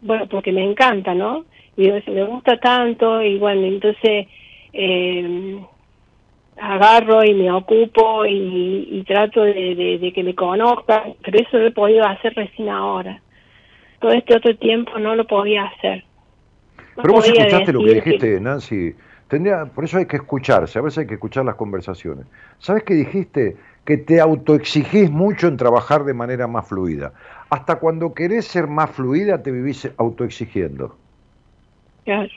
[0.00, 1.44] bueno, porque me encanta, ¿no?
[1.76, 4.26] Y me gusta tanto y bueno, entonces
[4.72, 5.58] eh,
[6.62, 12.06] agarro y me ocupo y, trato de, que me conozcan, pero eso lo he podido
[12.06, 13.20] hacer recién ahora.
[13.98, 16.04] Todo este otro tiempo no lo podía hacer.
[16.94, 18.94] pero vos escuchaste lo que dijiste, Nancy.
[19.26, 22.26] Tendría, por eso hay que escucharse, a veces hay que escuchar las conversaciones.
[22.58, 23.56] ¿Sabes qué dijiste?
[23.84, 27.12] Que te autoexigís mucho en trabajar de manera más fluida.
[27.50, 30.96] Hasta cuando querés ser más fluida te vivís autoexigiendo.
[32.04, 32.30] Claro.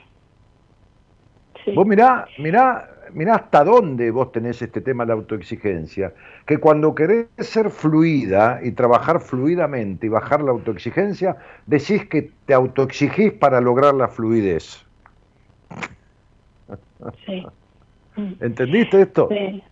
[1.74, 6.12] Vos mirá, mirá, mirá hasta dónde vos tenés este tema de la autoexigencia,
[6.46, 12.54] que cuando querés ser fluida y trabajar fluidamente y bajar la autoexigencia, decís que te
[12.54, 14.84] autoexigís para lograr la fluidez.
[17.24, 17.46] Sí.
[18.40, 19.28] ¿Entendiste esto?
[19.30, 19.62] Sí,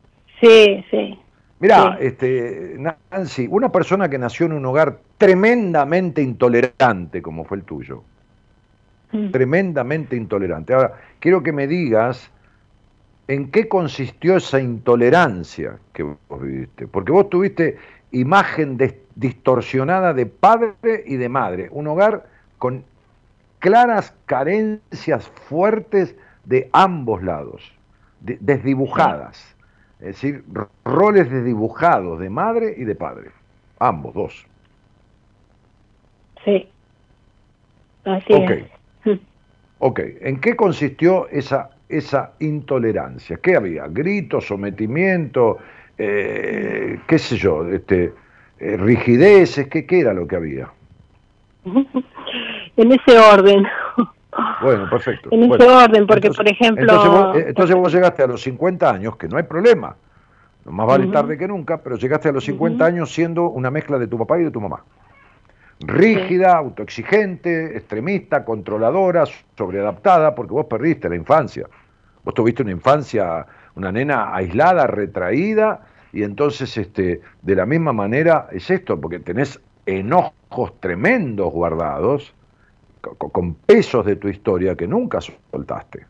[0.41, 0.85] sí.
[0.91, 1.19] sí.
[1.61, 2.77] Mirá, este,
[3.11, 8.03] Nancy, una persona que nació en un hogar tremendamente intolerante como fue el tuyo,
[9.15, 9.31] Mm.
[9.31, 10.75] tremendamente intolerante.
[10.75, 12.31] Ahora, quiero que me digas
[13.29, 17.79] en qué consistió esa intolerancia que vos viviste, porque vos tuviste
[18.13, 18.79] imagen
[19.15, 22.27] distorsionada de padre y de madre, un hogar
[22.59, 22.85] con
[23.59, 26.15] claras carencias fuertes
[26.45, 27.73] de ambos lados,
[28.21, 29.57] desdibujadas,
[30.01, 30.45] es decir,
[30.85, 33.31] roles desdibujados de madre y de padre,
[33.79, 34.47] ambos dos.
[36.45, 36.69] Sí.
[38.05, 39.21] Así es.
[39.79, 43.39] Ok, ¿en qué consistió esa, esa intolerancia?
[43.43, 43.87] ¿Qué había?
[43.89, 45.59] ¿Gritos, sometimiento,
[45.99, 48.13] eh, qué sé yo, este,
[48.59, 49.69] eh, rigideces?
[49.69, 50.71] ¿qué, ¿Qué era lo que había?
[51.65, 53.65] en ese orden.
[54.63, 55.29] Bueno, perfecto.
[55.31, 57.35] En ese orden, porque por ejemplo...
[57.35, 59.95] Eh, entonces vos, llegaste a los 50 años, que no hay problema,
[60.65, 64.07] más vale tarde que nunca, pero llegaste a los 50 años siendo una mezcla de
[64.07, 64.83] tu papá y de tu mamá
[65.81, 69.25] rígida, autoexigente, extremista, controladora,
[69.57, 71.69] sobreadaptada, porque vos perdiste la infancia.
[72.25, 78.49] Vos tuviste una infancia, una nena aislada, retraída, y entonces este, de la misma manera
[78.53, 82.35] es esto, porque tenés enojos tremendos guardados,
[83.01, 86.07] con, pesos de tu historia que nunca soltaste.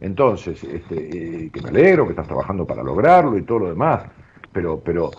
[0.00, 4.02] Entonces, este, eh, que me alegro que estás trabajando para lograrlo y todo lo demás,
[4.52, 5.10] pero, pero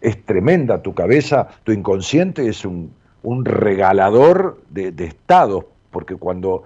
[0.00, 2.92] es tremenda tu cabeza, tu inconsciente es un,
[3.26, 6.62] un regalador de, estados, porque cuando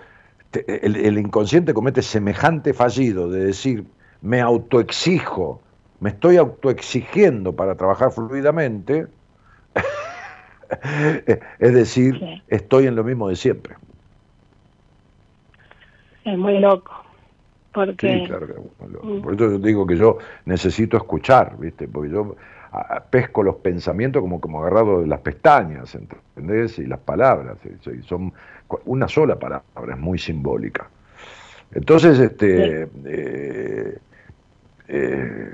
[0.53, 3.87] el, inconsciente comete semejante fallido de decir,
[4.20, 5.62] me autoexijo,
[6.01, 9.07] me estoy autoexigiendo para trabajar fluidamente,
[11.59, 13.77] es decir, estoy en lo mismo de siempre.
[16.27, 16.93] Es muy loco.
[17.73, 18.28] Porque...
[19.23, 21.89] Por eso yo digo que yo necesito escuchar, ¿viste?
[21.89, 22.37] Porque yo
[23.11, 26.79] pesco los pensamientos como, como agarrado de las pestañas, ¿entendés?
[26.79, 27.59] Y las palabras,
[28.07, 28.33] son
[28.85, 30.89] una sola palabra, es muy simbólica.
[31.73, 33.99] Entonces, este, eh,
[34.89, 35.53] eh,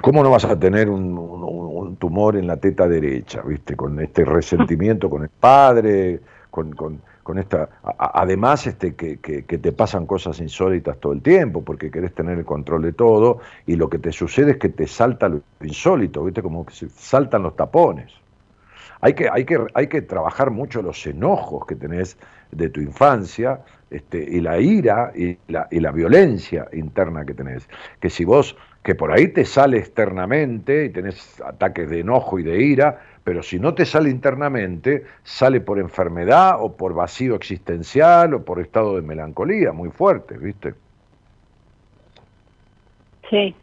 [0.00, 3.76] ¿cómo no vas a tener un, un, tumor en la teta derecha, viste?
[3.76, 6.20] Con este resentimiento con el padre,
[6.50, 7.68] con, con con esta,
[7.98, 12.46] además este, que, que, te pasan cosas insólitas todo el tiempo, porque querés tener el
[12.46, 16.40] control de todo, y lo que te sucede es que te salta lo insólito, ¿viste?
[16.40, 18.10] Como que se saltan los tapones.
[19.02, 22.16] Hay que, hay que, hay que trabajar mucho los enojos que tenés
[22.50, 23.60] de tu infancia,
[23.90, 27.68] este, y la ira y la, y la violencia interna que tenés.
[28.00, 32.42] Que si vos, que por ahí te sale externamente y tenés ataques de enojo y
[32.42, 38.32] de ira, pero si no te sale internamente, sale por enfermedad o por vacío existencial
[38.32, 40.72] o por estado de melancolía muy fuerte, ¿viste?
[43.28, 43.54] Sí.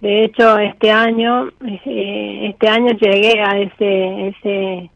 [0.00, 4.90] De hecho, este año, eh, este año llegué a ese, ese,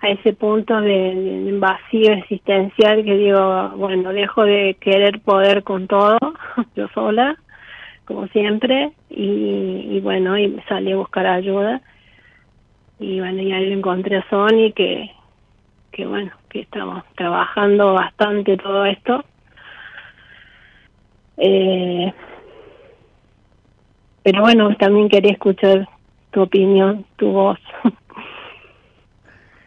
[0.00, 6.18] a ese punto de, vacío existencial que digo, bueno, dejo de querer poder con todo,
[6.76, 7.38] yo sola,
[8.04, 11.80] como siempre, y, bueno, y salí a buscar ayuda.
[13.00, 15.10] Y bueno, y ahí lo encontré a Sony, que,
[15.90, 19.24] que bueno, que estamos trabajando bastante todo esto.
[21.38, 22.12] Eh,
[24.22, 25.88] pero bueno, también quería escuchar
[26.30, 27.58] tu opinión, tu voz.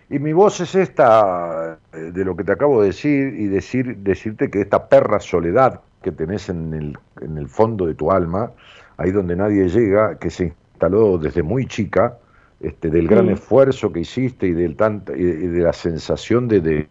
[0.09, 3.97] Y mi voz es esta, eh, de lo que te acabo de decir, y decir,
[3.97, 8.51] decirte que esta perra soledad que tenés en el, en el fondo de tu alma,
[8.97, 12.19] ahí donde nadie llega, que se instaló desde muy chica,
[12.63, 16.87] este, del gran esfuerzo que hiciste y, del tanta, y de, la sensación de, de,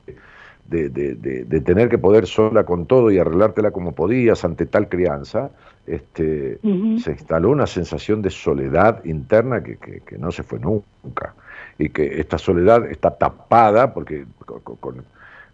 [0.68, 5.50] de, tener que poder sola con todo y arreglártela como podías ante tal crianza,
[5.86, 6.58] este,
[6.98, 11.34] se instaló una sensación de soledad interna que, que, que no se fue nunca.
[11.78, 14.26] Y que esta soledad está tapada porque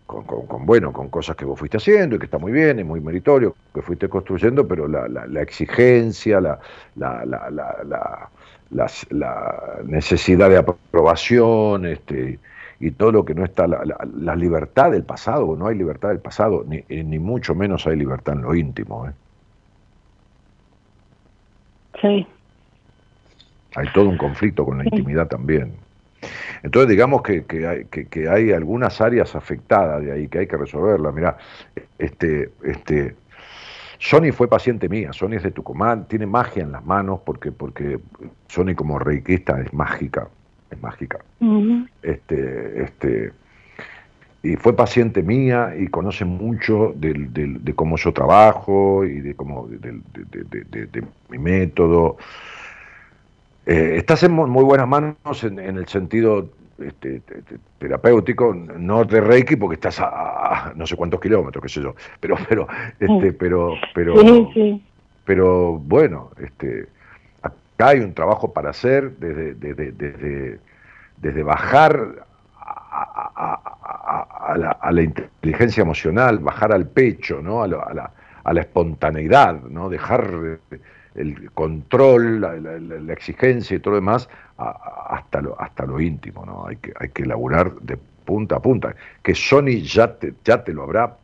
[0.08, 3.00] con, bueno, con cosas que vos fuiste haciendo y que está muy bien, es muy
[3.00, 6.58] meritorio, que fuiste construyendo, pero la, la, exigencia, la,
[6.96, 8.30] la,
[9.84, 12.38] necesidad de aprobación, este,
[12.80, 16.64] y todo lo que no está, la, libertad del pasado, no hay libertad del pasado,
[16.66, 19.08] ni, ni mucho menos hay libertad en lo íntimo.
[19.08, 19.12] ¿eh?
[22.00, 22.26] Sí.
[23.74, 25.72] Hay todo un conflicto con la intimidad también.
[26.62, 31.14] Entonces digamos que, hay, que, hay, algunas áreas afectadas de ahí que hay que resolverlas.
[31.14, 31.36] Mira,
[31.98, 33.14] este, este,
[33.98, 37.98] Sony fue paciente mía, Sony es de Tucumán, tiene magia en las manos porque, porque
[38.46, 40.28] Sony como reikista es mágica,
[40.70, 41.18] es mágica.
[42.02, 43.32] Este, este,
[44.42, 50.00] y fue paciente mía y conoce mucho de cómo yo trabajo y de cómo de,
[50.86, 52.16] de mi método.
[53.68, 57.22] Eh, estás en muy buenas manos en, el sentido este,
[57.78, 62.36] terapéutico, no de Reiki porque estás a, no sé cuántos kilómetros, qué sé yo, pero
[62.48, 62.68] pero
[63.00, 64.14] este, pero pero
[65.24, 66.86] pero bueno, este
[67.42, 70.58] acá hay un trabajo para hacer desde desde,
[71.16, 72.26] desde, bajar
[72.60, 73.60] a,
[74.90, 77.62] la, inteligencia emocional, bajar al pecho, ¿no?
[77.62, 78.10] a, la,
[78.44, 79.88] a la espontaneidad, ¿no?
[79.88, 80.58] dejar
[81.18, 86.66] el control, la, exigencia y todo lo demás, hasta, lo, hasta lo íntimo, ¿no?
[86.66, 88.94] Hay que, hay que elaborar de punta a punta.
[89.22, 91.16] Que Sony ya te, ya te lo habrá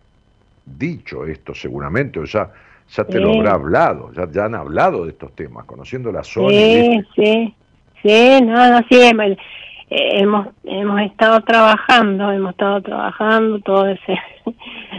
[0.65, 2.51] dicho esto seguramente, o ya,
[2.91, 6.49] ya te lo habrá hablado, ya, ya han hablado de estos temas, conociendo la Sony.
[6.49, 7.55] Sí, sí,
[8.03, 9.01] sí, no, no, sí,
[9.91, 14.19] hemos, hemos estado trabajando, hemos estado trabajando todo ese...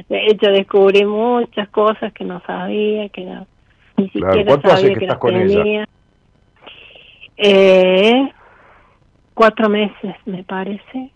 [0.10, 3.48] De hecho, descubrí muchas cosas que no sabía, que no
[3.98, 5.88] ni siquiera ¿Cuánto hace que, estás con ella?
[7.38, 8.32] Eh,
[9.34, 11.12] cuatro meses, me parece.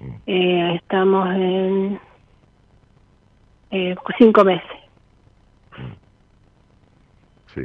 [0.00, 0.14] Mm.
[0.26, 2.00] Eh, estamos en
[3.70, 4.70] eh, cinco meses.
[5.78, 5.92] Mm.
[7.54, 7.62] Sí.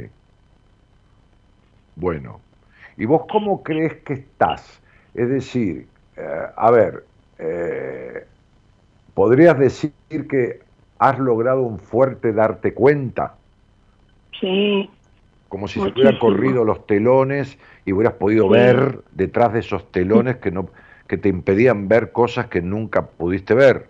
[1.96, 2.40] Bueno,
[2.96, 4.80] ¿y vos cómo crees que estás?
[5.14, 7.04] Es decir, eh, a ver,
[7.38, 8.26] eh,
[9.14, 9.92] ¿podrías decir
[10.28, 10.60] que
[10.98, 13.36] has logrado un fuerte darte cuenta?
[14.40, 14.90] Sí.
[15.48, 20.36] Como si se hubieran corrido los telones y hubieras podido ver detrás de esos telones
[20.36, 20.68] que no
[21.06, 23.86] que te impedían ver cosas que nunca pudiste ver.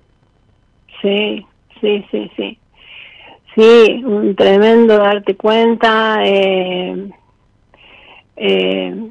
[1.00, 1.46] Sí,
[1.80, 2.58] sí, sí, sí.
[3.54, 7.08] Sí, un tremendo darte cuenta eh,
[8.36, 9.10] eh,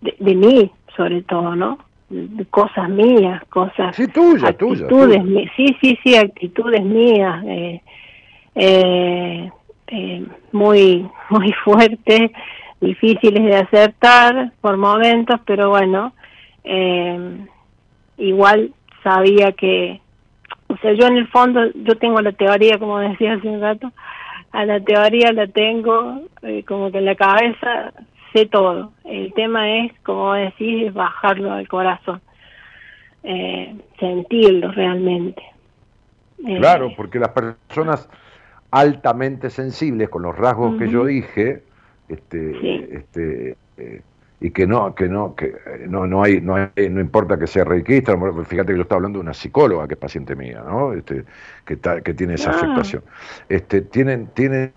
[0.00, 1.78] de, mí, sobre todo, ¿no?
[2.08, 3.96] De cosas mías, cosas.
[3.96, 7.44] Sí, tuya, actitudes, Sí, sí, sí, actitudes mías.
[8.54, 9.50] Eh,
[9.88, 12.30] eh, eh, muy, muy fuertes,
[12.80, 16.12] difíciles de acertar por momentos, pero bueno,
[16.64, 17.38] eh,
[18.18, 18.72] igual
[19.02, 20.00] sabía que,
[20.68, 23.92] o sea, yo en el fondo, yo tengo la teoría, como decía hace un rato,
[24.52, 27.92] a la teoría la tengo eh, como que en la cabeza
[28.32, 28.92] sé todo.
[29.04, 32.20] El tema es, como decís, bajarlo al corazón,
[33.22, 35.42] eh, sentirlo realmente.
[36.58, 38.08] Claro, porque las personas
[38.70, 41.62] altamente sensibles con los rasgos que yo dije,
[42.08, 44.02] este, este, eh,
[44.40, 47.46] y que no, que no, que eh, no, no hay, no hay, no importa que
[47.46, 50.92] sea reikista, fíjate que yo estaba hablando de una psicóloga que es paciente mía, ¿no?
[50.92, 51.24] Este,
[51.64, 52.56] que, que tiene esa ah.
[52.56, 53.02] afectación.
[53.48, 54.72] Este, tienen, tienen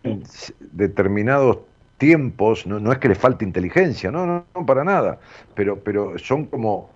[0.72, 1.60] determinados
[1.98, 5.20] tiempos, no, no es que les falte inteligencia, no, no, no, para nada,
[5.54, 6.90] pero, pero son como,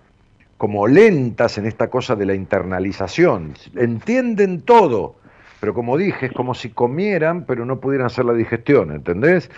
[0.56, 5.16] como lentas en esta cosa de la internalización, entienden todo,
[5.64, 9.50] pero como dije, es como si comieran, pero no pudieran hacer la digestión, ¿entendés?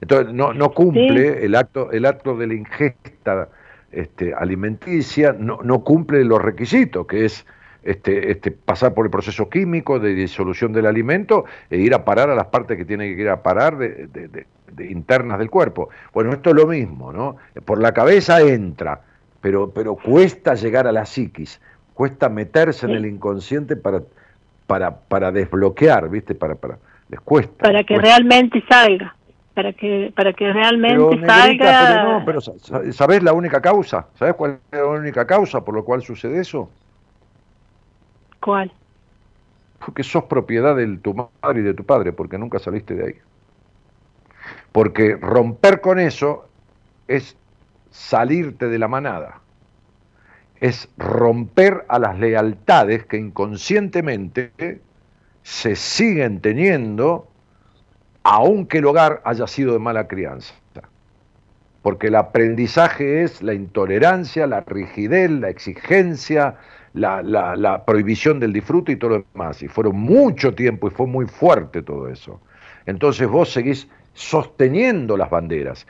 [0.00, 3.50] Entonces no, no cumple el acto, el acto de la ingesta
[3.92, 7.44] este, alimenticia, no, no cumple los requisitos, que es
[7.82, 12.30] este, este, pasar por el proceso químico de disolución del alimento e ir a parar
[12.30, 14.46] a las partes que tiene que ir a parar de,
[14.88, 15.90] internas del cuerpo.
[16.14, 17.36] Bueno, esto es lo mismo, ¿no?
[17.66, 19.02] Por la cabeza entra,
[19.42, 21.60] pero, pero cuesta llegar a la psiquis,
[21.92, 24.00] cuesta meterse en el inconsciente para,
[24.70, 26.36] para, para desbloquear, ¿viste?
[26.36, 26.78] Para, para,
[27.08, 27.64] les cuesta.
[27.64, 29.16] Para que realmente salga
[29.52, 32.38] para que para que realmente salga pero
[32.70, 34.06] no, ¿sabés la única causa?
[34.14, 36.70] ¿Sabés cuál es la única causa por lo cual sucede eso?
[38.38, 38.70] ¿Cuál?
[39.84, 43.14] Porque sos propiedad de tu madre y de tu padre, porque nunca saliste de ahí.
[44.70, 46.48] Porque romper con eso
[47.08, 47.36] es
[47.90, 49.40] salirte de la manada,
[50.60, 54.80] es romper a las lealtades que inconscientemente
[55.42, 57.26] se siguen teniendo
[58.22, 60.54] aunque el hogar haya sido de mala crianza.
[61.82, 66.56] Porque el aprendizaje es la intolerancia, la rigidez, la exigencia,
[66.92, 69.62] la, prohibición del disfrute y todo lo demás.
[69.62, 72.38] Y fueron mucho tiempo y fue muy fuerte todo eso.
[72.84, 75.86] Entonces vos seguís sosteniendo las banderas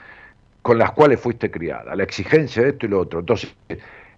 [0.61, 3.19] con las cuales fuiste criada, la exigencia de esto y lo otro.
[3.19, 3.53] Entonces,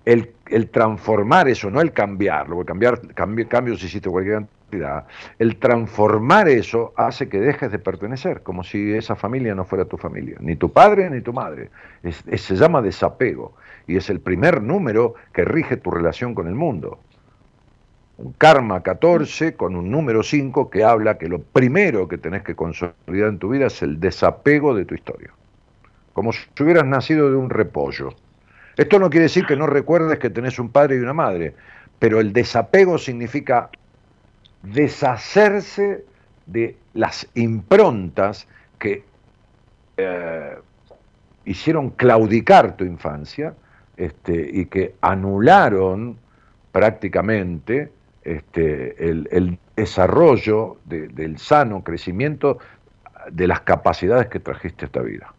[0.05, 2.67] el, transformar eso, no el cambiarlo, porque
[3.13, 5.05] cambiar, cambios hiciste cualquier cantidad,
[5.39, 9.97] el transformar eso hace que dejes de pertenecer, como si esa familia no fuera tu
[9.97, 11.69] familia, ni tu padre ni tu madre.
[12.03, 13.53] se llama desapego
[13.87, 16.99] y es el primer número que rige tu relación con el mundo.
[18.17, 22.55] Un karma 14 con un número 5 que habla que lo primero que tenés que
[22.55, 25.31] consolidar en tu vida es el desapego de tu historia.
[26.13, 28.13] Como si hubieras nacido de un repollo.
[28.75, 31.55] Esto no quiere decir que no recuerdes que tenés un padre y una madre,
[31.99, 33.69] pero el desapego significa
[34.63, 36.03] deshacerse
[36.45, 38.47] de las improntas
[38.79, 39.03] que
[39.97, 40.57] eh,
[41.45, 43.53] hicieron claudicar tu infancia
[43.97, 46.17] este, y que anularon
[46.71, 47.91] prácticamente
[48.23, 52.59] este, el, desarrollo del sano crecimiento
[53.31, 55.33] de las capacidades que trajiste a esta vida.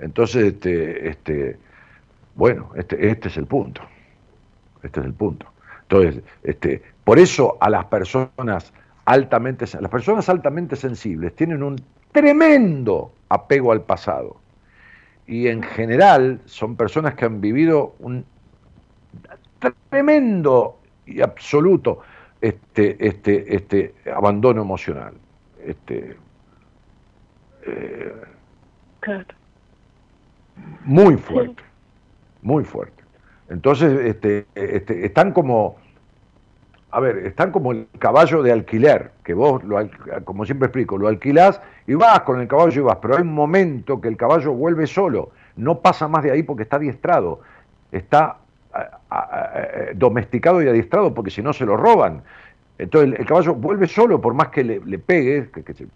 [0.00, 1.56] Entonces, este, este,
[2.34, 3.82] bueno, este, este es el punto.
[4.82, 5.46] Este es el punto.
[5.82, 8.72] Entonces, este, por eso a las personas
[9.04, 11.76] altamente, las personas altamente sensibles tienen un
[12.12, 14.36] tremendo apego al pasado
[15.26, 18.24] y en general son personas que han vivido un
[19.88, 22.00] tremendo y absoluto
[22.40, 25.14] este, este, este abandono emocional.
[25.64, 26.16] Este,
[27.64, 28.12] eh,
[30.84, 31.62] Muy fuerte,
[32.42, 33.02] muy fuerte.
[33.48, 35.76] Entonces, este, este, están como,
[36.90, 39.78] a ver, están como el caballo de alquiler, que vos, lo,
[40.24, 43.34] como siempre explico, lo alquilás y vas con el caballo y vas, pero hay un
[43.34, 47.40] momento que el caballo vuelve solo, no pasa más de ahí porque está adiestrado,
[47.90, 48.38] está
[49.94, 52.22] domesticado y adiestrado porque si no se lo roban.
[52.78, 55.86] Entonces el, caballo vuelve solo por más que le, pegues, que,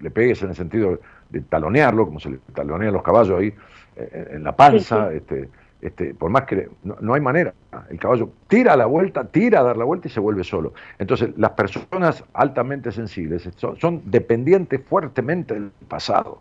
[0.00, 1.00] le pegues en el sentido
[1.30, 3.54] de talonearlo, como se le talonean los caballos ahí
[3.96, 5.48] eh, en la panza, Este,
[5.82, 7.52] este, por más que no, hay manera,
[7.90, 10.72] el caballo tira a la vuelta, tira a dar la vuelta y se vuelve solo.
[11.00, 16.38] Entonces, las personas altamente sensibles son, dependientes fuertemente del pasado.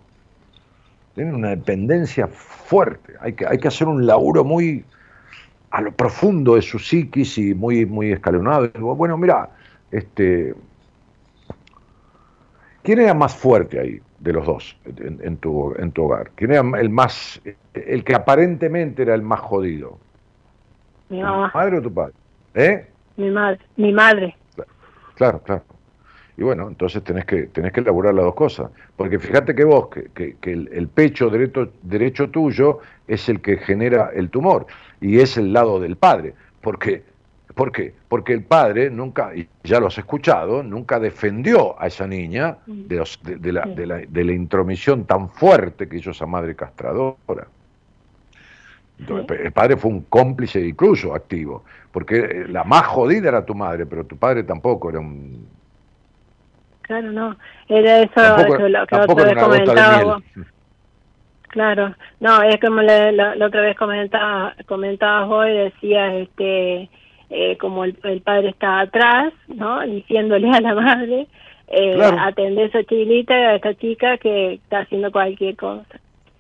[1.16, 3.16] Tienen una dependencia fuerte.
[3.20, 4.86] Hay que, hacer un laburo muy
[5.72, 8.70] a lo profundo de su psiquis y muy, muy escalonado.
[8.80, 9.50] Bueno, mira,
[9.90, 10.54] este,
[12.84, 14.02] ¿quién era más fuerte ahí?
[14.22, 16.32] de los dos en, tu, en tu hogar?
[16.36, 17.42] ¿Quién era el más,
[17.74, 19.98] el que aparentemente era el más jodido?
[21.10, 21.52] Mi mamá.
[21.52, 22.14] ¿Tu madre o tu padre?
[22.54, 22.86] ¿Eh?
[23.18, 23.60] Mi madre.
[23.76, 24.36] Mi madre.
[25.16, 25.64] Claro, claro.
[26.38, 28.72] Y bueno, entonces tenés que, tenés que elaborar las dos cosas.
[28.96, 33.58] Porque fíjate que vos, que, que, el, el, pecho derecho, derecho tuyo es el que
[33.58, 34.68] genera el tumor
[35.02, 36.34] y es el lado del padre.
[36.62, 37.04] Porque
[37.54, 37.94] ¿Por qué?
[38.08, 43.04] Porque el padre nunca, y ya lo has escuchado, nunca defendió a esa niña de,
[43.24, 47.48] de, la, de, la, de, la, intromisión tan fuerte que hizo esa madre castradora.
[49.08, 53.86] El padre fue un cómplice incluso activo, porque eh, la más jodida era tu madre,
[53.86, 55.48] pero tu padre tampoco era un...
[56.84, 57.38] Claro, no,
[57.68, 60.22] era eso, lo que otra vez comentaba
[61.52, 66.90] Claro, no, es como la, otra vez comentaba, comentabas hoy, decías, este
[67.34, 69.80] eh, como el, padre está atrás, ¿no?
[69.82, 71.28] Diciéndole a la madre,
[71.68, 75.86] eh, atender a esa chiquita, a esta chica que está haciendo cualquier cosa.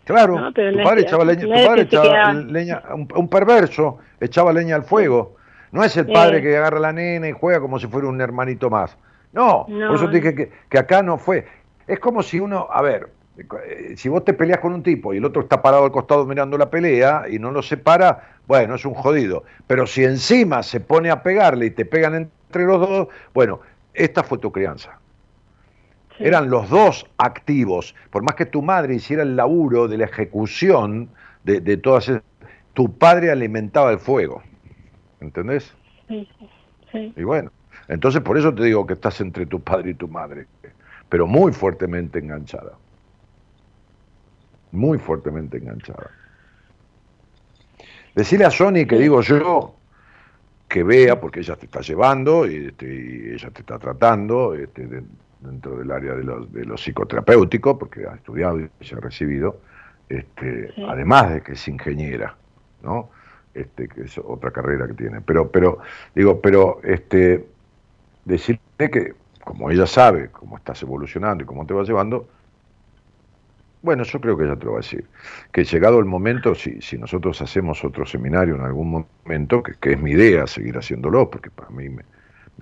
[0.04, 5.38] Claro, tu padre echaba leña, un, perverso echaba leña al fuego.
[5.72, 8.20] No es el padre que agarra a la nena y juega como si fuera un
[8.20, 8.98] hermanito más.
[9.32, 11.46] No, por eso dije que, que, acá no fue.
[11.88, 13.08] Es como si uno, a ver,
[13.96, 16.58] si vos te peleas con un tipo y el otro está parado al costado mirando
[16.58, 19.44] la pelea y no lo separa, bueno, es un jodido.
[19.68, 23.62] Pero si encima se pone a pegarle y te pegan entre los dos, bueno,
[23.94, 24.98] esta fue tu crianza.
[26.20, 27.96] Eran los dos activos.
[28.12, 31.10] Por más que tu madre hiciera el laburo de la ejecución
[31.44, 32.24] de, de todas esas,
[32.74, 34.44] tu padre alimentaba el fuego.
[35.20, 35.74] ¿Entendés?
[36.08, 36.28] Sí,
[36.92, 37.14] sí.
[37.16, 37.52] Y bueno,
[37.88, 40.48] entonces por eso te digo que estás entre tu padre y tu madre,
[41.10, 42.74] pero muy fuertemente enganchada.
[44.72, 46.12] Muy fuertemente enganchada.
[48.16, 49.76] Decirle a Sony que digo yo
[50.68, 54.88] que vea, porque ella te está llevando y, este, ella te está tratando este,
[55.42, 59.60] dentro del área de los, de psicoterapéuticos, porque ha estudiado y se ha recibido,
[60.08, 62.38] este, además de que es ingeniera,
[62.84, 63.10] ¿no?
[63.54, 65.20] Este, que es otra carrera que tiene.
[65.20, 65.80] Pero, pero,
[66.16, 67.46] digo, pero este,
[68.24, 72.30] decirle que, como ella sabe cómo estás evolucionando y cómo te vas llevando,
[73.82, 75.06] bueno, yo creo que ella te lo va a decir.
[75.52, 80.02] Que llegado el momento, si, si nosotros hacemos otro seminario en algún momento, que, es
[80.02, 82.04] mi idea seguir haciéndolo, porque para mí me,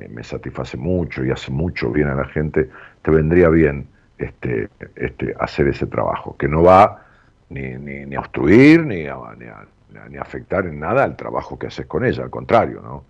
[0.08, 2.70] me, satisface mucho y hace mucho bien a la gente,
[3.02, 3.88] te vendría bien
[4.18, 7.06] este, este, hacer ese trabajo, que no va
[7.50, 9.66] ni, ni, ni a obstruir, ni a, ni a,
[10.10, 13.04] ni afectar en nada al trabajo que haces con ella, al contrario, ¿no?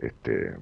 [0.00, 0.54] Este,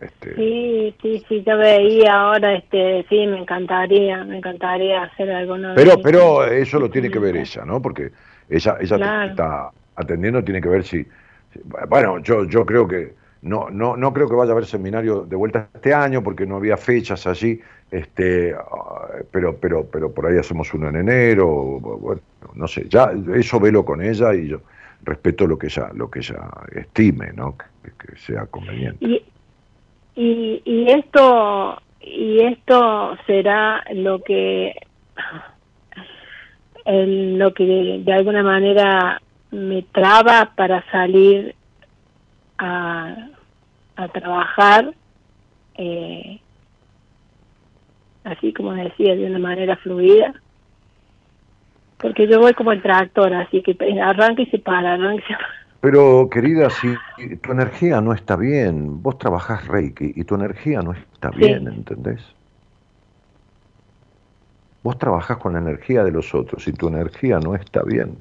[0.00, 0.34] este...
[0.34, 5.76] Sí, sí, sí, yo veía ahora, este, sí, me encantaría, me encantaría hacer algo nuevo.
[5.76, 7.80] Pero, pero eso lo tiene que ver ella, ¿no?
[7.80, 8.10] Porque
[8.48, 11.06] ella, ella está atendiendo, tiene que ver si,
[11.88, 15.36] bueno, yo, yo creo que no, no, no creo que vaya a haber seminario de
[15.36, 17.60] vuelta este año porque no había fechas allí,
[17.90, 18.54] este,
[19.30, 21.46] pero, pero, pero por ahí hacemos uno en enero,
[21.80, 22.20] bueno,
[22.54, 24.60] no sé, ya eso velo con ella y yo
[25.04, 27.56] respeto lo que ella, lo que ella estime, ¿no?
[27.56, 27.64] Que,
[28.16, 29.04] sea conveniente.
[29.04, 29.22] Y,
[30.16, 34.74] y, esto y esto será lo que
[36.86, 39.20] lo que de alguna manera
[39.50, 41.54] me traba para salir
[42.58, 43.16] a,
[43.96, 44.92] a trabajar
[45.76, 46.40] eh,
[48.24, 50.34] así como decía de una manera fluida
[52.04, 55.32] porque yo voy como el tractor, así que arranca y se para, arranca y se
[55.32, 55.63] para.
[55.84, 56.96] Pero querida, si
[57.42, 62.22] tu energía no está bien, vos trabajás Reiki y tu energía no está bien, ¿entendés?
[64.82, 68.16] Vos trabajás con la energía de los otros y tu energía no está bien.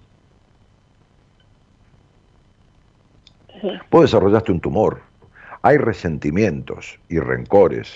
[3.89, 4.99] Vos desarrollaste un tumor,
[5.61, 7.93] hay resentimientos y rencores,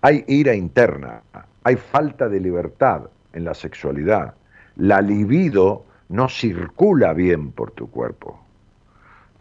[0.00, 1.20] hay ira interna,
[1.62, 3.02] hay falta de libertad
[3.34, 4.32] en la sexualidad,
[4.76, 8.43] la libido no circula bien por tu cuerpo.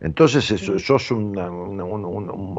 [0.03, 0.43] Entonces
[0.83, 1.33] sos un,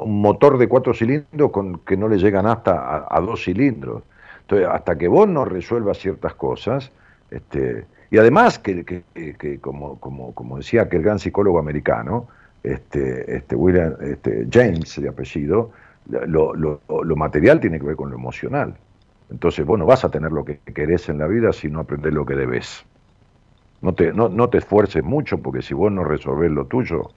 [0.06, 4.02] motor de cuatro cilindros con que no le llegan hasta a, dos cilindros.
[4.40, 6.90] Entonces, hasta que vos no resuelvas ciertas cosas,
[7.30, 12.28] este, y además que, que, como, como, como, decía aquel gran psicólogo americano,
[12.62, 15.70] este, este, William, este, James de apellido,
[16.08, 18.74] lo, lo, lo material tiene que ver con lo emocional.
[19.30, 22.14] Entonces vos no vas a tener lo que querés en la vida si no aprendés
[22.14, 22.84] lo que debes.
[23.82, 27.10] No te, no, no te esfuerces mucho porque si vos no resolvés lo tuyo,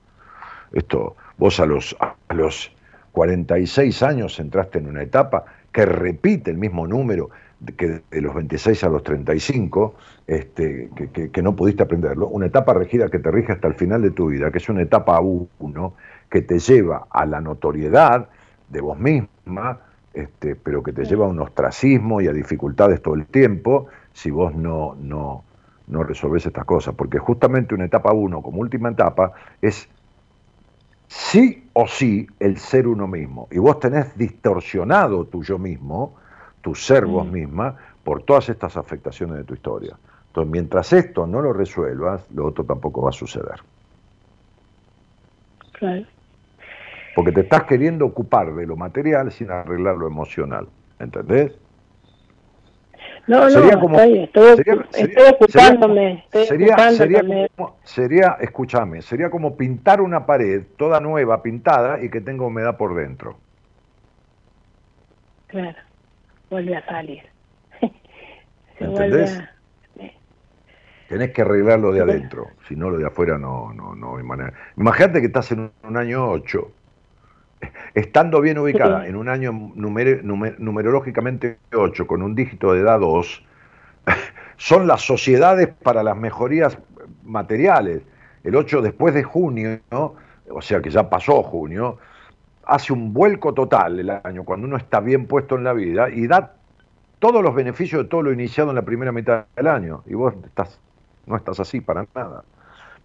[0.71, 2.71] esto, vos a los, a los
[3.11, 7.29] 46 años entraste en una etapa que repite el mismo número
[7.75, 9.95] que de los 26 a los 35,
[10.27, 14.01] este, que, que, no pudiste aprenderlo, una etapa regida que te rige hasta el final
[14.01, 15.93] de tu vida, que es una etapa 1,
[16.29, 18.29] que te lleva a la notoriedad
[18.69, 19.79] de vos misma,
[20.13, 24.29] este, pero que te lleva a un ostracismo y a dificultades todo el tiempo si
[24.29, 25.43] vos no, no,
[25.87, 26.95] no resolvés estas cosas.
[26.95, 29.89] Porque justamente una etapa uno como última etapa es
[31.07, 33.47] sí o sí el ser uno mismo.
[33.51, 36.15] Y vos tenés distorsionado tu yo mismo,
[36.61, 37.31] tu ser vos mm.
[37.31, 39.97] misma, por todas estas afectaciones de tu historia.
[40.27, 43.59] Entonces, mientras esto no lo resuelvas, lo otro tampoco va a suceder.
[45.73, 46.05] Claro
[47.17, 50.67] porque te estás queriendo ocupar de lo material sin arreglar lo emocional,
[50.99, 51.51] ¿entendés?
[53.27, 54.55] No, sería no, como, estoy,
[55.33, 56.25] ocupándome.
[56.31, 57.21] Sería, sería,
[57.83, 62.95] sería, escúchame, sería como pintar una pared toda nueva, pintada y que tenga humedad por
[62.95, 63.37] dentro.
[65.47, 65.77] Claro,
[66.49, 67.23] vuelve a salir.
[68.79, 69.41] ¿Entendés?
[71.09, 74.53] Tenés que arreglarlo de adentro, si no lo de afuera no, no, no hay manera.
[74.77, 76.71] Imagínate que estás en un año 8
[77.93, 83.43] estando bien ubicada en un año numerológicamente 8, con un dígito de edad 2,
[84.57, 86.77] son las sociedades para las mejorías
[87.23, 88.01] materiales.
[88.43, 91.97] El 8 después de junio, o sea que ya pasó junio,
[92.65, 96.27] hace un vuelco total el año, cuando uno está bien puesto en la vida, y
[96.27, 96.53] da
[97.19, 100.03] todos los beneficios de todo lo iniciado en la primera mitad del año.
[100.05, 100.79] Y vos estás,
[101.25, 102.43] no estás así para nada.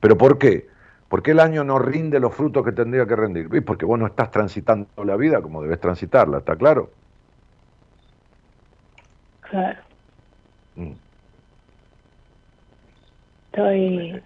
[0.00, 0.66] ¿Pero por qué?
[1.12, 3.62] ¿Por qué el año no rinde los frutos que tendría que rendir?
[3.66, 6.88] Porque vos no estás transitando la vida como debes transitarla, ¿está claro?
[9.42, 9.78] Claro.
[10.74, 10.92] Mm.
[13.52, 14.22] Estoy...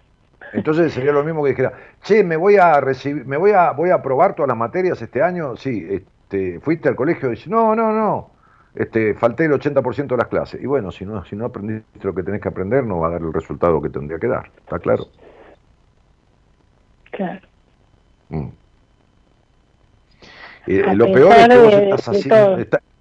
[0.53, 1.73] Entonces sería lo mismo que dijera,
[2.03, 5.21] che, me voy a recibir, me voy a, voy a aprobar todas las materias este
[5.21, 8.31] año, sí, este, fuiste al colegio y dices, no, no, no,
[8.75, 10.63] este, falté el 80% de las clases.
[10.63, 13.11] Y bueno, si no, si no aprendiste lo que tenés que aprender, no va a
[13.11, 15.07] dar el resultado que tendría que dar, ¿está claro?
[17.11, 17.47] Claro.
[18.29, 18.47] Mm.
[20.67, 22.57] lo peor es que vos estás haciendo,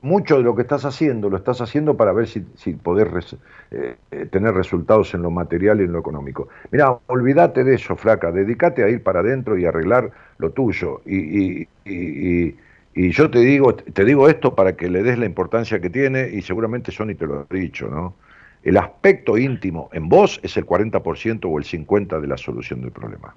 [0.06, 3.36] mucho de lo que estás haciendo lo estás haciendo para ver si, si podés
[3.72, 6.48] eh, eh, tener resultados en lo material y en lo económico.
[6.70, 11.00] Mira, olvídate de eso, flaca, dedícate a ir para adentro y arreglar lo tuyo.
[11.04, 12.56] Y, y, y,
[12.94, 16.28] y, yo te digo, te digo esto para que le des la importancia que tiene,
[16.28, 18.14] y seguramente Sony te lo ha dicho, ¿no?
[18.62, 22.90] El aspecto íntimo en vos es el 40% o el 50% de la solución del
[22.90, 23.34] problema.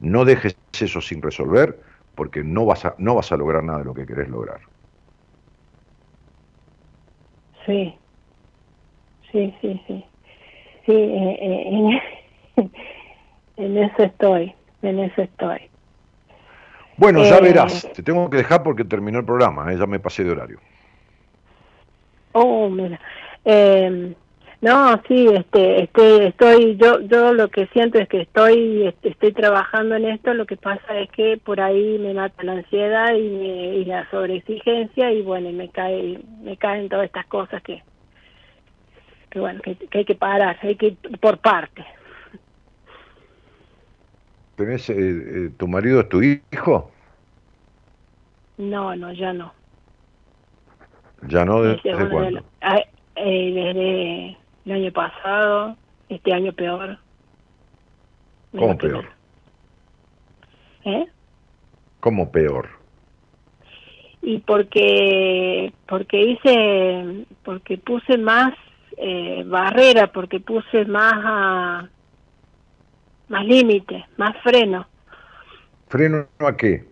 [0.00, 1.80] No dejes eso sin resolver
[2.14, 4.60] porque no vas a, no vas a lograr nada de lo que querés lograr.
[7.66, 7.98] Sí,
[9.30, 10.04] sí, sí, sí.
[10.86, 12.00] Sí, eh, eh,
[13.56, 15.70] en, eso estoy, en eso estoy.
[16.96, 20.24] Bueno, ya eh, verás, te tengo que dejar porque terminó el programa, ya me pasé
[20.24, 20.60] de horario.
[22.32, 22.98] Oh, mira.
[24.60, 29.32] No, sí, este, este, estoy, yo, yo lo que siento es que estoy, este, estoy
[29.32, 30.34] trabajando en esto.
[30.34, 35.12] Lo que pasa es que por ahí me mata la ansiedad y, y la sobreexigencia
[35.12, 37.84] y bueno, me cae, me caen todas estas cosas que,
[39.30, 41.84] que bueno, que, hay que parar, hay que ir por parte.
[44.56, 46.90] ¿Tenés, eh, eh, tu marido es tu hijo?
[48.56, 49.52] No, no, ya no.
[51.28, 51.62] ¿Ya no?
[51.62, 52.42] ¿Desde, cuándo?
[52.60, 52.80] Ah,
[53.14, 54.36] eh, desde
[54.68, 55.76] el año pasado,
[56.10, 56.98] este año peor.
[58.52, 59.04] ¿Cómo peor?
[60.84, 61.06] ¿Eh?
[62.00, 62.68] ¿Cómo peor?
[64.20, 68.52] Y porque porque hice porque puse más
[68.98, 71.88] eh, barrera, porque puse más a,
[73.28, 74.86] más límite, más freno.
[75.88, 76.84] ¿Freno a qué?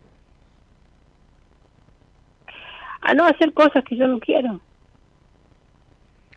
[3.03, 4.61] A no hacer cosas que yo no quiero.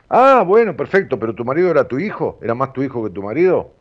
[0.10, 3.22] Ah, bueno, perfecto, pero tu marido era tu hijo, era más tu hijo que tu
[3.22, 3.72] marido.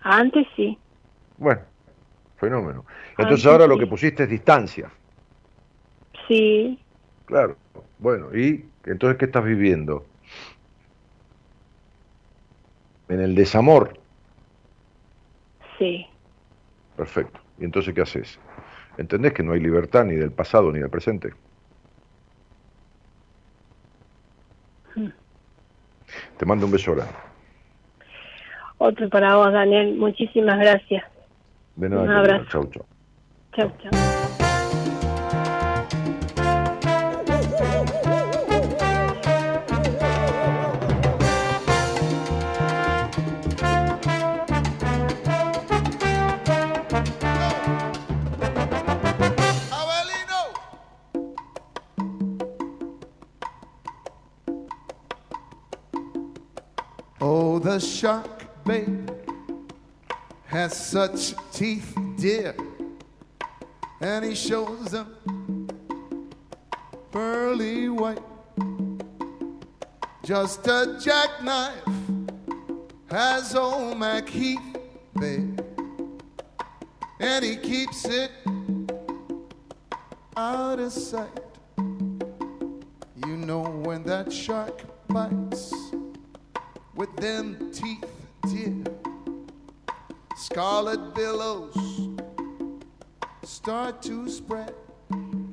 [0.00, 0.78] Antes sí.
[1.36, 1.60] Bueno,
[2.36, 2.84] fenómeno.
[3.18, 4.90] Entonces ahora lo que pusiste es distancia.
[6.26, 6.80] Sí.
[7.26, 7.56] Claro.
[7.98, 10.06] Bueno, ¿y entonces qué estás viviendo?
[13.08, 13.98] En el desamor.
[15.78, 16.06] Sí.
[16.96, 17.40] Perfecto.
[17.58, 18.38] ¿Y entonces qué haces?
[18.96, 21.34] ¿Entendés que no hay libertad ni del pasado ni del presente?
[26.36, 27.14] Te mando un beso grande.
[28.78, 29.96] Otro para vos, Daniel.
[29.96, 31.04] Muchísimas gracias.
[31.76, 32.44] De nada, un abrazo.
[32.50, 32.84] Chau, chau.
[33.54, 34.15] Chau, chau.
[57.18, 58.88] Oh, the shark, bait
[60.44, 62.54] has such teeth, dear,
[64.02, 65.66] and he shows them
[67.10, 68.20] pearly white.
[70.22, 71.72] Just a jackknife
[73.10, 74.76] has old Mac Heath,
[75.18, 75.58] babe,
[77.18, 78.30] and he keeps it
[80.36, 81.40] out of sight.
[81.78, 85.85] You know when that shark bites
[86.96, 88.04] with them teeth,
[88.48, 88.72] dear.
[90.36, 91.74] Scarlet billows
[93.44, 94.72] start to spread.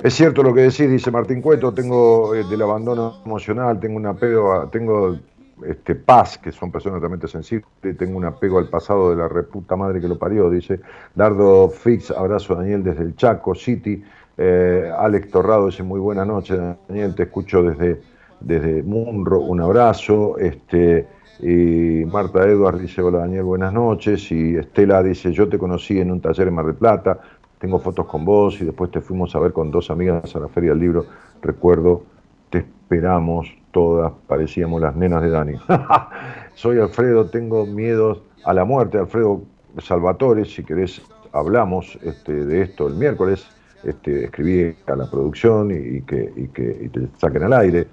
[0.04, 4.08] Es cierto lo que decís, dice Martín Cueto, tengo eh, del abandono emocional, tengo un
[4.08, 5.18] apego, a, tengo
[5.66, 7.68] este, paz, que son personas totalmente sensibles,
[7.98, 10.82] tengo un apego al pasado de la reputa madre que lo parió, dice
[11.16, 14.04] Dardo Fix, abrazo Daniel desde el Chaco City,
[14.38, 16.58] eh, Alex Torrado dice muy buena noche,
[16.88, 18.02] Daniel, te escucho desde,
[18.44, 21.08] desde Munro, un abrazo, este,
[21.40, 24.32] y Marta Edwards dice, hola Daniel, buenas noches.
[24.32, 27.20] Y Estela dice, yo te conocí en un taller en Mar del Plata,
[27.60, 30.48] tengo fotos con vos y después te fuimos a ver con dos amigas a la
[30.48, 31.06] Feria del Libro.
[31.42, 32.04] Recuerdo,
[32.50, 35.54] te esperamos todas, parecíamos las nenas de Dani.
[36.56, 38.98] Soy Alfredo, tengo miedo a la muerte.
[38.98, 39.42] Alfredo
[39.80, 41.02] Salvatore, si querés,
[41.32, 43.48] hablamos este, de esto el miércoles.
[43.84, 47.88] Este, escribí a la producción y, que, te saquen al aire.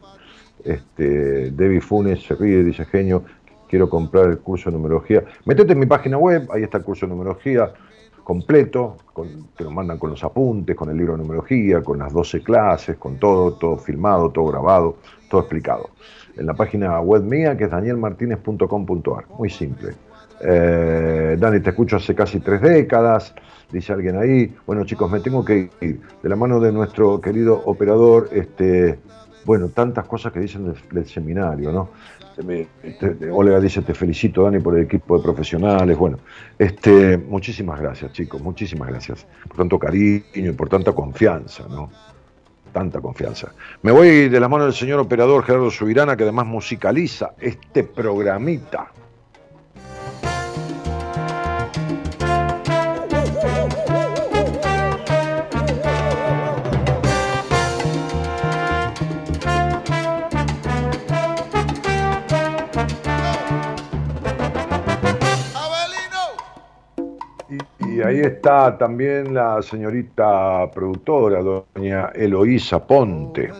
[0.64, 3.24] Este, Debbie Funes se ríe, dice genio,
[3.68, 5.24] quiero comprar el curso de numerología.
[5.44, 7.72] Metete en mi página web, ahí está el curso de numerología
[8.24, 8.96] completo,
[9.56, 12.96] te lo mandan con los apuntes, con el libro de numerología, con las 12 clases,
[12.96, 15.90] con todo, todo filmado, todo grabado, todo explicado.
[16.36, 19.94] En la página web mía, que es danielmartinez.com.ar, muy simple.
[20.42, 23.34] Eh, Dani, te escucho hace casi tres décadas,
[23.70, 24.54] dice alguien ahí.
[24.66, 26.00] Bueno, chicos, me tengo que ir.
[26.22, 28.98] De la mano de nuestro querido operador, este,
[29.44, 31.88] bueno, tantas cosas que dicen del, seminario, ¿no?
[33.32, 35.96] Olga dice, te felicito, Dani, por el equipo de profesionales.
[35.96, 36.18] Bueno,
[36.58, 41.90] este, muchísimas gracias, chicos, muchísimas gracias por tanto cariño y por tanta confianza, ¿no?
[42.72, 43.52] Tanta confianza.
[43.82, 48.92] Me voy de la mano del señor operador Gerardo Subirana, que además musicaliza este programita.
[68.00, 73.52] Y ahí está también la señorita productora, doña Eloísa Ponte.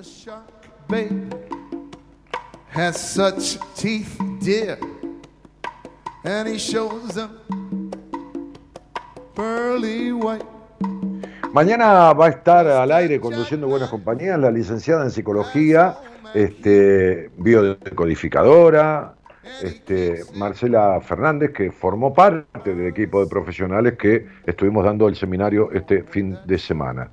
[11.53, 15.99] Mañana va a estar al aire conduciendo Buenas Compañías la licenciada en psicología,
[16.33, 19.17] este, biodecodificadora,
[19.63, 25.71] este, Marcela Fernández, que formó parte del equipo de profesionales que estuvimos dando el seminario
[25.73, 27.11] este fin de semana.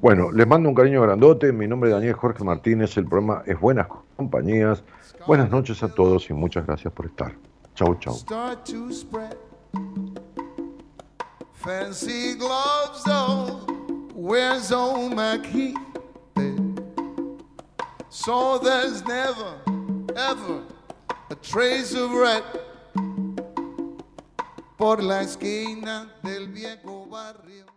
[0.00, 1.52] Bueno, les mando un cariño grandote.
[1.52, 2.96] Mi nombre es Daniel Jorge Martínez.
[2.96, 3.86] El programa es Buenas
[4.16, 4.82] Compañías.
[5.26, 7.34] Buenas noches a todos y muchas gracias por estar.
[7.74, 8.14] Chau, chau.
[18.12, 19.54] So there's never,
[20.16, 20.62] ever
[21.30, 22.42] a trace of red
[24.76, 27.69] por la esquina del viejo barrio.